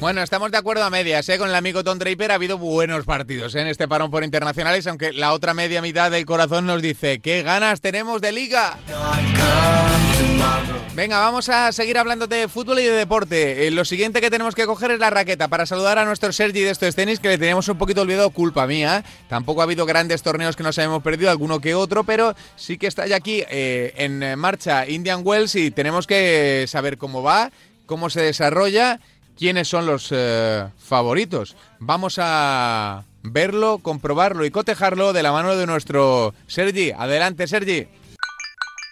Bueno, 0.00 0.22
estamos 0.22 0.52
de 0.52 0.58
acuerdo 0.58 0.84
a 0.84 0.90
medias, 0.90 1.28
¿eh? 1.28 1.38
Con 1.38 1.48
el 1.48 1.54
amigo 1.54 1.82
Tom 1.82 1.98
Draper 1.98 2.30
ha 2.30 2.34
habido 2.34 2.58
buenos 2.58 3.04
partidos 3.04 3.54
¿eh? 3.54 3.62
en 3.62 3.66
este 3.66 3.88
parón 3.88 4.10
por 4.10 4.22
internacionales, 4.22 4.86
aunque 4.86 5.12
la 5.12 5.32
otra 5.32 5.52
media 5.52 5.82
mitad 5.82 6.10
del 6.10 6.24
corazón 6.26 6.66
nos 6.66 6.80
dice, 6.80 7.20
¿qué 7.20 7.42
ganas 7.42 7.80
tenemos 7.80 8.20
de 8.20 8.32
liga? 8.32 8.78
Venga, 10.96 11.18
vamos 11.18 11.50
a 11.50 11.72
seguir 11.72 11.98
hablando 11.98 12.26
de 12.26 12.48
fútbol 12.48 12.78
y 12.78 12.84
de 12.84 12.92
deporte. 12.92 13.66
Eh, 13.66 13.70
lo 13.70 13.84
siguiente 13.84 14.22
que 14.22 14.30
tenemos 14.30 14.54
que 14.54 14.64
coger 14.64 14.92
es 14.92 14.98
la 14.98 15.10
raqueta 15.10 15.46
para 15.46 15.66
saludar 15.66 15.98
a 15.98 16.06
nuestro 16.06 16.32
Sergi 16.32 16.62
de 16.62 16.70
estos 16.70 16.94
tenis, 16.94 17.20
que 17.20 17.28
le 17.28 17.36
teníamos 17.36 17.68
un 17.68 17.76
poquito 17.76 18.00
olvidado, 18.00 18.30
culpa 18.30 18.66
mía. 18.66 19.04
Tampoco 19.28 19.60
ha 19.60 19.64
habido 19.64 19.84
grandes 19.84 20.22
torneos 20.22 20.56
que 20.56 20.62
nos 20.62 20.78
hayamos 20.78 21.02
perdido, 21.02 21.30
alguno 21.30 21.60
que 21.60 21.74
otro, 21.74 22.04
pero 22.04 22.34
sí 22.56 22.78
que 22.78 22.86
está 22.86 23.06
ya 23.06 23.16
aquí 23.16 23.42
eh, 23.50 23.92
en 23.98 24.38
marcha 24.38 24.88
Indian 24.88 25.20
Wells 25.22 25.54
y 25.56 25.70
tenemos 25.70 26.06
que 26.06 26.64
saber 26.66 26.96
cómo 26.96 27.22
va, 27.22 27.50
cómo 27.84 28.08
se 28.08 28.22
desarrolla, 28.22 28.98
quiénes 29.36 29.68
son 29.68 29.84
los 29.84 30.08
eh, 30.12 30.66
favoritos. 30.78 31.56
Vamos 31.78 32.16
a 32.18 33.04
verlo, 33.22 33.80
comprobarlo 33.82 34.46
y 34.46 34.50
cotejarlo 34.50 35.12
de 35.12 35.22
la 35.22 35.32
mano 35.32 35.56
de 35.56 35.66
nuestro 35.66 36.32
Sergi. 36.46 36.92
Adelante, 36.92 37.46
Sergi. 37.46 37.86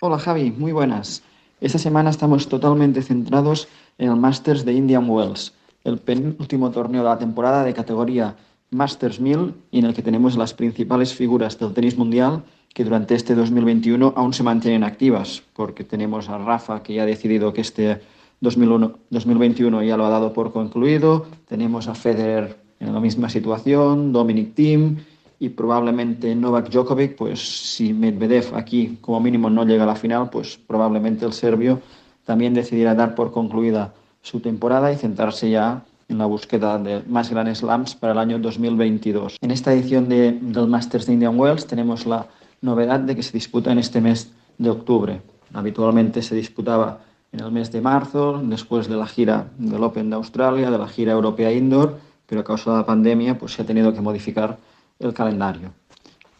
Hola 0.02 0.18
Javi, 0.18 0.50
muy 0.50 0.72
buenas. 0.72 1.22
Esta 1.64 1.78
semana 1.78 2.10
estamos 2.10 2.46
totalmente 2.46 3.00
centrados 3.00 3.68
en 3.96 4.10
el 4.10 4.16
Masters 4.16 4.66
de 4.66 4.74
Indian 4.74 5.08
Wells, 5.08 5.54
el 5.82 5.96
penúltimo 5.96 6.70
torneo 6.70 7.02
de 7.02 7.08
la 7.08 7.16
temporada 7.16 7.64
de 7.64 7.72
categoría 7.72 8.36
Masters 8.70 9.18
1000 9.18 9.54
y 9.70 9.78
en 9.78 9.86
el 9.86 9.94
que 9.94 10.02
tenemos 10.02 10.36
las 10.36 10.52
principales 10.52 11.14
figuras 11.14 11.58
del 11.58 11.72
tenis 11.72 11.96
mundial 11.96 12.42
que 12.74 12.84
durante 12.84 13.14
este 13.14 13.34
2021 13.34 14.12
aún 14.14 14.34
se 14.34 14.42
mantienen 14.42 14.84
activas, 14.84 15.42
porque 15.54 15.84
tenemos 15.84 16.28
a 16.28 16.36
Rafa 16.36 16.82
que 16.82 16.92
ya 16.92 17.04
ha 17.04 17.06
decidido 17.06 17.54
que 17.54 17.62
este 17.62 18.02
2001, 18.42 18.98
2021 19.08 19.84
ya 19.84 19.96
lo 19.96 20.04
ha 20.04 20.10
dado 20.10 20.34
por 20.34 20.52
concluido, 20.52 21.24
tenemos 21.48 21.88
a 21.88 21.94
Federer 21.94 22.58
en 22.78 22.92
la 22.92 23.00
misma 23.00 23.30
situación, 23.30 24.12
Dominic 24.12 24.54
Thiem 24.54 24.98
y 25.44 25.50
probablemente 25.50 26.34
Novak 26.34 26.70
Djokovic, 26.70 27.16
pues 27.16 27.38
si 27.74 27.92
Medvedev 27.92 28.54
aquí 28.54 28.96
como 29.02 29.20
mínimo 29.20 29.50
no 29.50 29.66
llega 29.66 29.84
a 29.84 29.86
la 29.86 29.94
final, 29.94 30.30
pues 30.30 30.58
probablemente 30.66 31.26
el 31.26 31.34
serbio 31.34 31.82
también 32.24 32.54
decidirá 32.54 32.94
dar 32.94 33.14
por 33.14 33.30
concluida 33.30 33.92
su 34.22 34.40
temporada 34.40 34.90
y 34.90 34.96
centrarse 34.96 35.50
ya 35.50 35.84
en 36.08 36.16
la 36.16 36.24
búsqueda 36.24 36.78
de 36.78 37.02
más 37.06 37.28
grandes 37.28 37.58
slams 37.58 37.94
para 37.94 38.14
el 38.14 38.18
año 38.18 38.38
2022. 38.38 39.36
En 39.42 39.50
esta 39.50 39.74
edición 39.74 40.08
de, 40.08 40.32
del 40.32 40.66
Masters 40.66 41.04
de 41.04 41.12
Indian 41.12 41.38
Wells 41.38 41.66
tenemos 41.66 42.06
la 42.06 42.26
novedad 42.62 43.00
de 43.00 43.14
que 43.14 43.22
se 43.22 43.32
disputa 43.32 43.70
en 43.70 43.78
este 43.78 44.00
mes 44.00 44.32
de 44.56 44.70
octubre. 44.70 45.20
Habitualmente 45.52 46.22
se 46.22 46.34
disputaba 46.34 47.00
en 47.32 47.40
el 47.40 47.52
mes 47.52 47.70
de 47.70 47.82
marzo, 47.82 48.40
después 48.42 48.88
de 48.88 48.96
la 48.96 49.06
gira 49.06 49.48
del 49.58 49.82
Open 49.82 50.08
de 50.08 50.16
Australia, 50.16 50.70
de 50.70 50.78
la 50.78 50.88
gira 50.88 51.12
europea 51.12 51.52
indoor, 51.52 51.98
pero 52.26 52.40
a 52.40 52.44
causa 52.44 52.70
de 52.70 52.78
la 52.78 52.86
pandemia 52.86 53.38
pues 53.38 53.52
se 53.52 53.60
ha 53.60 53.66
tenido 53.66 53.92
que 53.92 54.00
modificar 54.00 54.56
el 54.98 55.12
calendario. 55.12 55.72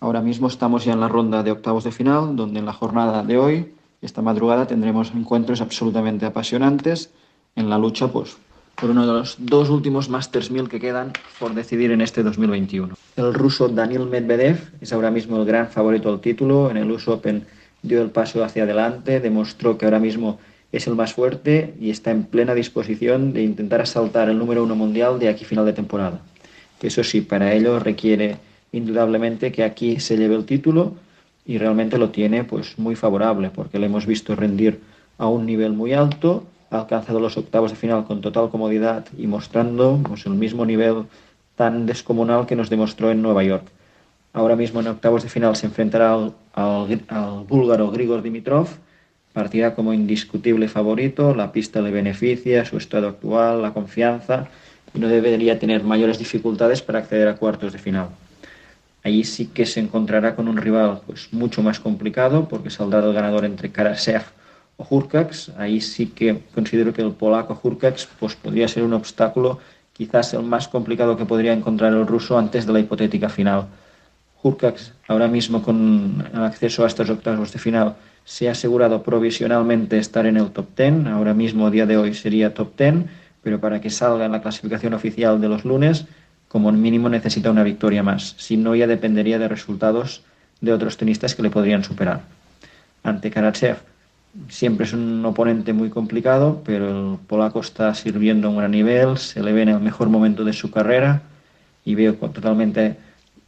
Ahora 0.01 0.21
mismo 0.21 0.49
estamos 0.49 0.85
ya 0.85 0.93
en 0.93 1.01
la 1.01 1.09
ronda 1.09 1.43
de 1.43 1.51
octavos 1.51 1.85
de 1.85 1.93
final, 1.93 2.37
donde 2.37 2.59
en 2.59 2.67
la 2.67 2.73
jornada 2.73 3.23
de 3.23 3.39
hoy, 3.39 3.75
esta 4.03 4.23
madrugada, 4.23 4.67
tendremos 4.67 5.13
encuentros 5.15 5.61
absolutamente 5.61 6.27
apasionantes 6.27 7.11
en 7.57 7.71
la 7.71 7.79
lucha 7.79 8.09
pues, 8.09 8.37
por 8.79 8.91
uno 8.91 9.07
de 9.07 9.13
los 9.13 9.37
dos 9.39 9.71
últimos 9.71 10.11
Masters 10.11 10.51
1000 10.51 10.69
que 10.69 10.81
quedan 10.81 11.13
por 11.39 11.55
decidir 11.55 11.91
en 11.91 12.01
este 12.01 12.23
2021. 12.23 12.95
El 13.17 13.33
ruso 13.33 13.69
Daniel 13.69 14.07
Medvedev 14.07 14.73
es 14.81 14.93
ahora 14.93 15.11
mismo 15.11 15.39
el 15.39 15.47
gran 15.47 15.69
favorito 15.69 16.11
al 16.11 16.21
título. 16.21 16.71
En 16.71 16.77
el 16.77 16.91
US 16.91 17.09
Open 17.09 17.47
dio 17.83 18.03
el 18.03 18.11
paso 18.11 18.45
hacia 18.45 18.65
adelante, 18.65 19.21
demostró 19.21 19.79
que 19.79 19.87
ahora 19.87 20.01
mismo 20.01 20.39
es 20.71 20.87
el 20.87 20.97
más 20.97 21.15
fuerte 21.15 21.75
y 21.81 21.91
está 21.91 22.11
en 22.11 22.25
plena 22.25 22.55
disposición 22.55 23.33
de 23.33 23.43
intentar 23.43 23.81
asaltar 23.81 24.29
el 24.29 24.39
número 24.39 24.65
uno 24.65 24.75
mundial 24.75 25.19
de 25.19 25.29
aquí 25.29 25.45
final 25.45 25.65
de 25.65 25.73
temporada 25.73 26.21
que 26.79 26.89
eso 26.89 27.05
sí, 27.05 27.21
para 27.21 27.53
ello 27.53 27.79
requiere 27.79 28.37
indudablemente 28.73 29.53
que 29.53 29.65
aquí 29.65 30.01
se 30.01 30.17
lleve 30.17 30.35
el 30.35 30.45
título 30.45 30.95
y 31.47 31.59
realmente 31.59 31.99
lo 31.99 32.11
tiene 32.11 32.45
pues 32.45 32.79
muy 32.79 32.97
favorable 32.97 33.51
porque 33.51 33.79
le 33.79 33.87
hemos 33.87 34.07
visto 34.07 34.35
rendir 34.35 34.81
a 35.19 35.29
un 35.29 35.47
nivel 35.47 35.73
muy 35.73 35.93
alto, 35.93 36.45
ha 36.71 36.81
alcanzado 36.81 37.21
los 37.21 37.37
octavos 37.37 37.71
de 37.71 37.77
final 37.77 38.05
con 38.05 38.21
total 38.21 38.51
comodidad 38.51 39.07
y 39.17 39.27
mostrando 39.27 40.01
pues, 40.03 40.27
el 40.27 40.35
mismo 40.35 40.67
nivel 40.67 41.05
tan 41.55 41.87
descomunal 41.87 42.47
que 42.47 42.57
nos 42.57 42.71
demostró 42.71 43.11
en 43.11 43.23
Nueva 43.23 43.45
York. 43.45 43.67
Ahora 44.33 44.57
mismo 44.57 44.81
en 44.81 44.89
octavos 44.89 45.23
de 45.23 45.29
final 45.29 45.55
se 45.55 45.67
enfrentará 45.67 46.15
al, 46.15 46.35
al 46.55 47.45
búlgaro 47.47 47.93
Grigor 47.93 48.23
Dimitrov, 48.23 48.69
partirá 49.33 49.75
como 49.77 49.93
indiscutible 49.93 50.67
favorito, 50.69 51.35
la 51.35 51.53
pista 51.53 51.81
le 51.81 51.93
beneficia, 51.93 52.65
su 52.65 52.77
estado 52.77 53.09
actual, 53.09 53.63
la 53.63 53.73
confianza, 53.73 54.49
no 54.95 55.09
debería 55.09 55.59
tener 55.59 55.83
mayores 55.83 56.19
dificultades 56.19 56.83
para 56.83 57.01
acceder 57.01 57.29
a 57.29 57.37
cuartos 57.37 57.73
de 57.73 57.79
final. 57.79 58.09
Allí 59.03 59.25
sí 59.25 59.47
que 59.49 59.67
se 59.67 59.81
encontrará 59.81 60.35
con 60.35 60.49
un 60.49 60.57
rival 60.57 61.03
pues, 61.07 61.29
mucho 61.33 61.63
más 61.63 61.79
complicado 61.79 62.49
porque 62.49 62.71
saldrá 62.71 63.01
el 63.01 63.13
ganador 63.13 63.45
entre 63.45 63.71
Karasev 63.71 64.23
o 64.79 64.87
Hurkacz. 64.89 65.51
Ahí 65.59 65.81
sí 65.81 66.07
que 66.07 66.41
considero 66.55 66.95
que 66.95 67.03
el 67.03 67.13
polaco 67.13 67.59
Hurkacz 67.63 68.09
pues, 68.19 68.35
podría 68.35 68.67
ser 68.67 68.83
un 68.83 68.95
obstáculo, 68.95 69.59
quizás 69.93 70.33
el 70.33 70.43
más 70.43 70.69
complicado 70.69 71.17
que 71.17 71.27
podría 71.27 71.53
encontrar 71.53 71.93
el 71.93 72.07
ruso 72.07 72.39
antes 72.39 72.67
de 72.67 72.73
la 72.73 72.81
hipotética 72.81 73.29
final. 73.29 73.67
Hurkacz, 74.43 74.93
ahora 75.09 75.29
mismo 75.29 75.63
con 75.63 76.25
el 76.33 76.43
acceso 76.43 76.85
a 76.85 76.87
estos 76.87 77.11
octavos 77.11 77.53
de 77.53 77.59
final, 77.59 77.97
se 78.25 78.49
ha 78.49 78.53
asegurado 78.53 79.03
provisionalmente 79.03 79.99
estar 79.99 80.25
en 80.27 80.39
el 80.39 80.51
top 80.51 80.67
10. 80.77 81.07
Ahora 81.09 81.35
mismo, 81.35 81.67
a 81.67 81.71
día 81.71 81.85
de 81.85 81.97
hoy, 81.97 82.15
sería 82.15 82.55
top 82.55 82.77
10, 82.77 83.05
pero 83.45 83.61
para 83.61 83.81
que 83.81 83.91
salga 83.91 84.25
en 84.25 84.33
la 84.33 84.43
clasificación 84.43 84.95
oficial 84.95 85.41
de 85.41 85.49
los 85.49 85.65
lunes, 85.65 86.07
como 86.49 86.73
mínimo 86.73 87.09
necesita 87.09 87.51
una 87.51 87.63
victoria 87.63 88.03
más. 88.03 88.35
Si 88.39 88.57
no, 88.57 88.75
ya 88.75 88.87
dependería 88.87 89.39
de 89.39 89.49
resultados 89.49 90.23
de 90.61 90.73
otros 90.73 90.97
tenistas 90.97 91.35
que 91.35 91.43
le 91.43 91.51
podrían 91.51 91.85
superar. 91.85 92.23
Ante 93.03 93.31
Karatsev, 93.31 93.77
siempre 94.49 94.87
es 94.87 94.93
un 94.93 95.25
oponente 95.27 95.73
muy 95.73 95.91
complicado, 95.91 96.63
pero 96.65 97.13
el 97.13 97.19
polaco 97.19 97.61
está 97.61 97.95
sirviendo 97.95 98.49
a 98.49 98.51
un 98.51 98.57
gran 98.57 98.71
nivel, 98.71 99.19
se 99.19 99.43
le 99.43 99.53
ve 99.53 99.63
en 99.63 99.69
el 99.69 99.81
mejor 99.81 100.09
momento 100.09 100.43
de 100.45 100.53
su 100.53 100.71
carrera 100.71 101.23
y 101.85 101.95
veo 101.95 102.15
totalmente 102.15 102.97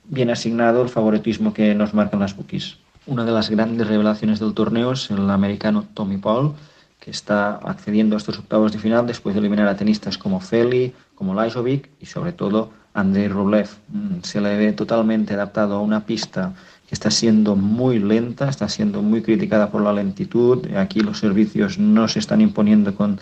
bien 0.04 0.30
asignado 0.30 0.82
el 0.82 0.88
favoritismo 0.88 1.54
que 1.54 1.74
nos 1.74 1.94
marcan 1.94 2.20
las 2.20 2.36
bookies. 2.36 2.76
Una 3.06 3.24
de 3.24 3.32
las 3.32 3.50
grandes 3.50 3.86
revelaciones 3.86 4.40
del 4.40 4.52
torneo 4.52 4.92
es 4.92 5.10
el 5.10 5.30
americano 5.30 5.86
Tommy 5.94 6.18
Paul, 6.18 6.54
que 7.00 7.10
está 7.10 7.56
accediendo 7.56 8.16
a 8.16 8.18
estos 8.18 8.38
octavos 8.38 8.72
de 8.72 8.78
final 8.78 9.06
después 9.06 9.34
de 9.34 9.40
eliminar 9.40 9.68
a 9.68 9.76
tenistas 9.76 10.18
como 10.18 10.40
Feli, 10.40 10.92
como 11.14 11.34
Lajovic 11.34 11.90
y 12.00 12.06
sobre 12.06 12.32
todo 12.32 12.70
Andrei 12.94 13.28
Rublev. 13.28 13.68
Mm, 13.88 14.22
se 14.22 14.40
le 14.40 14.56
ve 14.56 14.72
totalmente 14.72 15.34
adaptado 15.34 15.76
a 15.76 15.80
una 15.80 16.04
pista 16.04 16.54
que 16.88 16.94
está 16.94 17.10
siendo 17.10 17.56
muy 17.56 17.98
lenta, 17.98 18.48
está 18.48 18.68
siendo 18.68 19.02
muy 19.02 19.22
criticada 19.22 19.70
por 19.70 19.82
la 19.82 19.92
lentitud. 19.92 20.66
Aquí 20.76 21.00
los 21.00 21.18
servicios 21.18 21.78
no 21.78 22.08
se 22.08 22.20
están 22.20 22.40
imponiendo 22.40 22.94
con 22.94 23.20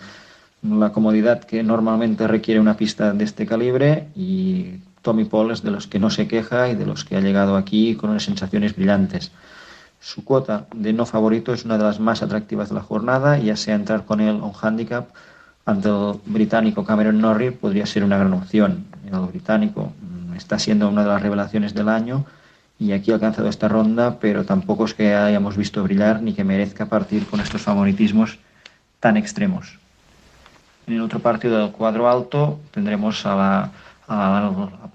la 0.63 0.91
comodidad 0.91 1.43
que 1.43 1.63
normalmente 1.63 2.27
requiere 2.27 2.59
una 2.59 2.77
pista 2.77 3.13
de 3.13 3.23
este 3.23 3.45
calibre 3.45 4.07
y 4.15 4.79
Tommy 5.01 5.25
Paul 5.25 5.51
es 5.51 5.61
de 5.61 5.71
los 5.71 5.87
que 5.87 5.99
no 5.99 6.09
se 6.09 6.27
queja 6.27 6.69
y 6.69 6.75
de 6.75 6.85
los 6.85 7.05
que 7.05 7.15
ha 7.15 7.21
llegado 7.21 7.55
aquí 7.55 7.95
con 7.95 8.09
unas 8.09 8.23
sensaciones 8.23 8.75
brillantes. 8.75 9.31
Su 10.05 10.23
cuota 10.23 10.67
de 10.71 10.93
no 10.93 11.07
favorito 11.07 11.51
es 11.51 11.65
una 11.65 11.79
de 11.79 11.83
las 11.83 11.99
más 11.99 12.21
atractivas 12.21 12.69
de 12.69 12.75
la 12.75 12.81
jornada, 12.81 13.39
ya 13.39 13.55
sea 13.55 13.73
entrar 13.73 14.05
con 14.05 14.21
él 14.21 14.39
a 14.39 14.45
un 14.45 14.53
handicap 14.53 15.07
ante 15.65 15.89
el 15.89 16.19
británico 16.27 16.85
Cameron 16.85 17.19
Norrie 17.19 17.51
podría 17.51 17.87
ser 17.87 18.03
una 18.03 18.19
gran 18.19 18.31
opción. 18.33 18.85
El 19.11 19.19
británico 19.21 19.93
mm, 19.99 20.35
está 20.35 20.59
siendo 20.59 20.89
una 20.89 21.01
de 21.01 21.07
las 21.07 21.23
revelaciones 21.23 21.73
del 21.73 21.89
año 21.89 22.23
y 22.77 22.91
aquí 22.91 23.09
ha 23.09 23.15
alcanzado 23.15 23.49
esta 23.49 23.67
ronda, 23.67 24.19
pero 24.19 24.45
tampoco 24.45 24.85
es 24.85 24.93
que 24.93 25.15
hayamos 25.15 25.57
visto 25.57 25.81
brillar 25.81 26.21
ni 26.21 26.33
que 26.33 26.43
merezca 26.43 26.85
partir 26.85 27.25
con 27.25 27.39
estos 27.39 27.63
favoritismos 27.63 28.37
tan 28.99 29.17
extremos. 29.17 29.79
En 30.85 30.93
el 30.93 31.01
otro 31.01 31.17
partido 31.19 31.57
del 31.57 31.71
cuadro 31.71 32.07
alto 32.07 32.59
tendremos 32.69 33.25
a 33.25 33.35
la 33.35 33.71
a 34.07 34.51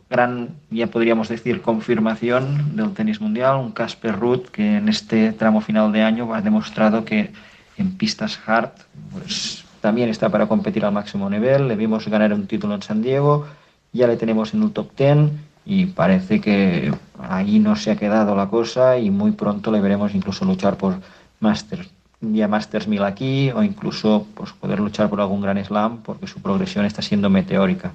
gran, 0.08 0.50
ya 0.70 0.86
podríamos 0.88 1.28
decir, 1.28 1.62
confirmación 1.62 2.76
del 2.76 2.92
tenis 2.92 3.20
mundial, 3.20 3.56
un 3.56 3.72
Casper 3.72 4.18
Ruud 4.18 4.42
que 4.48 4.76
en 4.76 4.88
este 4.88 5.32
tramo 5.32 5.60
final 5.60 5.92
de 5.92 6.02
año 6.02 6.32
ha 6.34 6.40
demostrado 6.42 7.04
que 7.04 7.32
en 7.76 7.96
pistas 7.96 8.38
hard 8.46 8.70
pues, 9.12 9.64
también 9.80 10.08
está 10.08 10.28
para 10.28 10.46
competir 10.46 10.84
al 10.84 10.92
máximo 10.92 11.30
nivel. 11.30 11.68
Le 11.68 11.76
vimos 11.76 12.06
ganar 12.08 12.32
un 12.32 12.46
título 12.46 12.74
en 12.74 12.82
San 12.82 13.02
Diego, 13.02 13.46
ya 13.92 14.06
le 14.06 14.16
tenemos 14.16 14.54
en 14.54 14.62
el 14.62 14.72
top 14.72 14.90
10 14.96 15.30
y 15.64 15.86
parece 15.86 16.40
que 16.40 16.92
ahí 17.18 17.58
no 17.58 17.76
se 17.76 17.90
ha 17.90 17.96
quedado 17.96 18.34
la 18.34 18.48
cosa 18.48 18.98
y 18.98 19.10
muy 19.10 19.32
pronto 19.32 19.70
le 19.70 19.80
veremos 19.80 20.14
incluso 20.14 20.44
luchar 20.44 20.76
por 20.76 20.96
Masters, 21.40 21.88
ya 22.20 22.48
Masters 22.48 22.88
1000 22.88 23.02
aquí 23.04 23.50
o 23.50 23.62
incluso 23.62 24.26
pues, 24.34 24.52
poder 24.52 24.80
luchar 24.80 25.08
por 25.08 25.20
algún 25.20 25.40
gran 25.40 25.62
slam 25.64 25.98
porque 25.98 26.26
su 26.26 26.40
progresión 26.40 26.84
está 26.84 27.02
siendo 27.02 27.30
meteórica 27.30 27.92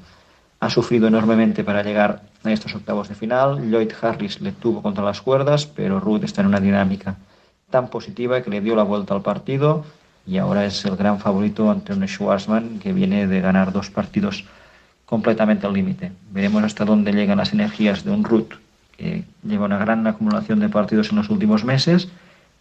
ha 0.60 0.70
sufrido 0.70 1.08
enormemente 1.08 1.64
para 1.64 1.84
llegar 1.84 2.22
a 2.43 2.51
estos 2.51 2.76
octavos 2.76 3.10
de 3.10 3.16
final. 3.16 3.70
Lloyd 3.70 3.91
Harris 4.01 4.41
le 4.41 4.51
tuvo 4.51 4.82
contra 4.82 5.03
las 5.03 5.22
cuerdas, 5.22 5.66
pero 5.66 5.99
Ruth 5.99 6.24
está 6.24 6.41
en 6.41 6.47
una 6.47 6.60
dinámica 6.60 7.16
tan 7.70 7.89
positiva 7.89 8.41
que 8.41 8.49
le 8.49 8.62
dio 8.62 8.76
la 8.76 8.84
vuelta 8.84 9.14
al 9.14 9.22
partido 9.22 9.84
y 10.28 10.38
ahora 10.38 10.66
es 10.66 10.86
el 10.86 10.95
gran 10.95 11.20
favorito 11.20 11.70
ante 11.70 11.93
un 11.93 12.08
Schwarzman 12.08 12.80
que 12.80 12.93
viene 12.93 13.28
de 13.28 13.41
ganar 13.41 13.72
dos 13.72 13.89
partidos 13.89 14.45
completamente 15.06 15.68
al 15.68 15.74
límite. 15.74 16.12
Veremos 16.32 16.64
hasta 16.64 16.86
dónde 16.86 17.14
llegan 17.14 17.38
las 17.38 17.53
energías 17.53 18.03
de 18.03 18.12
un 18.12 18.24
Ruth 18.24 18.53
que 18.97 19.24
lleva 19.43 19.66
una 19.66 19.78
gran 19.78 20.08
acumulación 20.08 20.60
de 20.60 20.70
partidos 20.70 21.10
en 21.12 21.18
los 21.18 21.30
últimos 21.30 21.66
meses, 21.66 22.08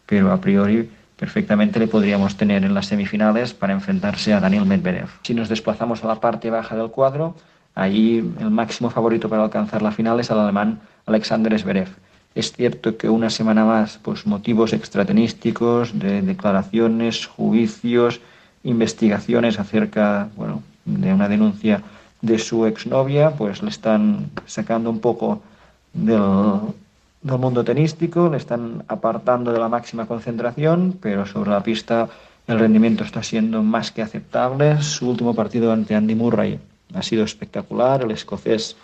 pero 0.06 0.32
a 0.32 0.40
priori 0.40 0.90
perfectamente 1.16 1.78
le 1.78 1.86
podríamos 1.86 2.36
tener 2.36 2.64
en 2.64 2.74
las 2.74 2.86
semifinales 2.86 3.54
para 3.54 3.72
enfrentarse 3.72 4.32
a 4.32 4.40
Daniel 4.40 4.66
Medvedev. 4.66 5.08
Si 5.22 5.32
nos 5.32 5.48
desplazamos 5.48 6.02
a 6.02 6.08
la 6.08 6.20
parte 6.20 6.50
baja 6.50 6.76
del 6.76 6.90
cuadro, 6.90 7.36
Allí 7.74 8.18
el 8.38 8.50
máximo 8.50 8.88
favorito 8.90 9.28
para 9.28 9.44
alcanzar 9.44 9.82
la 9.82 9.90
final 9.90 10.20
es 10.20 10.30
el 10.30 10.38
alemán 10.38 10.80
Alexander 11.06 11.58
Zverev. 11.58 11.88
Es 12.34 12.52
cierto 12.52 12.96
que 12.96 13.08
una 13.08 13.30
semana 13.30 13.64
más, 13.64 13.98
pues 14.02 14.26
motivos 14.26 14.72
extratenísticos, 14.72 15.98
de 15.98 16.22
declaraciones, 16.22 17.26
juicios, 17.26 18.20
investigaciones 18.64 19.58
acerca 19.58 20.28
bueno, 20.36 20.62
de 20.84 21.12
una 21.12 21.28
denuncia 21.28 21.82
de 22.22 22.38
su 22.38 22.66
exnovia, 22.66 23.32
pues 23.32 23.62
le 23.62 23.70
están 23.70 24.30
sacando 24.46 24.90
un 24.90 25.00
poco 25.00 25.42
del, 25.92 26.22
del 27.22 27.38
mundo 27.38 27.64
tenístico, 27.64 28.28
le 28.28 28.38
están 28.38 28.84
apartando 28.88 29.52
de 29.52 29.58
la 29.58 29.68
máxima 29.68 30.06
concentración, 30.06 30.96
pero 31.00 31.26
sobre 31.26 31.50
la 31.50 31.62
pista 31.62 32.08
el 32.46 32.58
rendimiento 32.58 33.04
está 33.04 33.22
siendo 33.22 33.62
más 33.62 33.90
que 33.92 34.02
aceptable. 34.02 34.80
Su 34.82 35.10
último 35.10 35.34
partido 35.34 35.72
ante 35.72 35.94
Andy 35.94 36.14
Murray 36.14 36.58
ha 36.94 37.02
sido 37.02 37.24
espectacular. 37.24 38.02
El 38.02 38.10
escocés 38.10 38.76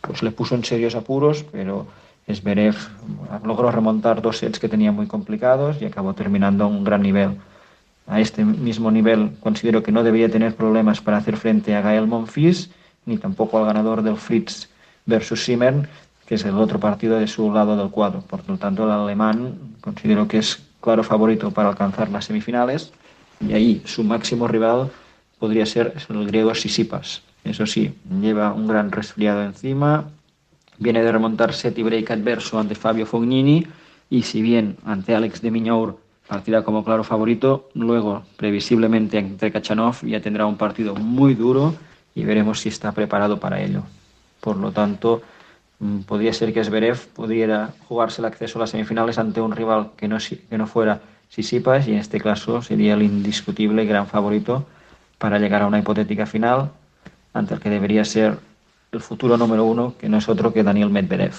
pues, 0.00 0.22
le 0.22 0.30
puso 0.30 0.54
en 0.54 0.64
serios 0.64 0.94
apuros, 0.94 1.44
pero 1.50 1.86
Esberev 2.26 2.76
logró 3.44 3.70
remontar 3.70 4.22
dos 4.22 4.38
sets 4.38 4.58
que 4.58 4.68
tenía 4.68 4.92
muy 4.92 5.06
complicados 5.06 5.80
y 5.80 5.84
acabó 5.84 6.14
terminando 6.14 6.64
a 6.64 6.66
un 6.66 6.84
gran 6.84 7.02
nivel. 7.02 7.36
A 8.06 8.20
este 8.20 8.44
mismo 8.44 8.90
nivel 8.90 9.32
considero 9.40 9.82
que 9.82 9.92
no 9.92 10.02
debería 10.02 10.30
tener 10.30 10.54
problemas 10.54 11.00
para 11.00 11.16
hacer 11.16 11.36
frente 11.36 11.74
a 11.74 11.80
Gael 11.80 12.06
Monfils, 12.06 12.70
ni 13.06 13.18
tampoco 13.18 13.58
al 13.58 13.66
ganador 13.66 14.02
del 14.02 14.16
Fritz 14.16 14.68
versus 15.06 15.44
Simmern, 15.44 15.88
que 16.26 16.36
es 16.36 16.44
el 16.44 16.56
otro 16.56 16.80
partido 16.80 17.18
de 17.18 17.26
su 17.26 17.52
lado 17.52 17.76
del 17.76 17.90
cuadro. 17.90 18.20
Por 18.20 18.46
lo 18.48 18.56
tanto, 18.56 18.84
el 18.84 18.90
alemán 18.90 19.58
considero 19.80 20.28
que 20.28 20.38
es 20.38 20.62
claro 20.80 21.02
favorito 21.02 21.50
para 21.50 21.70
alcanzar 21.70 22.10
las 22.10 22.26
semifinales 22.26 22.92
y 23.40 23.52
ahí 23.52 23.82
su 23.84 24.04
máximo 24.04 24.48
rival 24.48 24.90
podría 25.38 25.66
ser 25.66 25.94
el 26.08 26.26
griego 26.26 26.54
Sisipas. 26.54 27.22
Eso 27.44 27.66
sí, 27.66 27.94
lleva 28.20 28.52
un 28.52 28.66
gran 28.66 28.90
resfriado 28.90 29.42
encima, 29.44 30.08
viene 30.78 31.02
de 31.02 31.12
remontar 31.12 31.52
set 31.52 31.78
y 31.78 31.82
break 31.82 32.10
adverso 32.10 32.58
ante 32.58 32.74
Fabio 32.74 33.06
Fognini. 33.06 33.66
Y 34.10 34.22
si 34.22 34.42
bien 34.42 34.76
ante 34.84 35.14
Alex 35.14 35.42
de 35.42 35.50
Miñour 35.50 35.98
partirá 36.26 36.62
como 36.62 36.84
claro 36.84 37.04
favorito, 37.04 37.68
luego 37.74 38.22
previsiblemente 38.36 39.18
ante 39.18 39.52
Kachanov 39.52 40.04
ya 40.06 40.20
tendrá 40.20 40.46
un 40.46 40.56
partido 40.56 40.94
muy 40.94 41.34
duro 41.34 41.74
y 42.14 42.24
veremos 42.24 42.60
si 42.60 42.70
está 42.70 42.92
preparado 42.92 43.38
para 43.38 43.60
ello. 43.60 43.82
Por 44.40 44.56
lo 44.56 44.72
tanto, 44.72 45.22
mm, 45.80 46.00
podría 46.00 46.32
ser 46.32 46.52
que 46.52 46.64
Zverev 46.64 47.08
pudiera 47.08 47.72
jugarse 47.88 48.22
el 48.22 48.26
acceso 48.26 48.58
a 48.58 48.60
las 48.60 48.70
semifinales 48.70 49.18
ante 49.18 49.40
un 49.40 49.52
rival 49.52 49.90
que 49.96 50.08
no, 50.08 50.18
que 50.18 50.58
no 50.58 50.66
fuera 50.66 51.00
Sisipas 51.28 51.88
y 51.88 51.92
en 51.92 51.98
este 51.98 52.20
caso 52.20 52.62
sería 52.62 52.94
el 52.94 53.02
indiscutible 53.02 53.84
gran 53.84 54.06
favorito 54.06 54.66
para 55.18 55.38
llegar 55.38 55.62
a 55.62 55.66
una 55.66 55.78
hipotética 55.78 56.26
final 56.26 56.70
ante 57.34 57.54
el 57.54 57.60
que 57.60 57.68
debería 57.68 58.04
ser 58.04 58.38
el 58.92 59.00
futuro 59.00 59.36
número 59.36 59.64
uno, 59.64 59.94
que 59.98 60.08
no 60.08 60.18
es 60.18 60.28
otro 60.28 60.52
que 60.52 60.62
Daniel 60.62 60.88
Medvedev. 60.88 61.34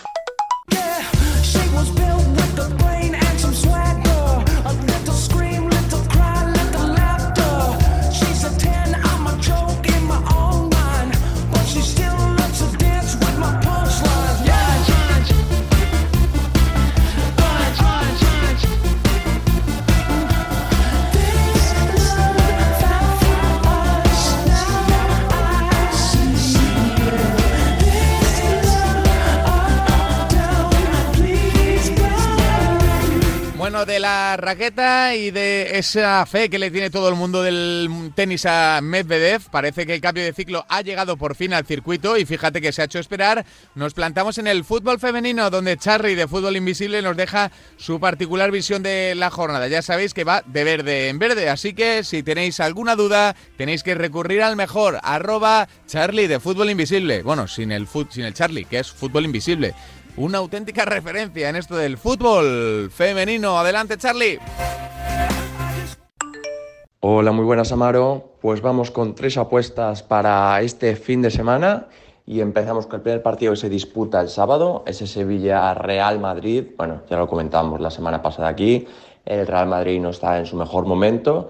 La 34.05 34.37
raqueta 34.37 35.15
y 35.15 35.31
de 35.31 35.79
esa 35.79 36.23
fe 36.27 36.47
que 36.47 36.59
le 36.59 36.69
tiene 36.69 36.91
todo 36.91 37.09
el 37.09 37.15
mundo 37.15 37.41
del 37.41 38.11
tenis 38.13 38.45
a 38.45 38.79
Medvedev. 38.79 39.49
Parece 39.49 39.87
que 39.87 39.95
el 39.95 40.01
cambio 40.01 40.23
de 40.23 40.31
ciclo 40.31 40.63
ha 40.69 40.83
llegado 40.83 41.17
por 41.17 41.33
fin 41.33 41.55
al 41.55 41.65
circuito 41.65 42.15
y 42.15 42.23
fíjate 42.23 42.61
que 42.61 42.71
se 42.71 42.83
ha 42.83 42.85
hecho 42.85 42.99
esperar. 42.99 43.43
Nos 43.73 43.95
plantamos 43.95 44.37
en 44.37 44.45
el 44.45 44.63
fútbol 44.63 44.99
femenino 44.99 45.49
donde 45.49 45.77
Charly 45.77 46.13
de 46.13 46.27
Fútbol 46.27 46.55
Invisible 46.55 47.01
nos 47.01 47.17
deja 47.17 47.51
su 47.77 47.99
particular 47.99 48.51
visión 48.51 48.83
de 48.83 49.15
la 49.15 49.31
jornada. 49.31 49.67
Ya 49.69 49.81
sabéis 49.81 50.13
que 50.13 50.23
va 50.23 50.43
de 50.45 50.63
verde 50.63 51.09
en 51.09 51.17
verde, 51.17 51.49
así 51.49 51.73
que 51.73 52.03
si 52.03 52.21
tenéis 52.21 52.59
alguna 52.59 52.95
duda 52.95 53.35
tenéis 53.57 53.81
que 53.81 53.95
recurrir 53.95 54.43
al 54.43 54.55
mejor 54.55 54.99
arroba 55.01 55.67
Charlie 55.87 56.27
de 56.27 56.39
Fútbol 56.39 56.69
Invisible. 56.69 57.23
Bueno, 57.23 57.47
sin 57.47 57.71
el, 57.71 57.87
sin 58.11 58.25
el 58.25 58.35
Charlie, 58.35 58.65
que 58.65 58.77
es 58.77 58.91
Fútbol 58.91 59.25
Invisible 59.25 59.73
una 60.17 60.37
auténtica 60.37 60.85
referencia 60.85 61.49
en 61.49 61.55
esto 61.55 61.75
del 61.75 61.97
fútbol 61.97 62.89
femenino. 62.91 63.57
Adelante, 63.57 63.97
Charlie. 63.97 64.39
Hola, 67.01 67.31
muy 67.31 67.45
buenas, 67.45 67.71
Amaro. 67.71 68.37
Pues 68.41 68.61
vamos 68.61 68.91
con 68.91 69.15
tres 69.15 69.37
apuestas 69.37 70.03
para 70.03 70.61
este 70.61 70.95
fin 70.95 71.21
de 71.21 71.31
semana 71.31 71.87
y 72.25 72.39
empezamos 72.41 72.87
con 72.87 72.97
el 72.97 73.01
primer 73.03 73.21
partido 73.21 73.53
que 73.53 73.59
se 73.59 73.69
disputa 73.69 74.21
el 74.21 74.29
sábado, 74.29 74.83
ese 74.87 75.05
Sevilla-Real 75.05 76.19
Madrid. 76.19 76.63
Bueno, 76.77 77.01
ya 77.09 77.17
lo 77.17 77.27
comentamos 77.27 77.79
la 77.79 77.91
semana 77.91 78.21
pasada 78.21 78.47
aquí, 78.47 78.87
el 79.25 79.45
Real 79.45 79.67
Madrid 79.67 79.99
no 79.99 80.09
está 80.09 80.39
en 80.39 80.45
su 80.45 80.55
mejor 80.55 80.85
momento 80.85 81.49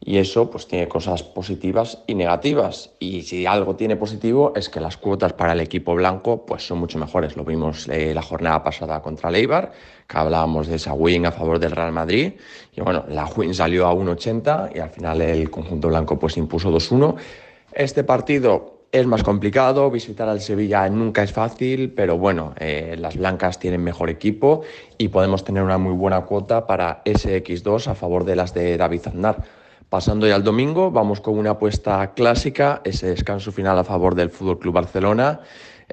y 0.00 0.18
eso 0.18 0.50
pues 0.50 0.66
tiene 0.66 0.88
cosas 0.88 1.22
positivas 1.22 2.02
y 2.06 2.14
negativas. 2.14 2.90
Y 2.98 3.22
si 3.22 3.46
algo 3.46 3.76
tiene 3.76 3.96
positivo 3.96 4.52
es 4.54 4.68
que 4.68 4.80
las 4.80 4.96
cuotas 4.96 5.32
para 5.32 5.52
el 5.52 5.60
equipo 5.60 5.94
blanco 5.94 6.44
pues 6.44 6.66
son 6.66 6.78
mucho 6.78 6.98
mejores. 6.98 7.36
Lo 7.36 7.44
vimos 7.44 7.88
eh, 7.88 8.12
la 8.14 8.22
jornada 8.22 8.62
pasada 8.62 9.00
contra 9.00 9.30
Leibar, 9.30 9.72
que 10.06 10.18
hablábamos 10.18 10.66
de 10.66 10.76
esa 10.76 10.92
win 10.92 11.26
a 11.26 11.32
favor 11.32 11.58
del 11.58 11.72
Real 11.72 11.92
Madrid. 11.92 12.34
Y 12.74 12.80
bueno, 12.80 13.04
la 13.08 13.26
win 13.26 13.54
salió 13.54 13.86
a 13.86 13.94
1.80 13.94 14.76
y 14.76 14.78
al 14.78 14.90
final 14.90 15.22
el 15.22 15.50
conjunto 15.50 15.88
blanco 15.88 16.18
pues 16.18 16.36
impuso 16.36 16.70
2-1. 16.70 17.16
Este 17.72 18.04
partido 18.04 18.74
es 18.94 19.06
más 19.06 19.24
complicado, 19.24 19.90
visitar 19.90 20.28
al 20.28 20.40
Sevilla 20.40 20.88
nunca 20.88 21.24
es 21.24 21.32
fácil, 21.32 21.92
pero 21.92 22.16
bueno, 22.16 22.54
eh, 22.60 22.94
las 22.96 23.16
blancas 23.16 23.58
tienen 23.58 23.82
mejor 23.82 24.08
equipo 24.08 24.62
y 24.98 25.08
podemos 25.08 25.42
tener 25.42 25.64
una 25.64 25.78
muy 25.78 25.94
buena 25.94 26.20
cuota 26.20 26.64
para 26.68 27.02
ese 27.04 27.42
X2 27.42 27.88
a 27.88 27.96
favor 27.96 28.24
de 28.24 28.36
las 28.36 28.54
de 28.54 28.76
David 28.76 29.00
Aznar. 29.06 29.63
Pasando 29.94 30.26
ya 30.26 30.34
al 30.34 30.42
domingo, 30.42 30.90
vamos 30.90 31.20
con 31.20 31.38
una 31.38 31.50
apuesta 31.50 32.14
clásica, 32.14 32.80
ese 32.82 33.06
descanso 33.06 33.52
final 33.52 33.78
a 33.78 33.84
favor 33.84 34.16
del 34.16 34.28
Fútbol 34.28 34.58
Club 34.58 34.74
Barcelona. 34.74 35.38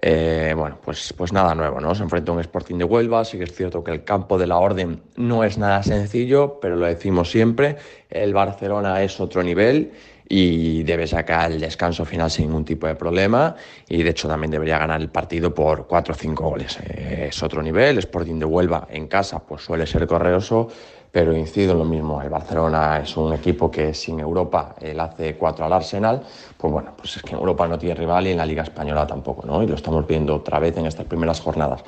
Eh, 0.02 0.56
bueno, 0.58 0.80
pues, 0.84 1.14
pues 1.16 1.32
nada 1.32 1.54
nuevo, 1.54 1.80
¿no? 1.80 1.94
Se 1.94 2.02
enfrenta 2.02 2.32
a 2.32 2.34
un 2.34 2.42
Sporting 2.42 2.80
de 2.80 2.84
Huelva, 2.84 3.24
sí 3.24 3.38
que 3.38 3.44
es 3.44 3.54
cierto 3.54 3.84
que 3.84 3.92
el 3.92 4.04
campo 4.04 4.40
de 4.40 4.48
la 4.48 4.58
Orden 4.58 5.04
no 5.18 5.44
es 5.44 5.60
nada 5.60 5.84
sencillo, 5.84 6.60
pero 6.60 6.78
lo 6.78 6.88
decimos 6.88 7.30
siempre, 7.30 7.76
el 8.10 8.34
Barcelona 8.34 9.04
es 9.04 9.20
otro 9.20 9.44
nivel 9.44 9.92
y 10.28 10.82
debe 10.84 11.06
sacar 11.06 11.52
el 11.52 11.60
descanso 11.60 12.04
final 12.06 12.32
sin 12.32 12.48
ningún 12.48 12.66
tipo 12.66 12.88
de 12.88 12.96
problema 12.96 13.54
y 13.88 14.02
de 14.02 14.10
hecho 14.10 14.28
también 14.30 14.50
debería 14.50 14.80
ganar 14.80 15.02
el 15.02 15.10
partido 15.10 15.54
por 15.54 15.86
4 15.86 16.14
o 16.14 16.18
5 16.18 16.50
goles. 16.50 16.80
Eh, 16.88 17.28
es 17.30 17.44
otro 17.44 17.62
nivel, 17.62 18.00
Sporting 18.00 18.40
de 18.40 18.46
Huelva 18.46 18.88
en 18.90 19.08
casa 19.08 19.46
pues 19.46 19.62
suele 19.62 19.86
ser 19.86 20.08
correoso, 20.08 20.70
pero 21.12 21.36
incido 21.36 21.74
en 21.74 21.80
lo 21.80 21.86
mismo, 21.86 22.22
el 22.22 22.30
Barcelona 22.30 23.00
es 23.00 23.18
un 23.18 23.34
equipo 23.34 23.70
que 23.70 23.94
sin 23.94 24.20
Europa 24.20 24.76
él 24.80 25.00
hace 25.00 25.36
cuatro 25.36 25.66
al 25.66 25.74
Arsenal, 25.74 26.24
pues 26.58 26.72
bueno, 26.72 26.94
pues 26.96 27.18
es 27.18 27.24
que 27.24 27.36
Europa 27.36 27.68
no 27.68 27.78
tiene 27.78 27.96
rival 27.96 28.28
y 28.28 28.32
en 28.32 28.38
la 28.38 28.46
Liga 28.46 28.64
Española 28.64 29.06
tampoco, 29.06 29.46
¿no? 29.46 29.62
Y 29.62 29.68
lo 29.68 29.76
estamos 29.76 30.08
viendo 30.08 30.36
otra 30.36 30.60
vez 30.60 30.78
en 30.78 30.86
estas 30.86 31.06
primeras 31.06 31.42
jornadas. 31.42 31.84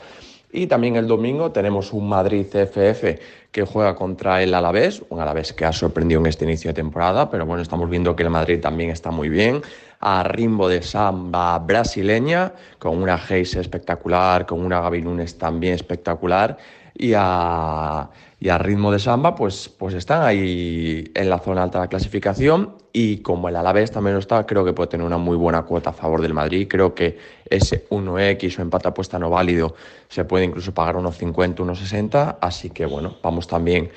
Y 0.56 0.68
también 0.68 0.98
el 0.98 1.08
domingo 1.08 1.52
tenemos 1.52 1.94
un 1.94 2.08
Madrid 2.08 2.46
CFF 2.46 3.20
que 3.52 3.66
juega 3.66 3.96
contra 3.96 4.44
el 4.44 4.54
Alavés, 4.54 5.02
un 5.10 5.20
Alavés 5.20 5.52
que 5.52 5.66
ha 5.66 5.74
sorprendido 5.74 6.22
en 6.22 6.28
este 6.28 6.46
inicio 6.46 6.70
de 6.70 6.76
temporada, 6.76 7.30
pero 7.32 7.46
bueno, 7.48 7.64
estamos 7.64 7.90
viendo 7.90 8.16
que 8.16 8.22
el 8.22 8.30
Madrid 8.30 8.60
también 8.62 8.92
está 8.92 9.10
muy 9.10 9.30
bien, 9.30 9.64
a 10.00 10.22
ritmo 10.22 10.68
de 10.68 10.84
samba 10.84 11.58
brasileña, 11.58 12.54
con 12.78 13.02
una 13.02 13.18
Geise 13.18 13.62
espectacular, 13.62 14.46
con 14.46 14.64
una 14.64 14.80
Gaby 14.82 15.02
Nunes 15.02 15.40
también 15.40 15.74
espectacular, 15.74 16.58
y 16.94 17.14
a, 17.16 18.10
y 18.44 18.50
a 18.50 18.58
ritmo 18.58 18.92
de 18.92 19.00
samba, 19.00 19.36
pues, 19.36 19.70
pues 19.70 19.94
están 19.94 20.22
ahí 20.22 21.10
en 21.16 21.30
la 21.30 21.40
zona 21.40 21.64
alta 21.64 21.80
de 21.80 21.86
la 21.86 21.88
clasificación 21.88 22.76
y 22.92 23.20
como 23.20 23.48
el 23.48 23.56
Alavés 23.56 23.90
también 23.90 24.16
lo 24.16 24.20
está, 24.20 24.46
creo 24.46 24.66
que 24.66 24.74
puede 24.74 24.90
tener 24.90 25.08
una 25.08 25.18
muy 25.18 25.38
buena 25.38 25.62
cuota 25.62 25.92
a 25.92 25.94
favor 25.94 26.22
del 26.22 26.34
Madrid. 26.34 26.68
Creo 26.70 26.94
que 26.94 27.18
ese 27.50 27.88
1X 27.88 28.60
o 28.60 28.62
empate 28.62 28.90
apuesta 28.90 29.18
no 29.18 29.30
válido 29.30 29.76
se 30.10 30.26
puede 30.26 30.44
incluso 30.44 30.74
pagar 30.74 30.98
unos 30.98 31.18
50, 31.20 31.64
unos 31.64 31.80
60, 31.80 32.40
así 32.42 32.70
que 32.70 32.86
bueno, 32.86 33.16
vamos 33.24 33.48
también 33.48 33.92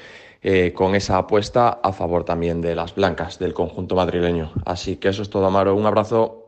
eh, 0.44 0.72
con 0.72 0.94
esa 0.94 1.18
apuesta 1.18 1.80
a 1.82 1.92
favor 1.92 2.22
también 2.22 2.61
de 2.61 2.76
las 2.76 2.94
blancas 2.94 3.40
del 3.40 3.53
conjunto 3.53 3.97
madrileño. 3.97 4.53
Así 4.64 4.94
que 4.94 5.09
eso 5.09 5.22
es 5.22 5.28
todo, 5.28 5.44
Amaro. 5.47 5.74
Un 5.74 5.86
abrazo. 5.86 6.45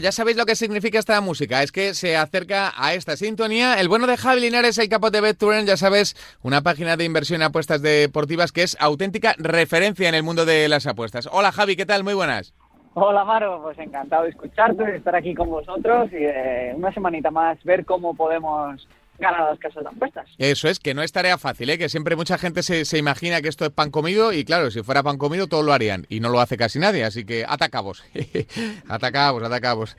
Ya 0.00 0.12
sabéis 0.12 0.36
lo 0.36 0.46
que 0.46 0.54
significa 0.54 0.98
esta 0.98 1.20
música, 1.20 1.62
es 1.62 1.72
que 1.72 1.92
se 1.94 2.16
acerca 2.16 2.72
a 2.76 2.94
esta 2.94 3.16
sintonía. 3.16 3.80
El 3.80 3.88
bueno 3.88 4.06
de 4.06 4.16
Javi 4.16 4.40
Linares, 4.40 4.78
el 4.78 4.88
capo 4.88 5.10
de 5.10 5.20
BetTuren, 5.20 5.66
ya 5.66 5.76
sabes, 5.76 6.16
una 6.42 6.62
página 6.62 6.96
de 6.96 7.04
inversión 7.04 7.40
en 7.40 7.46
apuestas 7.46 7.82
deportivas 7.82 8.52
que 8.52 8.62
es 8.62 8.76
auténtica 8.80 9.34
referencia 9.38 10.08
en 10.08 10.14
el 10.14 10.22
mundo 10.22 10.44
de 10.44 10.68
las 10.68 10.86
apuestas. 10.86 11.28
Hola 11.32 11.50
Javi, 11.50 11.74
¿qué 11.74 11.86
tal? 11.86 12.04
Muy 12.04 12.14
buenas. 12.14 12.54
Hola 12.94 13.24
Maro, 13.24 13.60
pues 13.62 13.78
encantado 13.78 14.24
de 14.24 14.30
escucharte, 14.30 14.84
de 14.84 14.96
estar 14.96 15.14
aquí 15.14 15.34
con 15.34 15.48
vosotros 15.48 16.10
y 16.12 16.24
una 16.76 16.92
semanita 16.92 17.30
más 17.30 17.62
ver 17.64 17.84
cómo 17.84 18.14
podemos 18.14 18.88
ganar 19.18 19.50
las 19.50 19.58
casas 19.58 19.82
de 19.82 19.90
apuestas. 19.90 20.28
Eso 20.38 20.68
es, 20.68 20.78
que 20.78 20.94
no 20.94 21.02
es 21.02 21.12
tarea 21.12 21.38
fácil, 21.38 21.70
¿eh? 21.70 21.78
que 21.78 21.88
siempre 21.88 22.16
mucha 22.16 22.38
gente 22.38 22.62
se, 22.62 22.84
se, 22.84 22.98
imagina 22.98 23.42
que 23.42 23.48
esto 23.48 23.64
es 23.64 23.70
pan 23.70 23.90
comido 23.90 24.32
y 24.32 24.44
claro, 24.44 24.70
si 24.70 24.82
fuera 24.82 25.02
pan 25.02 25.18
comido 25.18 25.46
todos 25.48 25.64
lo 25.64 25.72
harían 25.72 26.06
y 26.08 26.20
no 26.20 26.28
lo 26.28 26.40
hace 26.40 26.56
casi 26.56 26.78
nadie, 26.78 27.04
así 27.04 27.24
que 27.24 27.44
atacamos, 27.46 28.04
atacamos, 28.88 29.42
atacamos. 29.42 29.96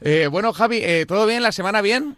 Eh, 0.00 0.28
bueno, 0.30 0.52
Javi, 0.52 0.80
eh, 0.82 1.04
¿todo 1.06 1.26
bien? 1.26 1.42
¿La 1.42 1.52
semana 1.52 1.82
bien? 1.82 2.16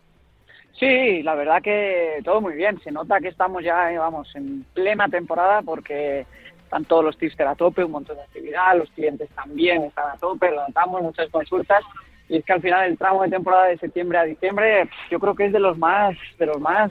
Sí, 0.79 1.23
la 1.23 1.35
verdad 1.35 1.63
que 1.63 2.21
todo 2.23 2.41
muy 2.41 2.55
bien. 2.55 2.79
Se 2.83 2.91
nota 2.91 3.19
que 3.21 3.29
estamos 3.29 3.65
ya, 3.65 3.93
eh, 3.93 3.99
vamos, 3.99 4.29
en 4.35 4.65
plena 4.75 5.09
temporada 5.09 5.63
porque 5.63 6.27
están 6.65 6.85
todos 6.85 7.05
los 7.05 7.17
tips 7.17 7.41
a 7.41 7.55
tope, 7.55 7.85
un 7.85 7.93
montón 7.93 8.17
de 8.17 8.23
actividad, 8.23 8.77
los 8.77 8.91
clientes 8.91 9.31
también 9.31 9.85
están 9.85 10.11
a 10.11 10.17
tope, 10.19 10.51
lo 10.51 10.67
notamos, 10.67 11.01
muchas 11.01 11.31
consultas 11.31 11.83
y 12.29 12.37
es 12.37 12.45
que 12.45 12.53
al 12.53 12.63
final 12.63 12.89
el 12.89 12.99
tramo 12.99 13.23
de 13.23 13.31
temporada 13.31 13.67
de 13.67 13.79
septiembre 13.79 14.19
a 14.19 14.25
diciembre 14.25 14.89
yo 15.11 15.19
creo 15.19 15.35
que 15.35 15.47
es 15.47 15.53
de 15.53 15.61
los 15.61 15.79
más 15.79 16.17
de 16.39 16.47
los 16.47 16.61
más 16.61 16.91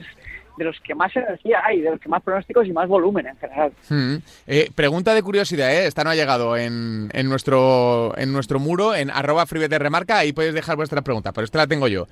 de 0.56 0.64
los 0.64 0.80
que 0.80 0.94
más 0.94 1.14
energía 1.14 1.60
hay, 1.64 1.82
de 1.82 1.90
los 1.90 2.00
que 2.00 2.08
más 2.08 2.22
pronósticos 2.22 2.66
y 2.66 2.72
más 2.72 2.88
volumen 2.88 3.26
en 3.26 3.36
general. 3.36 3.72
Hmm. 3.88 4.16
Eh, 4.46 4.70
pregunta 4.74 5.14
de 5.14 5.22
curiosidad, 5.22 5.70
¿eh? 5.70 5.86
esta 5.86 6.02
no 6.02 6.10
ha 6.10 6.14
llegado 6.14 6.56
en, 6.56 7.10
en, 7.12 7.28
nuestro 7.28 8.14
en 8.16 8.32
nuestro 8.32 8.58
muro, 8.58 8.94
en 8.94 9.10
arroba 9.10 9.44
remarca, 9.44 10.18
ahí 10.18 10.32
podéis 10.32 10.54
dejar 10.54 10.76
vuestras 10.76 11.04
preguntas, 11.04 11.32
pero 11.34 11.44
esta 11.44 11.58
la 11.58 11.66
tengo 11.66 11.88
yo. 11.88 12.06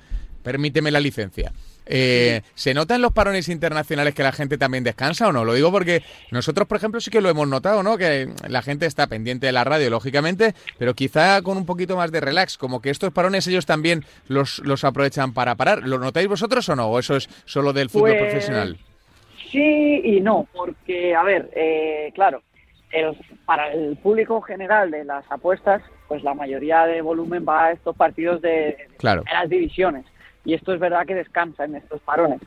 Permíteme 0.45 0.91
la 0.91 0.99
licencia. 0.99 1.51
Eh, 1.87 2.41
¿Se 2.53 2.75
nota 2.75 2.93
en 2.93 3.01
los 3.01 3.11
parones 3.11 3.49
internacionales 3.49 4.13
que 4.13 4.21
la 4.21 4.31
gente 4.31 4.59
también 4.59 4.83
descansa 4.83 5.27
o 5.27 5.31
no? 5.31 5.43
Lo 5.43 5.55
digo 5.55 5.71
porque 5.71 6.03
nosotros, 6.29 6.67
por 6.67 6.77
ejemplo, 6.77 6.99
sí 6.99 7.09
que 7.09 7.19
lo 7.19 7.29
hemos 7.29 7.47
notado, 7.47 7.81
¿no? 7.81 7.97
Que 7.97 8.29
la 8.47 8.61
gente 8.61 8.85
está 8.85 9.07
pendiente 9.07 9.47
de 9.47 9.51
la 9.51 9.63
radio, 9.63 9.89
lógicamente, 9.89 10.53
pero 10.77 10.93
quizá 10.93 11.41
con 11.41 11.57
un 11.57 11.65
poquito 11.65 11.97
más 11.97 12.11
de 12.11 12.21
relax, 12.21 12.59
como 12.59 12.79
que 12.79 12.91
estos 12.91 13.11
parones 13.11 13.47
ellos 13.47 13.65
también 13.65 14.05
los, 14.27 14.59
los 14.59 14.83
aprovechan 14.83 15.33
para 15.33 15.55
parar. 15.55 15.81
¿Lo 15.81 15.97
notáis 15.97 16.27
vosotros 16.27 16.69
o 16.69 16.75
no? 16.75 16.89
¿O 16.89 16.99
eso 16.99 17.15
es 17.15 17.27
solo 17.45 17.73
del 17.73 17.89
fútbol 17.89 18.11
pues, 18.11 18.21
profesional? 18.21 18.77
Sí 19.51 20.01
y 20.03 20.21
no, 20.21 20.47
porque, 20.53 21.15
a 21.15 21.23
ver, 21.23 21.49
eh, 21.55 22.11
claro, 22.13 22.43
para 23.47 23.73
el 23.73 23.97
público 23.97 24.41
general 24.41 24.91
de 24.91 25.05
las 25.05 25.25
apuestas, 25.31 25.81
pues 26.07 26.21
la 26.21 26.35
mayoría 26.35 26.85
de 26.85 27.01
volumen 27.01 27.43
va 27.49 27.65
a 27.65 27.71
estos 27.71 27.95
partidos 27.95 28.43
de, 28.43 28.77
claro. 28.99 29.23
de 29.23 29.33
las 29.33 29.49
divisiones 29.49 30.05
y 30.45 30.53
esto 30.53 30.73
es 30.73 30.79
verdad 30.79 31.05
que 31.05 31.15
descansa 31.15 31.65
en 31.65 31.75
estos 31.75 31.99
parones. 32.01 32.39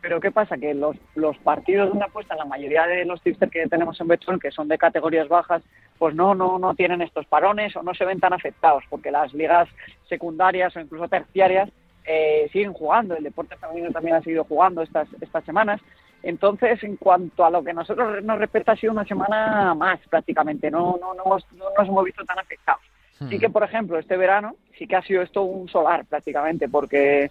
Pero 0.00 0.20
¿qué 0.20 0.30
pasa? 0.30 0.56
Que 0.56 0.74
los, 0.74 0.96
los 1.14 1.36
partidos 1.38 1.90
de 1.90 1.96
una 1.96 2.06
apuesta, 2.06 2.36
la 2.36 2.44
mayoría 2.44 2.86
de 2.86 3.04
los 3.04 3.20
tipsters 3.22 3.50
que 3.50 3.66
tenemos 3.66 4.00
en 4.00 4.06
Betson, 4.06 4.38
que 4.38 4.52
son 4.52 4.68
de 4.68 4.78
categorías 4.78 5.26
bajas, 5.26 5.62
pues 5.98 6.14
no, 6.14 6.34
no, 6.34 6.58
no 6.58 6.74
tienen 6.74 7.02
estos 7.02 7.26
parones 7.26 7.74
o 7.74 7.82
no 7.82 7.94
se 7.94 8.04
ven 8.04 8.20
tan 8.20 8.32
afectados, 8.32 8.84
porque 8.88 9.10
las 9.10 9.32
ligas 9.34 9.68
secundarias 10.08 10.76
o 10.76 10.80
incluso 10.80 11.08
terciarias 11.08 11.70
eh, 12.04 12.48
siguen 12.52 12.72
jugando, 12.72 13.16
el 13.16 13.24
deporte 13.24 13.56
femenino 13.56 13.90
también 13.90 14.16
ha 14.16 14.22
seguido 14.22 14.44
jugando 14.44 14.82
estas, 14.82 15.08
estas 15.20 15.44
semanas. 15.44 15.80
Entonces, 16.22 16.82
en 16.84 16.96
cuanto 16.96 17.44
a 17.44 17.50
lo 17.50 17.64
que 17.64 17.72
nosotros 17.72 18.22
nos 18.22 18.38
respecta, 18.38 18.72
ha 18.72 18.76
sido 18.76 18.92
una 18.92 19.04
semana 19.04 19.74
más 19.74 19.98
prácticamente, 20.08 20.70
no, 20.70 20.98
no, 21.00 21.14
no, 21.14 21.24
no 21.24 21.64
nos 21.76 21.88
hemos 21.88 22.04
visto 22.04 22.24
tan 22.24 22.38
afectados. 22.38 22.82
Sí 23.28 23.38
que, 23.38 23.48
por 23.48 23.62
ejemplo, 23.62 23.98
este 23.98 24.16
verano 24.16 24.56
sí 24.76 24.86
que 24.86 24.96
ha 24.96 25.02
sido 25.02 25.22
esto 25.22 25.42
un 25.42 25.68
solar 25.68 26.04
prácticamente, 26.04 26.68
porque 26.68 27.30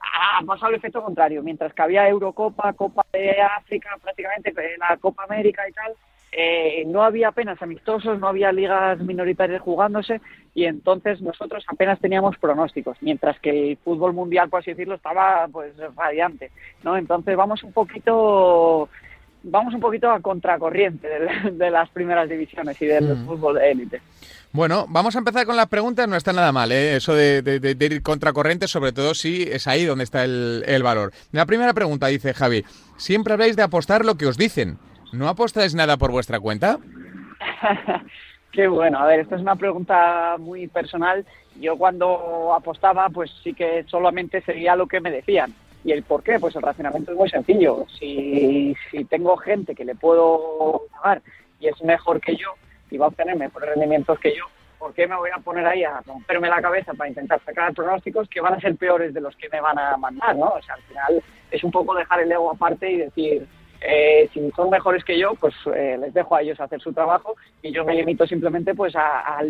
ha 0.00 0.44
pasado 0.44 0.70
el 0.70 0.76
efecto 0.76 1.02
contrario. 1.02 1.42
Mientras 1.42 1.72
que 1.72 1.82
había 1.82 2.08
Eurocopa, 2.08 2.72
Copa 2.72 3.06
de 3.12 3.40
África, 3.40 3.90
prácticamente 4.02 4.52
la 4.78 4.96
Copa 4.96 5.24
América 5.24 5.68
y 5.68 5.72
tal, 5.72 5.92
eh, 6.34 6.84
no 6.86 7.02
había 7.02 7.28
apenas 7.28 7.60
amistosos, 7.60 8.18
no 8.18 8.26
había 8.26 8.50
ligas 8.52 8.98
minoritarias 9.00 9.60
jugándose 9.60 10.22
y 10.54 10.64
entonces 10.64 11.20
nosotros 11.20 11.62
apenas 11.68 12.00
teníamos 12.00 12.38
pronósticos, 12.38 12.96
mientras 13.02 13.38
que 13.38 13.72
el 13.72 13.76
fútbol 13.76 14.14
mundial, 14.14 14.48
por 14.48 14.60
así 14.60 14.70
decirlo, 14.70 14.94
estaba 14.94 15.46
pues 15.52 15.74
radiante, 15.94 16.50
¿no? 16.82 16.96
Entonces 16.96 17.36
vamos 17.36 17.62
un 17.62 17.72
poquito 17.72 18.88
vamos 19.42 19.74
un 19.74 19.80
poquito 19.80 20.10
a 20.10 20.20
contracorriente 20.20 21.08
de, 21.52 21.70
las 21.70 21.88
primeras 21.90 22.28
divisiones 22.28 22.80
y 22.80 22.86
del 22.86 23.16
mm. 23.16 23.26
fútbol 23.26 23.56
de 23.56 23.70
élite. 23.70 24.00
Bueno, 24.52 24.86
vamos 24.88 25.16
a 25.16 25.18
empezar 25.18 25.46
con 25.46 25.56
las 25.56 25.68
preguntas. 25.68 26.06
No 26.06 26.16
está 26.16 26.32
nada 26.32 26.52
mal, 26.52 26.72
¿eh? 26.72 26.96
eso 26.96 27.14
de, 27.14 27.76
ir 27.80 28.02
contracorriente, 28.02 28.68
sobre 28.68 28.92
todo 28.92 29.14
si 29.14 29.44
es 29.44 29.66
ahí 29.66 29.84
donde 29.84 30.04
está 30.04 30.24
el, 30.24 30.62
el 30.66 30.82
valor. 30.82 31.12
La 31.32 31.46
primera 31.46 31.72
pregunta 31.72 32.08
dice 32.08 32.34
Javi: 32.34 32.64
siempre 32.96 33.32
habláis 33.32 33.56
de 33.56 33.62
apostar 33.62 34.04
lo 34.04 34.16
que 34.16 34.26
os 34.26 34.36
dicen. 34.36 34.78
¿No 35.12 35.28
apostáis 35.28 35.74
nada 35.74 35.96
por 35.96 36.10
vuestra 36.10 36.40
cuenta? 36.40 36.78
Qué 38.52 38.68
bueno. 38.68 38.98
A 38.98 39.06
ver, 39.06 39.20
esta 39.20 39.36
es 39.36 39.42
una 39.42 39.56
pregunta 39.56 40.36
muy 40.38 40.68
personal. 40.68 41.24
Yo 41.60 41.76
cuando 41.76 42.54
apostaba, 42.54 43.08
pues 43.08 43.30
sí 43.42 43.54
que 43.54 43.84
solamente 43.88 44.42
seguía 44.42 44.76
lo 44.76 44.86
que 44.86 45.00
me 45.00 45.10
decían. 45.10 45.54
¿Y 45.84 45.92
el 45.92 46.02
por 46.02 46.22
qué? 46.22 46.38
Pues 46.38 46.54
el 46.56 46.62
razonamiento 46.62 47.12
es 47.12 47.18
muy 47.18 47.28
sencillo. 47.28 47.86
Si, 47.98 48.76
si 48.90 49.04
tengo 49.04 49.36
gente 49.36 49.74
que 49.74 49.84
le 49.84 49.94
puedo 49.94 50.82
pagar 50.92 51.22
y 51.58 51.68
es 51.68 51.82
mejor 51.82 52.20
que 52.20 52.36
yo 52.36 52.54
y 52.90 52.98
va 52.98 53.06
a 53.06 53.08
obtener 53.08 53.36
mejores 53.36 53.70
rendimientos 53.70 54.18
que 54.18 54.34
yo, 54.36 54.44
¿por 54.78 54.92
qué 54.94 55.06
me 55.06 55.16
voy 55.16 55.30
a 55.34 55.38
poner 55.38 55.66
ahí 55.66 55.84
a 55.84 56.00
romperme 56.00 56.48
la 56.48 56.60
cabeza 56.60 56.92
para 56.94 57.08
intentar 57.08 57.40
sacar 57.44 57.72
pronósticos 57.72 58.28
que 58.28 58.40
van 58.40 58.54
a 58.54 58.60
ser 58.60 58.76
peores 58.76 59.14
de 59.14 59.20
los 59.20 59.34
que 59.36 59.48
me 59.48 59.60
van 59.60 59.78
a 59.78 59.96
mandar, 59.96 60.36
¿no? 60.36 60.48
O 60.48 60.62
sea, 60.62 60.74
al 60.74 60.82
final 60.82 61.22
es 61.50 61.64
un 61.64 61.70
poco 61.70 61.94
dejar 61.94 62.20
el 62.20 62.32
ego 62.32 62.50
aparte 62.50 62.90
y 62.90 62.96
decir, 62.98 63.46
eh, 63.80 64.28
si 64.32 64.50
son 64.52 64.70
mejores 64.70 65.04
que 65.04 65.18
yo, 65.18 65.34
pues 65.34 65.54
eh, 65.74 65.96
les 65.98 66.14
dejo 66.14 66.36
a 66.36 66.42
ellos 66.42 66.60
hacer 66.60 66.80
su 66.80 66.92
trabajo 66.92 67.36
y 67.62 67.72
yo 67.72 67.84
me 67.84 67.94
limito 67.94 68.26
simplemente 68.26 68.74
pues 68.74 68.94
a, 68.96 69.40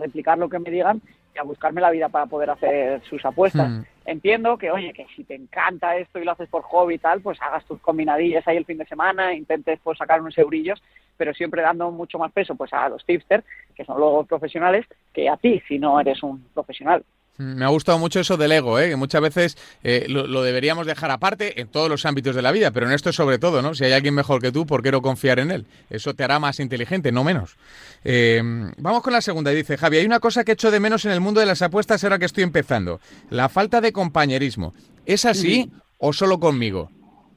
replicar 0.00 0.38
lo 0.38 0.48
que 0.48 0.58
me 0.58 0.70
digan 0.70 1.00
y 1.34 1.38
a 1.38 1.42
buscarme 1.42 1.80
la 1.80 1.90
vida 1.90 2.08
para 2.08 2.26
poder 2.26 2.50
hacer 2.50 3.00
sus 3.08 3.24
apuestas. 3.24 3.70
Hmm. 3.70 3.82
Entiendo 4.06 4.58
que, 4.58 4.70
oye, 4.70 4.92
que 4.92 5.06
si 5.16 5.24
te 5.24 5.34
encanta 5.34 5.96
esto 5.96 6.18
y 6.18 6.24
lo 6.24 6.32
haces 6.32 6.48
por 6.48 6.62
hobby 6.62 6.94
y 6.94 6.98
tal, 6.98 7.22
pues 7.22 7.40
hagas 7.40 7.64
tus 7.64 7.80
combinadillas 7.80 8.46
ahí 8.46 8.58
el 8.58 8.66
fin 8.66 8.76
de 8.76 8.84
semana, 8.84 9.32
intentes 9.32 9.80
pues 9.82 9.96
sacar 9.96 10.20
unos 10.20 10.36
eurillos, 10.36 10.82
pero 11.16 11.32
siempre 11.32 11.62
dando 11.62 11.90
mucho 11.90 12.18
más 12.18 12.30
peso 12.30 12.54
pues 12.54 12.72
a 12.74 12.88
los 12.90 13.04
tipsters, 13.06 13.44
que 13.74 13.84
son 13.84 13.98
los 13.98 14.26
profesionales, 14.26 14.86
que 15.12 15.28
a 15.28 15.38
ti 15.38 15.62
si 15.66 15.78
no 15.78 15.98
eres 15.98 16.22
un 16.22 16.44
profesional. 16.52 17.02
Mm, 17.38 17.56
me 17.58 17.64
ha 17.64 17.68
gustado 17.68 17.98
mucho 17.98 18.20
eso 18.20 18.36
del 18.36 18.52
ego, 18.52 18.78
¿eh? 18.78 18.90
que 18.90 18.96
muchas 18.96 19.20
veces 19.20 19.78
eh, 19.82 20.06
lo, 20.08 20.42
deberíamos 20.42 20.86
dejar 20.86 21.10
aparte 21.10 21.60
en 21.60 21.68
todos 21.68 21.88
los 21.88 22.06
ámbitos 22.06 22.36
de 22.36 22.42
la 22.42 22.52
vida, 22.52 22.70
pero 22.70 22.86
en 22.86 22.92
esto 22.92 23.12
sobre 23.12 23.38
todo, 23.38 23.60
¿no? 23.60 23.74
Si 23.74 23.84
hay 23.84 23.92
alguien 23.92 24.14
mejor 24.14 24.40
que 24.40 24.52
tú, 24.52 24.66
¿por 24.66 24.82
qué 24.82 24.92
no 24.92 25.02
confiar 25.02 25.38
en 25.40 25.50
él? 25.50 25.66
Eso 25.90 26.14
te 26.14 26.22
hará 26.22 26.38
más 26.38 26.60
inteligente, 26.60 27.10
no 27.10 27.24
menos. 27.24 27.56
Eh, 28.04 28.40
vamos 28.78 29.02
con 29.02 29.12
la 29.12 29.20
segunda. 29.20 29.50
Dice 29.50 29.76
Javi, 29.76 29.98
hay 29.98 30.06
una 30.06 30.20
cosa 30.20 30.44
que 30.44 30.52
echo 30.52 30.70
de 30.70 30.80
menos 30.80 31.04
en 31.04 31.12
el 31.12 31.20
mundo 31.20 31.40
de 31.40 31.46
las 31.46 31.62
apuestas 31.62 32.04
ahora 32.04 32.18
que 32.18 32.26
estoy 32.26 32.44
empezando. 32.44 33.00
La 33.30 33.48
falta 33.48 33.80
de 33.80 33.92
compañerismo. 33.92 34.74
¿Es 35.06 35.24
así 35.24 35.70
o 35.98 36.12
solo 36.12 36.38
conmigo? 36.38 36.90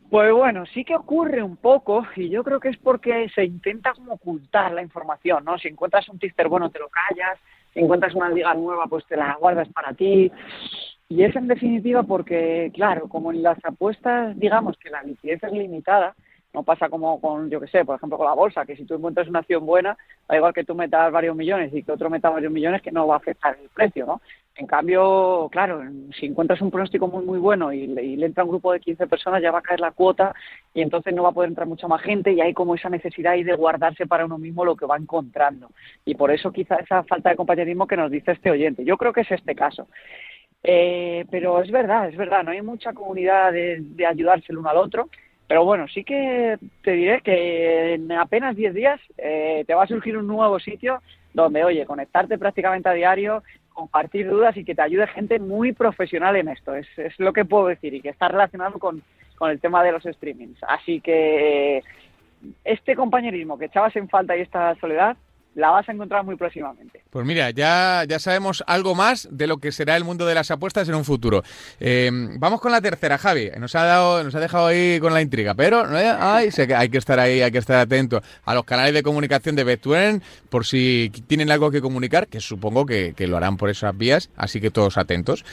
Pues 0.10 0.32
bueno, 0.32 0.66
sí 0.74 0.86
que 0.86 0.96
ocurre 0.96 1.44
un 1.44 1.58
poco 1.58 2.06
y 2.16 2.30
yo 2.30 2.44
creo 2.44 2.62
que 2.62 2.70
es 2.70 2.78
porque 2.78 3.30
se 3.36 3.44
intenta 3.44 3.94
como 3.94 4.14
ocultar 4.14 4.72
la 4.72 4.82
información, 4.82 5.44
¿no? 5.44 5.58
Si 5.58 5.68
encuentras 5.68 6.08
un 6.08 6.18
tister 6.18 6.48
bueno 6.48 6.70
te 6.70 6.80
lo 6.80 6.88
callas, 6.88 7.38
encuentras 7.80 8.16
una 8.16 8.30
liga 8.30 8.54
nueva, 8.54 8.88
pues 8.88 9.06
te 9.06 9.16
la 9.16 9.36
guardas 9.40 9.68
para 9.70 9.94
ti. 9.94 10.32
Y 11.10 11.24
es 11.24 11.36
en 11.36 11.48
definitiva 11.48 12.04
porque, 12.04 12.72
claro, 12.74 13.08
como 13.08 13.32
en 13.32 13.42
las 13.42 13.58
apuestas, 13.64 14.38
digamos 14.38 14.78
que 14.78 14.90
la 14.90 15.04
liquidez 15.04 15.42
es 15.42 15.52
limitada, 15.52 16.16
no 16.54 16.64
pasa 16.64 16.90
como 16.90 17.22
con, 17.22 17.50
yo 17.50 17.60
que 17.60 17.68
sé, 17.68 17.86
por 17.86 17.96
ejemplo, 17.96 18.18
con 18.18 18.28
la 18.28 18.34
bolsa, 18.34 18.66
que 18.66 18.76
si 18.76 18.86
tú 18.86 18.96
encuentras 18.96 19.28
una 19.28 19.40
acción 19.40 19.66
buena, 19.66 19.98
da 20.28 20.36
igual 20.36 20.54
que 20.54 20.64
tú 20.64 20.76
metas 20.76 21.12
varios 21.12 21.36
millones 21.36 21.74
y 21.74 21.84
que 21.84 21.92
otro 21.92 22.10
meta 22.10 22.30
varios 22.30 22.52
millones, 22.52 22.82
que 22.82 22.92
no 22.92 23.08
va 23.08 23.16
a 23.16 23.18
afectar 23.18 23.58
el 23.62 23.70
precio, 23.70 24.06
¿no? 24.06 24.22
En 24.58 24.66
cambio, 24.66 25.50
claro, 25.52 25.84
si 26.20 26.26
encuentras 26.26 26.62
un 26.62 26.72
pronóstico 26.72 27.08
muy, 27.08 27.24
muy 27.24 27.38
bueno 27.38 27.72
y 27.72 27.86
le, 27.86 28.26
entra 28.26 28.44
un 28.44 28.50
grupo 28.50 28.74
de 28.74 28.80
15 28.80 29.06
personas, 29.06 29.40
ya 29.40 29.52
va 29.52 29.60
a 29.60 29.62
caer 29.62 29.80
la 29.80 29.92
cuota 29.92 30.34
y 30.74 30.82
entonces 30.82 31.14
no 31.14 31.22
va 31.22 31.30
a 31.30 31.32
poder 31.32 31.50
entrar 31.50 31.68
mucha 31.68 31.88
más 31.88 32.02
gente 32.02 32.32
y 32.32 32.42
hay 32.42 32.56
como 32.56 32.74
esa 32.74 32.90
necesidad 32.90 33.34
ahí 33.34 33.44
de 33.44 33.56
guardarse 33.56 34.08
para 34.08 34.26
uno 34.26 34.40
mismo 34.40 34.66
lo 34.66 34.76
que 34.76 34.88
va 34.88 34.98
encontrando. 34.98 35.70
Y 36.06 36.16
por 36.16 36.32
eso 36.32 36.52
quizá 36.52 36.78
esa 36.78 37.04
falta 37.04 37.30
de 37.30 37.36
compañerismo 37.36 37.86
que 37.86 37.98
nos 37.98 38.10
dice 38.10 38.32
este 38.32 38.50
oyente. 38.50 38.84
Yo 38.84 38.98
creo 38.98 39.14
que 39.14 39.22
es 39.22 39.32
este 39.32 39.54
caso. 39.54 39.88
Eh, 40.64 41.26
pero 41.30 41.62
es 41.62 41.70
verdad, 41.70 42.10
es 42.10 42.18
verdad, 42.18 42.44
no 42.44 42.50
hay 42.50 42.64
mucha 42.64 42.94
comunidad 42.94 43.54
de, 43.54 44.06
ayudarse 44.08 44.48
el 44.50 44.58
uno 44.58 44.70
al 44.70 44.78
otro. 44.78 45.08
Pero 45.48 45.64
bueno, 45.66 45.88
sí 45.88 46.04
que 46.04 46.58
te 46.84 46.92
diré 46.94 47.22
que 47.22 47.94
en 47.94 48.12
apenas 48.12 48.56
10 48.56 48.74
días 48.74 49.00
eh, 49.18 49.64
te 49.68 49.76
va 49.76 49.84
a 49.84 49.88
surgir 49.88 50.18
un 50.18 50.26
nuevo 50.26 50.60
sitio 50.60 51.02
donde, 51.34 51.64
oye, 51.64 51.86
conectarte 51.86 52.38
prácticamente 52.38 52.90
a 52.90 52.94
diario, 52.94 53.44
compartir 53.78 54.28
dudas 54.28 54.58
y 54.58 54.66
que 54.66 54.74
te 54.74 54.82
ayude 54.82 55.06
gente 55.06 55.38
muy 55.38 55.72
profesional 55.72 56.36
en 56.36 56.48
esto. 56.48 56.74
Es, 56.74 56.88
es 56.98 57.14
lo 57.20 57.32
que 57.32 57.46
puedo 57.46 57.68
decir 57.68 57.94
y 57.94 58.02
que 58.02 58.10
está 58.10 58.28
relacionado 58.28 58.80
con, 58.80 59.04
con 59.38 59.52
el 59.52 59.60
tema 59.60 59.84
de 59.84 59.92
los 59.92 60.02
streamings. 60.04 60.58
Así 60.68 61.00
que 61.00 61.84
este 62.64 62.96
compañerismo 62.96 63.58
que 63.60 63.66
echabas 63.66 63.96
en 63.96 64.10
falta 64.10 64.36
y 64.36 64.42
esta 64.42 64.74
soledad, 64.80 65.16
la 65.58 65.72
vas 65.72 65.90
a 65.90 65.92
encontrar 65.92 66.24
muy 66.24 66.36
próximamente. 66.36 67.02
Pues 67.10 67.26
mira, 67.26 67.50
ya, 67.50 68.04
ya 68.08 68.20
sabemos 68.20 68.64
algo 68.68 68.94
más 68.94 69.28
de 69.32 69.48
lo 69.48 69.58
que 69.58 69.72
será 69.72 69.98
el 69.98 70.04
mundo 70.04 70.28
de 70.28 70.36
las 70.36 70.52
apuestas 70.52 70.88
en 70.88 70.94
un 70.94 71.04
futuro. 71.04 71.44
Eh, 71.80 72.12
vamos 72.38 72.62
con 72.62 72.72
la 72.72 72.80
tercera, 72.80 73.18
Javi. 73.18 73.50
Nos 73.58 73.74
ha 73.74 73.84
dado, 73.84 74.24
nos 74.24 74.36
ha 74.36 74.40
dejado 74.40 74.68
ahí 74.68 75.00
con 75.00 75.16
la 75.16 75.22
intriga, 75.22 75.56
pero 75.56 75.84
hay 75.84 76.90
que 76.90 76.98
estar 77.00 77.20
ahí, 77.20 77.42
hay 77.42 77.52
que 77.52 77.58
estar 77.58 77.80
atento 77.80 78.22
a 78.46 78.54
los 78.54 78.66
canales 78.66 78.94
de 78.94 79.02
comunicación 79.02 79.56
de 79.56 79.64
Betuen 79.64 80.22
por 80.50 80.64
si 80.64 81.12
tienen 81.26 81.50
algo 81.50 81.72
que 81.72 81.82
comunicar, 81.82 82.28
que 82.28 82.40
supongo 82.40 82.86
que, 82.86 83.16
lo 83.28 83.36
harán 83.36 83.58
por 83.58 83.72
esas 83.72 83.98
vías, 83.98 84.30
así 84.38 84.62
que 84.62 84.70
todos 84.70 84.98
atentos. 85.00 85.44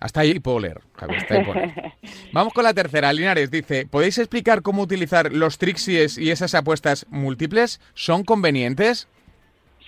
Hasta 0.00 0.22
ahí 0.22 0.40
puedo 0.40 0.60
leer, 0.60 0.80
Javi, 0.94 1.14
Vamos 2.32 2.54
con 2.54 2.64
la 2.64 2.72
tercera. 2.72 3.12
Linares 3.12 3.50
dice, 3.50 3.86
¿podéis 3.86 4.16
explicar 4.18 4.62
cómo 4.62 4.82
utilizar 4.82 5.30
los 5.30 5.58
trixies 5.58 6.16
y 6.16 6.30
esas 6.30 6.54
apuestas 6.54 7.06
múltiples? 7.10 7.80
¿Son 7.92 8.24
convenientes? 8.24 9.08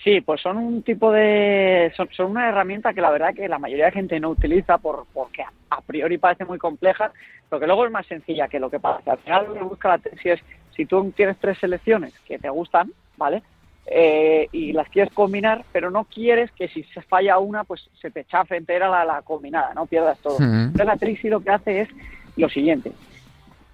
Sí, 0.03 0.21
pues 0.21 0.41
son 0.41 0.57
un 0.57 0.83
tipo 0.83 1.11
de... 1.11 1.91
Son, 1.95 2.31
una 2.31 2.49
herramienta 2.49 2.93
que 2.93 3.01
la 3.01 3.09
verdad 3.09 3.33
que 3.33 3.47
la 3.47 3.57
mayoría 3.57 3.85
de 3.85 3.93
gente 3.93 4.19
no 4.19 4.29
utiliza 4.29 4.77
por, 4.77 5.05
porque 5.13 5.43
a, 5.69 5.81
priori 5.81 6.17
parece 6.17 6.45
muy 6.45 6.59
compleja, 6.59 7.11
pero 7.49 7.59
que 7.59 7.67
luego 7.67 7.85
es 7.85 7.91
más 7.91 8.05
sencilla 8.05 8.47
que 8.47 8.59
lo 8.59 8.69
que 8.69 8.79
pasa. 8.79 9.13
Al 9.13 9.19
final 9.19 9.47
lo 9.47 9.53
que 9.53 9.63
busca 9.63 9.87
la 9.87 10.01
si 10.21 10.29
es, 10.29 10.41
si 10.75 10.85
tú 10.85 11.11
tienes 11.15 11.37
tres 11.37 11.57
selecciones 11.57 12.13
que 12.27 12.37
te 12.37 12.49
gustan, 12.49 12.91
¿vale? 13.17 13.41
Eh, 13.85 14.47
y 14.53 14.71
las 14.71 14.87
quieres 14.87 15.13
combinar, 15.13 15.65
pero 15.73 15.91
no 15.91 16.05
quieres 16.05 16.51
que 16.51 16.69
si 16.69 16.83
se 16.83 17.01
falla 17.01 17.37
una, 17.39 17.65
pues 17.65 17.89
se 18.01 18.11
te 18.11 18.23
chafe 18.23 18.55
entera 18.55 18.87
la, 18.87 19.03
la 19.03 19.21
combinada, 19.23 19.73
no 19.73 19.85
pierdas 19.85 20.17
todo. 20.19 20.37
Entonces 20.39 20.85
la 20.85 20.95
Trixie 20.95 21.29
lo 21.29 21.41
que 21.41 21.49
hace 21.49 21.81
es 21.81 21.89
lo 22.37 22.47
siguiente, 22.49 22.93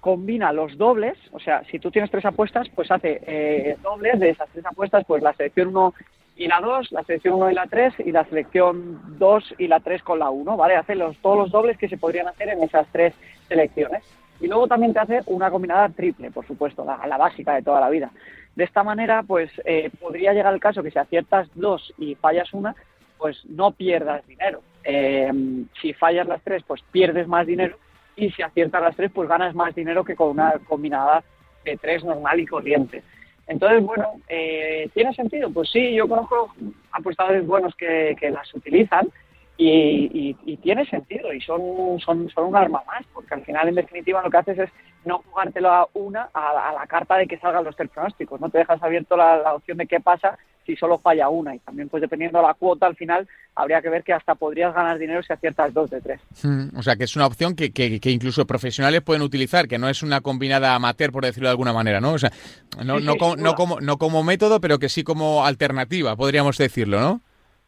combina 0.00 0.52
los 0.52 0.76
dobles, 0.76 1.16
o 1.32 1.38
sea, 1.38 1.62
si 1.70 1.78
tú 1.78 1.90
tienes 1.90 2.10
tres 2.10 2.24
apuestas, 2.24 2.68
pues 2.74 2.90
hace 2.90 3.20
eh, 3.26 3.76
dobles 3.82 4.18
de 4.18 4.30
esas 4.30 4.48
tres 4.50 4.64
apuestas, 4.66 5.04
pues 5.06 5.22
la 5.22 5.32
selección 5.34 5.68
1 5.68 5.94
y 6.36 6.48
la 6.48 6.60
2, 6.60 6.92
la 6.92 7.04
selección 7.04 7.34
1 7.34 7.50
y 7.50 7.54
la 7.54 7.66
3 7.66 7.94
y 8.06 8.12
la 8.12 8.24
selección 8.24 9.18
2 9.18 9.54
y 9.58 9.68
la 9.68 9.80
3 9.80 10.02
con 10.02 10.18
la 10.18 10.30
1, 10.30 10.56
¿vale? 10.56 10.74
Hace 10.74 10.94
los, 10.94 11.16
todos 11.18 11.36
los 11.36 11.50
dobles 11.50 11.76
que 11.76 11.88
se 11.88 11.98
podrían 11.98 12.28
hacer 12.28 12.48
en 12.48 12.62
esas 12.62 12.86
tres 12.90 13.14
selecciones. 13.46 14.02
Y 14.40 14.46
luego 14.46 14.66
también 14.66 14.94
te 14.94 15.00
hace 15.00 15.20
una 15.26 15.50
combinada 15.50 15.90
triple, 15.90 16.30
por 16.30 16.46
supuesto, 16.46 16.82
la, 16.82 17.06
la 17.06 17.18
básica 17.18 17.54
de 17.54 17.62
toda 17.62 17.78
la 17.78 17.90
vida. 17.90 18.10
De 18.60 18.66
esta 18.66 18.82
manera, 18.82 19.22
pues 19.22 19.50
eh, 19.64 19.88
podría 19.98 20.34
llegar 20.34 20.52
el 20.52 20.60
caso 20.60 20.82
que 20.82 20.90
si 20.90 20.98
aciertas 20.98 21.48
dos 21.54 21.94
y 21.96 22.14
fallas 22.14 22.52
una, 22.52 22.76
pues 23.16 23.42
no 23.46 23.70
pierdas 23.70 24.26
dinero. 24.26 24.60
Eh, 24.84 25.32
si 25.80 25.94
fallas 25.94 26.28
las 26.28 26.42
tres, 26.42 26.62
pues 26.66 26.82
pierdes 26.92 27.26
más 27.26 27.46
dinero 27.46 27.78
y 28.16 28.30
si 28.32 28.42
aciertas 28.42 28.82
las 28.82 28.94
tres, 28.94 29.10
pues 29.14 29.30
ganas 29.30 29.54
más 29.54 29.74
dinero 29.74 30.04
que 30.04 30.14
con 30.14 30.28
una 30.28 30.58
combinada 30.68 31.24
de 31.64 31.78
tres 31.78 32.04
normal 32.04 32.38
y 32.38 32.46
corriente. 32.46 33.02
Entonces, 33.46 33.82
bueno, 33.82 34.20
eh, 34.28 34.90
¿tiene 34.92 35.14
sentido? 35.14 35.50
Pues 35.50 35.70
sí, 35.70 35.94
yo 35.94 36.06
conozco 36.06 36.54
apostadores 36.92 37.46
buenos 37.46 37.74
que, 37.76 38.14
que 38.20 38.28
las 38.28 38.52
utilizan 38.52 39.08
y, 39.60 40.56
tiene 40.62 40.84
sentido 40.86 41.32
y 41.32 41.40
son, 41.40 41.98
son, 42.04 42.28
son 42.30 42.46
un 42.46 42.56
arma 42.56 42.82
más, 42.86 43.04
porque 43.12 43.34
al 43.34 43.44
final, 43.44 43.68
en 43.68 43.74
definitiva, 43.74 44.22
lo 44.22 44.30
que 44.30 44.36
haces 44.36 44.58
es 44.58 44.70
no 45.04 45.22
jugártelo 45.26 45.70
a 45.70 45.88
una, 45.94 46.28
a, 46.34 46.72
la 46.74 46.86
carta 46.86 47.16
de 47.16 47.26
que 47.26 47.38
salgan 47.38 47.64
los 47.64 47.76
tres 47.76 47.90
pronósticos, 47.90 48.40
no 48.40 48.50
te 48.50 48.58
dejas 48.58 48.82
abierto 48.82 49.16
la, 49.16 49.54
opción 49.54 49.78
de 49.78 49.86
qué 49.86 50.00
pasa 50.00 50.38
si 50.66 50.76
solo 50.76 50.98
falla 50.98 51.30
una 51.30 51.54
y 51.54 51.58
también 51.60 51.88
pues 51.88 52.02
dependiendo 52.02 52.38
de 52.38 52.46
la 52.46 52.54
cuota 52.54 52.86
al 52.86 52.94
final 52.94 53.26
habría 53.54 53.80
que 53.80 53.88
ver 53.88 54.04
que 54.04 54.12
hasta 54.12 54.34
podrías 54.34 54.74
ganar 54.74 54.98
dinero 54.98 55.22
si 55.22 55.32
aciertas 55.32 55.72
dos 55.72 55.90
de 55.90 56.02
tres. 56.02 56.20
Hmm, 56.42 56.76
o 56.76 56.82
sea 56.82 56.96
que 56.96 57.04
es 57.04 57.16
una 57.16 57.26
opción 57.26 57.56
que, 57.56 57.72
que, 57.72 57.98
que, 57.98 58.10
incluso 58.10 58.46
profesionales 58.46 59.00
pueden 59.00 59.22
utilizar, 59.22 59.66
que 59.66 59.78
no 59.78 59.88
es 59.88 60.02
una 60.02 60.20
combinada 60.20 60.74
amateur 60.74 61.12
por 61.12 61.24
decirlo 61.24 61.48
de 61.48 61.52
alguna 61.52 61.72
manera, 61.72 62.00
¿no? 62.00 62.12
O 62.12 62.18
sea, 62.18 62.30
no, 62.84 63.00
no, 63.00 63.16
como, 63.16 63.36
no, 63.36 63.54
como, 63.54 63.80
no 63.80 63.96
como 63.96 64.22
método, 64.22 64.60
pero 64.60 64.78
que 64.78 64.90
sí 64.90 65.02
como 65.02 65.46
alternativa, 65.46 66.14
podríamos 66.14 66.58
decirlo, 66.58 67.00
¿no? 67.00 67.22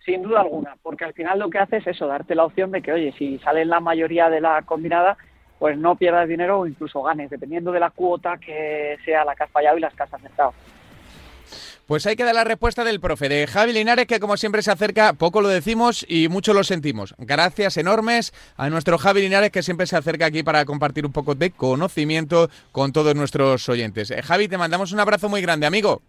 Sin 0.05 0.22
duda 0.22 0.40
alguna, 0.40 0.76
porque 0.82 1.05
al 1.05 1.12
final 1.12 1.38
lo 1.38 1.50
que 1.50 1.59
hace 1.59 1.78
es 1.78 1.86
eso, 1.86 2.07
darte 2.07 2.34
la 2.34 2.44
opción 2.44 2.70
de 2.70 2.82
que, 2.82 2.92
oye, 2.92 3.14
si 3.18 3.38
sale 3.38 3.64
la 3.64 3.80
mayoría 3.80 4.28
de 4.28 4.40
la 4.40 4.62
combinada, 4.62 5.16
pues 5.59 5.78
no 5.78 5.94
pierdas 5.94 6.28
dinero 6.28 6.61
o 6.61 6.66
incluso 6.66 7.03
ganes, 7.03 7.30
dependiendo 7.30 7.70
de 7.70 7.80
la 7.80 7.90
cuota 7.90 8.38
que 8.38 8.98
sea 9.05 9.24
la 9.24 9.36
que 9.36 9.44
has 9.44 9.50
fallado 9.50 9.78
y 9.78 9.80
las 9.80 9.94
que 9.94 10.03
has 10.03 10.12
acertado. 10.12 10.53
Pues 11.86 12.07
hay 12.07 12.16
que 12.16 12.24
dar 12.24 12.34
la 12.34 12.44
respuesta 12.44 12.84
del 12.84 13.00
profe, 13.00 13.28
de 13.28 13.46
Javi 13.46 13.72
Linares, 13.72 14.07
que 14.07 14.18
como 14.18 14.36
siempre 14.36 14.62
se 14.62 14.70
acerca, 14.70 15.12
poco 15.12 15.40
lo 15.40 15.48
decimos 15.48 16.07
y 16.09 16.28
mucho 16.28 16.55
lo 16.55 16.64
sentimos. 16.64 17.14
Gracias 17.18 17.76
enormes 17.76 18.32
a 18.57 18.70
nuestro 18.70 18.98
Javi 18.98 19.20
Linares, 19.20 19.50
que 19.50 19.62
siempre 19.62 19.86
se 19.86 19.96
acerca 19.96 20.26
aquí 20.26 20.42
para 20.42 20.64
compartir 20.64 21.05
un 21.05 21.12
poco 21.12 21.34
de 21.34 21.50
conocimiento 21.50 22.48
con 22.70 22.92
todos 22.92 23.14
nuestros 23.14 23.68
oyentes. 23.68 24.11
Eh, 24.11 24.22
Javi, 24.22 24.48
te 24.48 24.59
mandamos 24.59 24.92
un 24.92 25.00
abrazo 25.00 25.28
muy 25.28 25.42
grande, 25.42 25.66
amigo. 25.66 26.03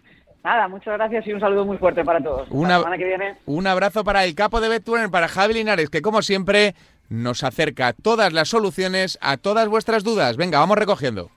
Nada, 0.43 0.67
muchas 0.67 0.95
gracias 0.95 1.25
y 1.25 1.33
un 1.33 1.39
saludo 1.39 1.65
muy 1.65 1.77
fuerte 1.77 2.03
para 2.03 2.21
todos. 2.21 2.47
Una, 2.51 2.69
la 2.69 2.77
semana 2.79 2.97
que 2.97 3.05
viene. 3.05 3.37
Un 3.45 3.65
abrazo 3.65 4.03
para 4.03 4.25
el 4.25 4.35
capo 4.35 4.59
de 4.59 4.67
Bettuner, 4.67 5.09
para 5.09 5.29
Javi 5.29 5.53
Linares, 5.53 5.89
que 5.89 6.01
como 6.01 6.21
siempre 6.21 6.75
nos 7.09 7.43
acerca 7.43 7.93
todas 7.93 8.33
las 8.33 8.49
soluciones 8.49 9.17
a 9.21 9.37
todas 9.37 9.69
vuestras 9.69 10.03
dudas. 10.03 10.35
Venga, 10.35 10.59
vamos 10.59 10.77
recogiendo. 10.77 11.29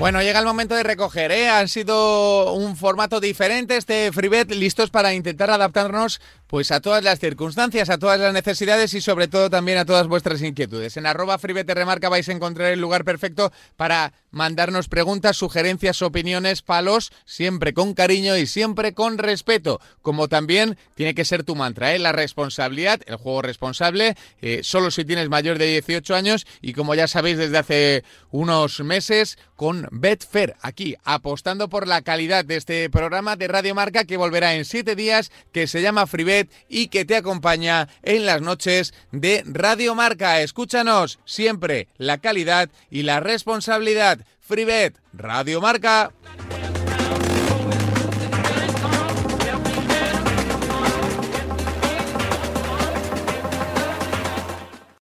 Bueno, 0.00 0.22
llega 0.22 0.38
el 0.38 0.46
momento 0.46 0.74
de 0.74 0.82
recoger, 0.82 1.30
¿eh? 1.30 1.50
Han 1.50 1.68
sido 1.68 2.54
un 2.54 2.74
formato 2.74 3.20
diferente 3.20 3.76
este 3.76 4.10
FreeBet, 4.12 4.50
listos 4.50 4.88
para 4.88 5.12
intentar 5.12 5.50
adaptarnos 5.50 6.22
pues 6.46 6.72
a 6.72 6.80
todas 6.80 7.04
las 7.04 7.20
circunstancias, 7.20 7.90
a 7.90 7.98
todas 7.98 8.18
las 8.18 8.32
necesidades 8.32 8.94
y 8.94 9.02
sobre 9.02 9.28
todo 9.28 9.50
también 9.50 9.76
a 9.76 9.84
todas 9.84 10.08
vuestras 10.08 10.40
inquietudes. 10.40 10.96
En 10.96 11.04
arroba 11.04 11.36
FreeBet 11.36 11.68
Remarca 11.68 12.08
vais 12.08 12.26
a 12.30 12.32
encontrar 12.32 12.72
el 12.72 12.80
lugar 12.80 13.04
perfecto 13.04 13.52
para 13.76 14.14
mandarnos 14.30 14.88
preguntas, 14.88 15.36
sugerencias, 15.36 16.02
opiniones, 16.02 16.62
palos, 16.62 17.12
siempre 17.24 17.74
con 17.74 17.94
cariño 17.94 18.36
y 18.36 18.46
siempre 18.46 18.94
con 18.94 19.18
respeto. 19.18 19.80
Como 20.02 20.28
también 20.28 20.78
tiene 20.94 21.14
que 21.14 21.24
ser 21.24 21.44
tu 21.44 21.56
mantra, 21.56 21.94
¿eh? 21.94 21.98
La 21.98 22.12
responsabilidad, 22.12 23.00
el 23.06 23.16
juego 23.16 23.42
responsable, 23.42 24.16
eh, 24.40 24.60
solo 24.62 24.90
si 24.90 25.04
tienes 25.04 25.28
mayor 25.28 25.58
de 25.58 25.66
18 25.66 26.14
años 26.14 26.46
y 26.60 26.72
como 26.72 26.94
ya 26.94 27.06
sabéis 27.06 27.38
desde 27.38 27.58
hace 27.58 28.04
unos 28.30 28.80
meses 28.80 29.38
con 29.56 29.88
Betfair, 29.90 30.56
aquí 30.62 30.96
apostando 31.04 31.68
por 31.68 31.86
la 31.86 32.02
calidad 32.02 32.44
de 32.44 32.56
este 32.56 32.88
programa 32.88 33.36
de 33.36 33.48
Radio 33.48 33.74
Marca 33.74 34.04
que 34.04 34.16
volverá 34.16 34.54
en 34.54 34.64
siete 34.64 34.96
días, 34.96 35.30
que 35.52 35.66
se 35.66 35.82
llama 35.82 36.06
FreeBet 36.06 36.50
y 36.68 36.88
que 36.88 37.04
te 37.04 37.16
acompaña 37.16 37.88
en 38.02 38.26
las 38.26 38.40
noches 38.40 38.94
de 39.12 39.42
Radio 39.46 39.94
Marca. 39.94 40.40
Escúchanos 40.40 41.18
siempre 41.24 41.88
la 41.98 42.18
calidad 42.18 42.70
y 42.90 43.02
la 43.02 43.20
responsabilidad. 43.20 44.19
FreeBet, 44.40 44.96
Radio 45.12 45.60
Marca. 45.60 46.12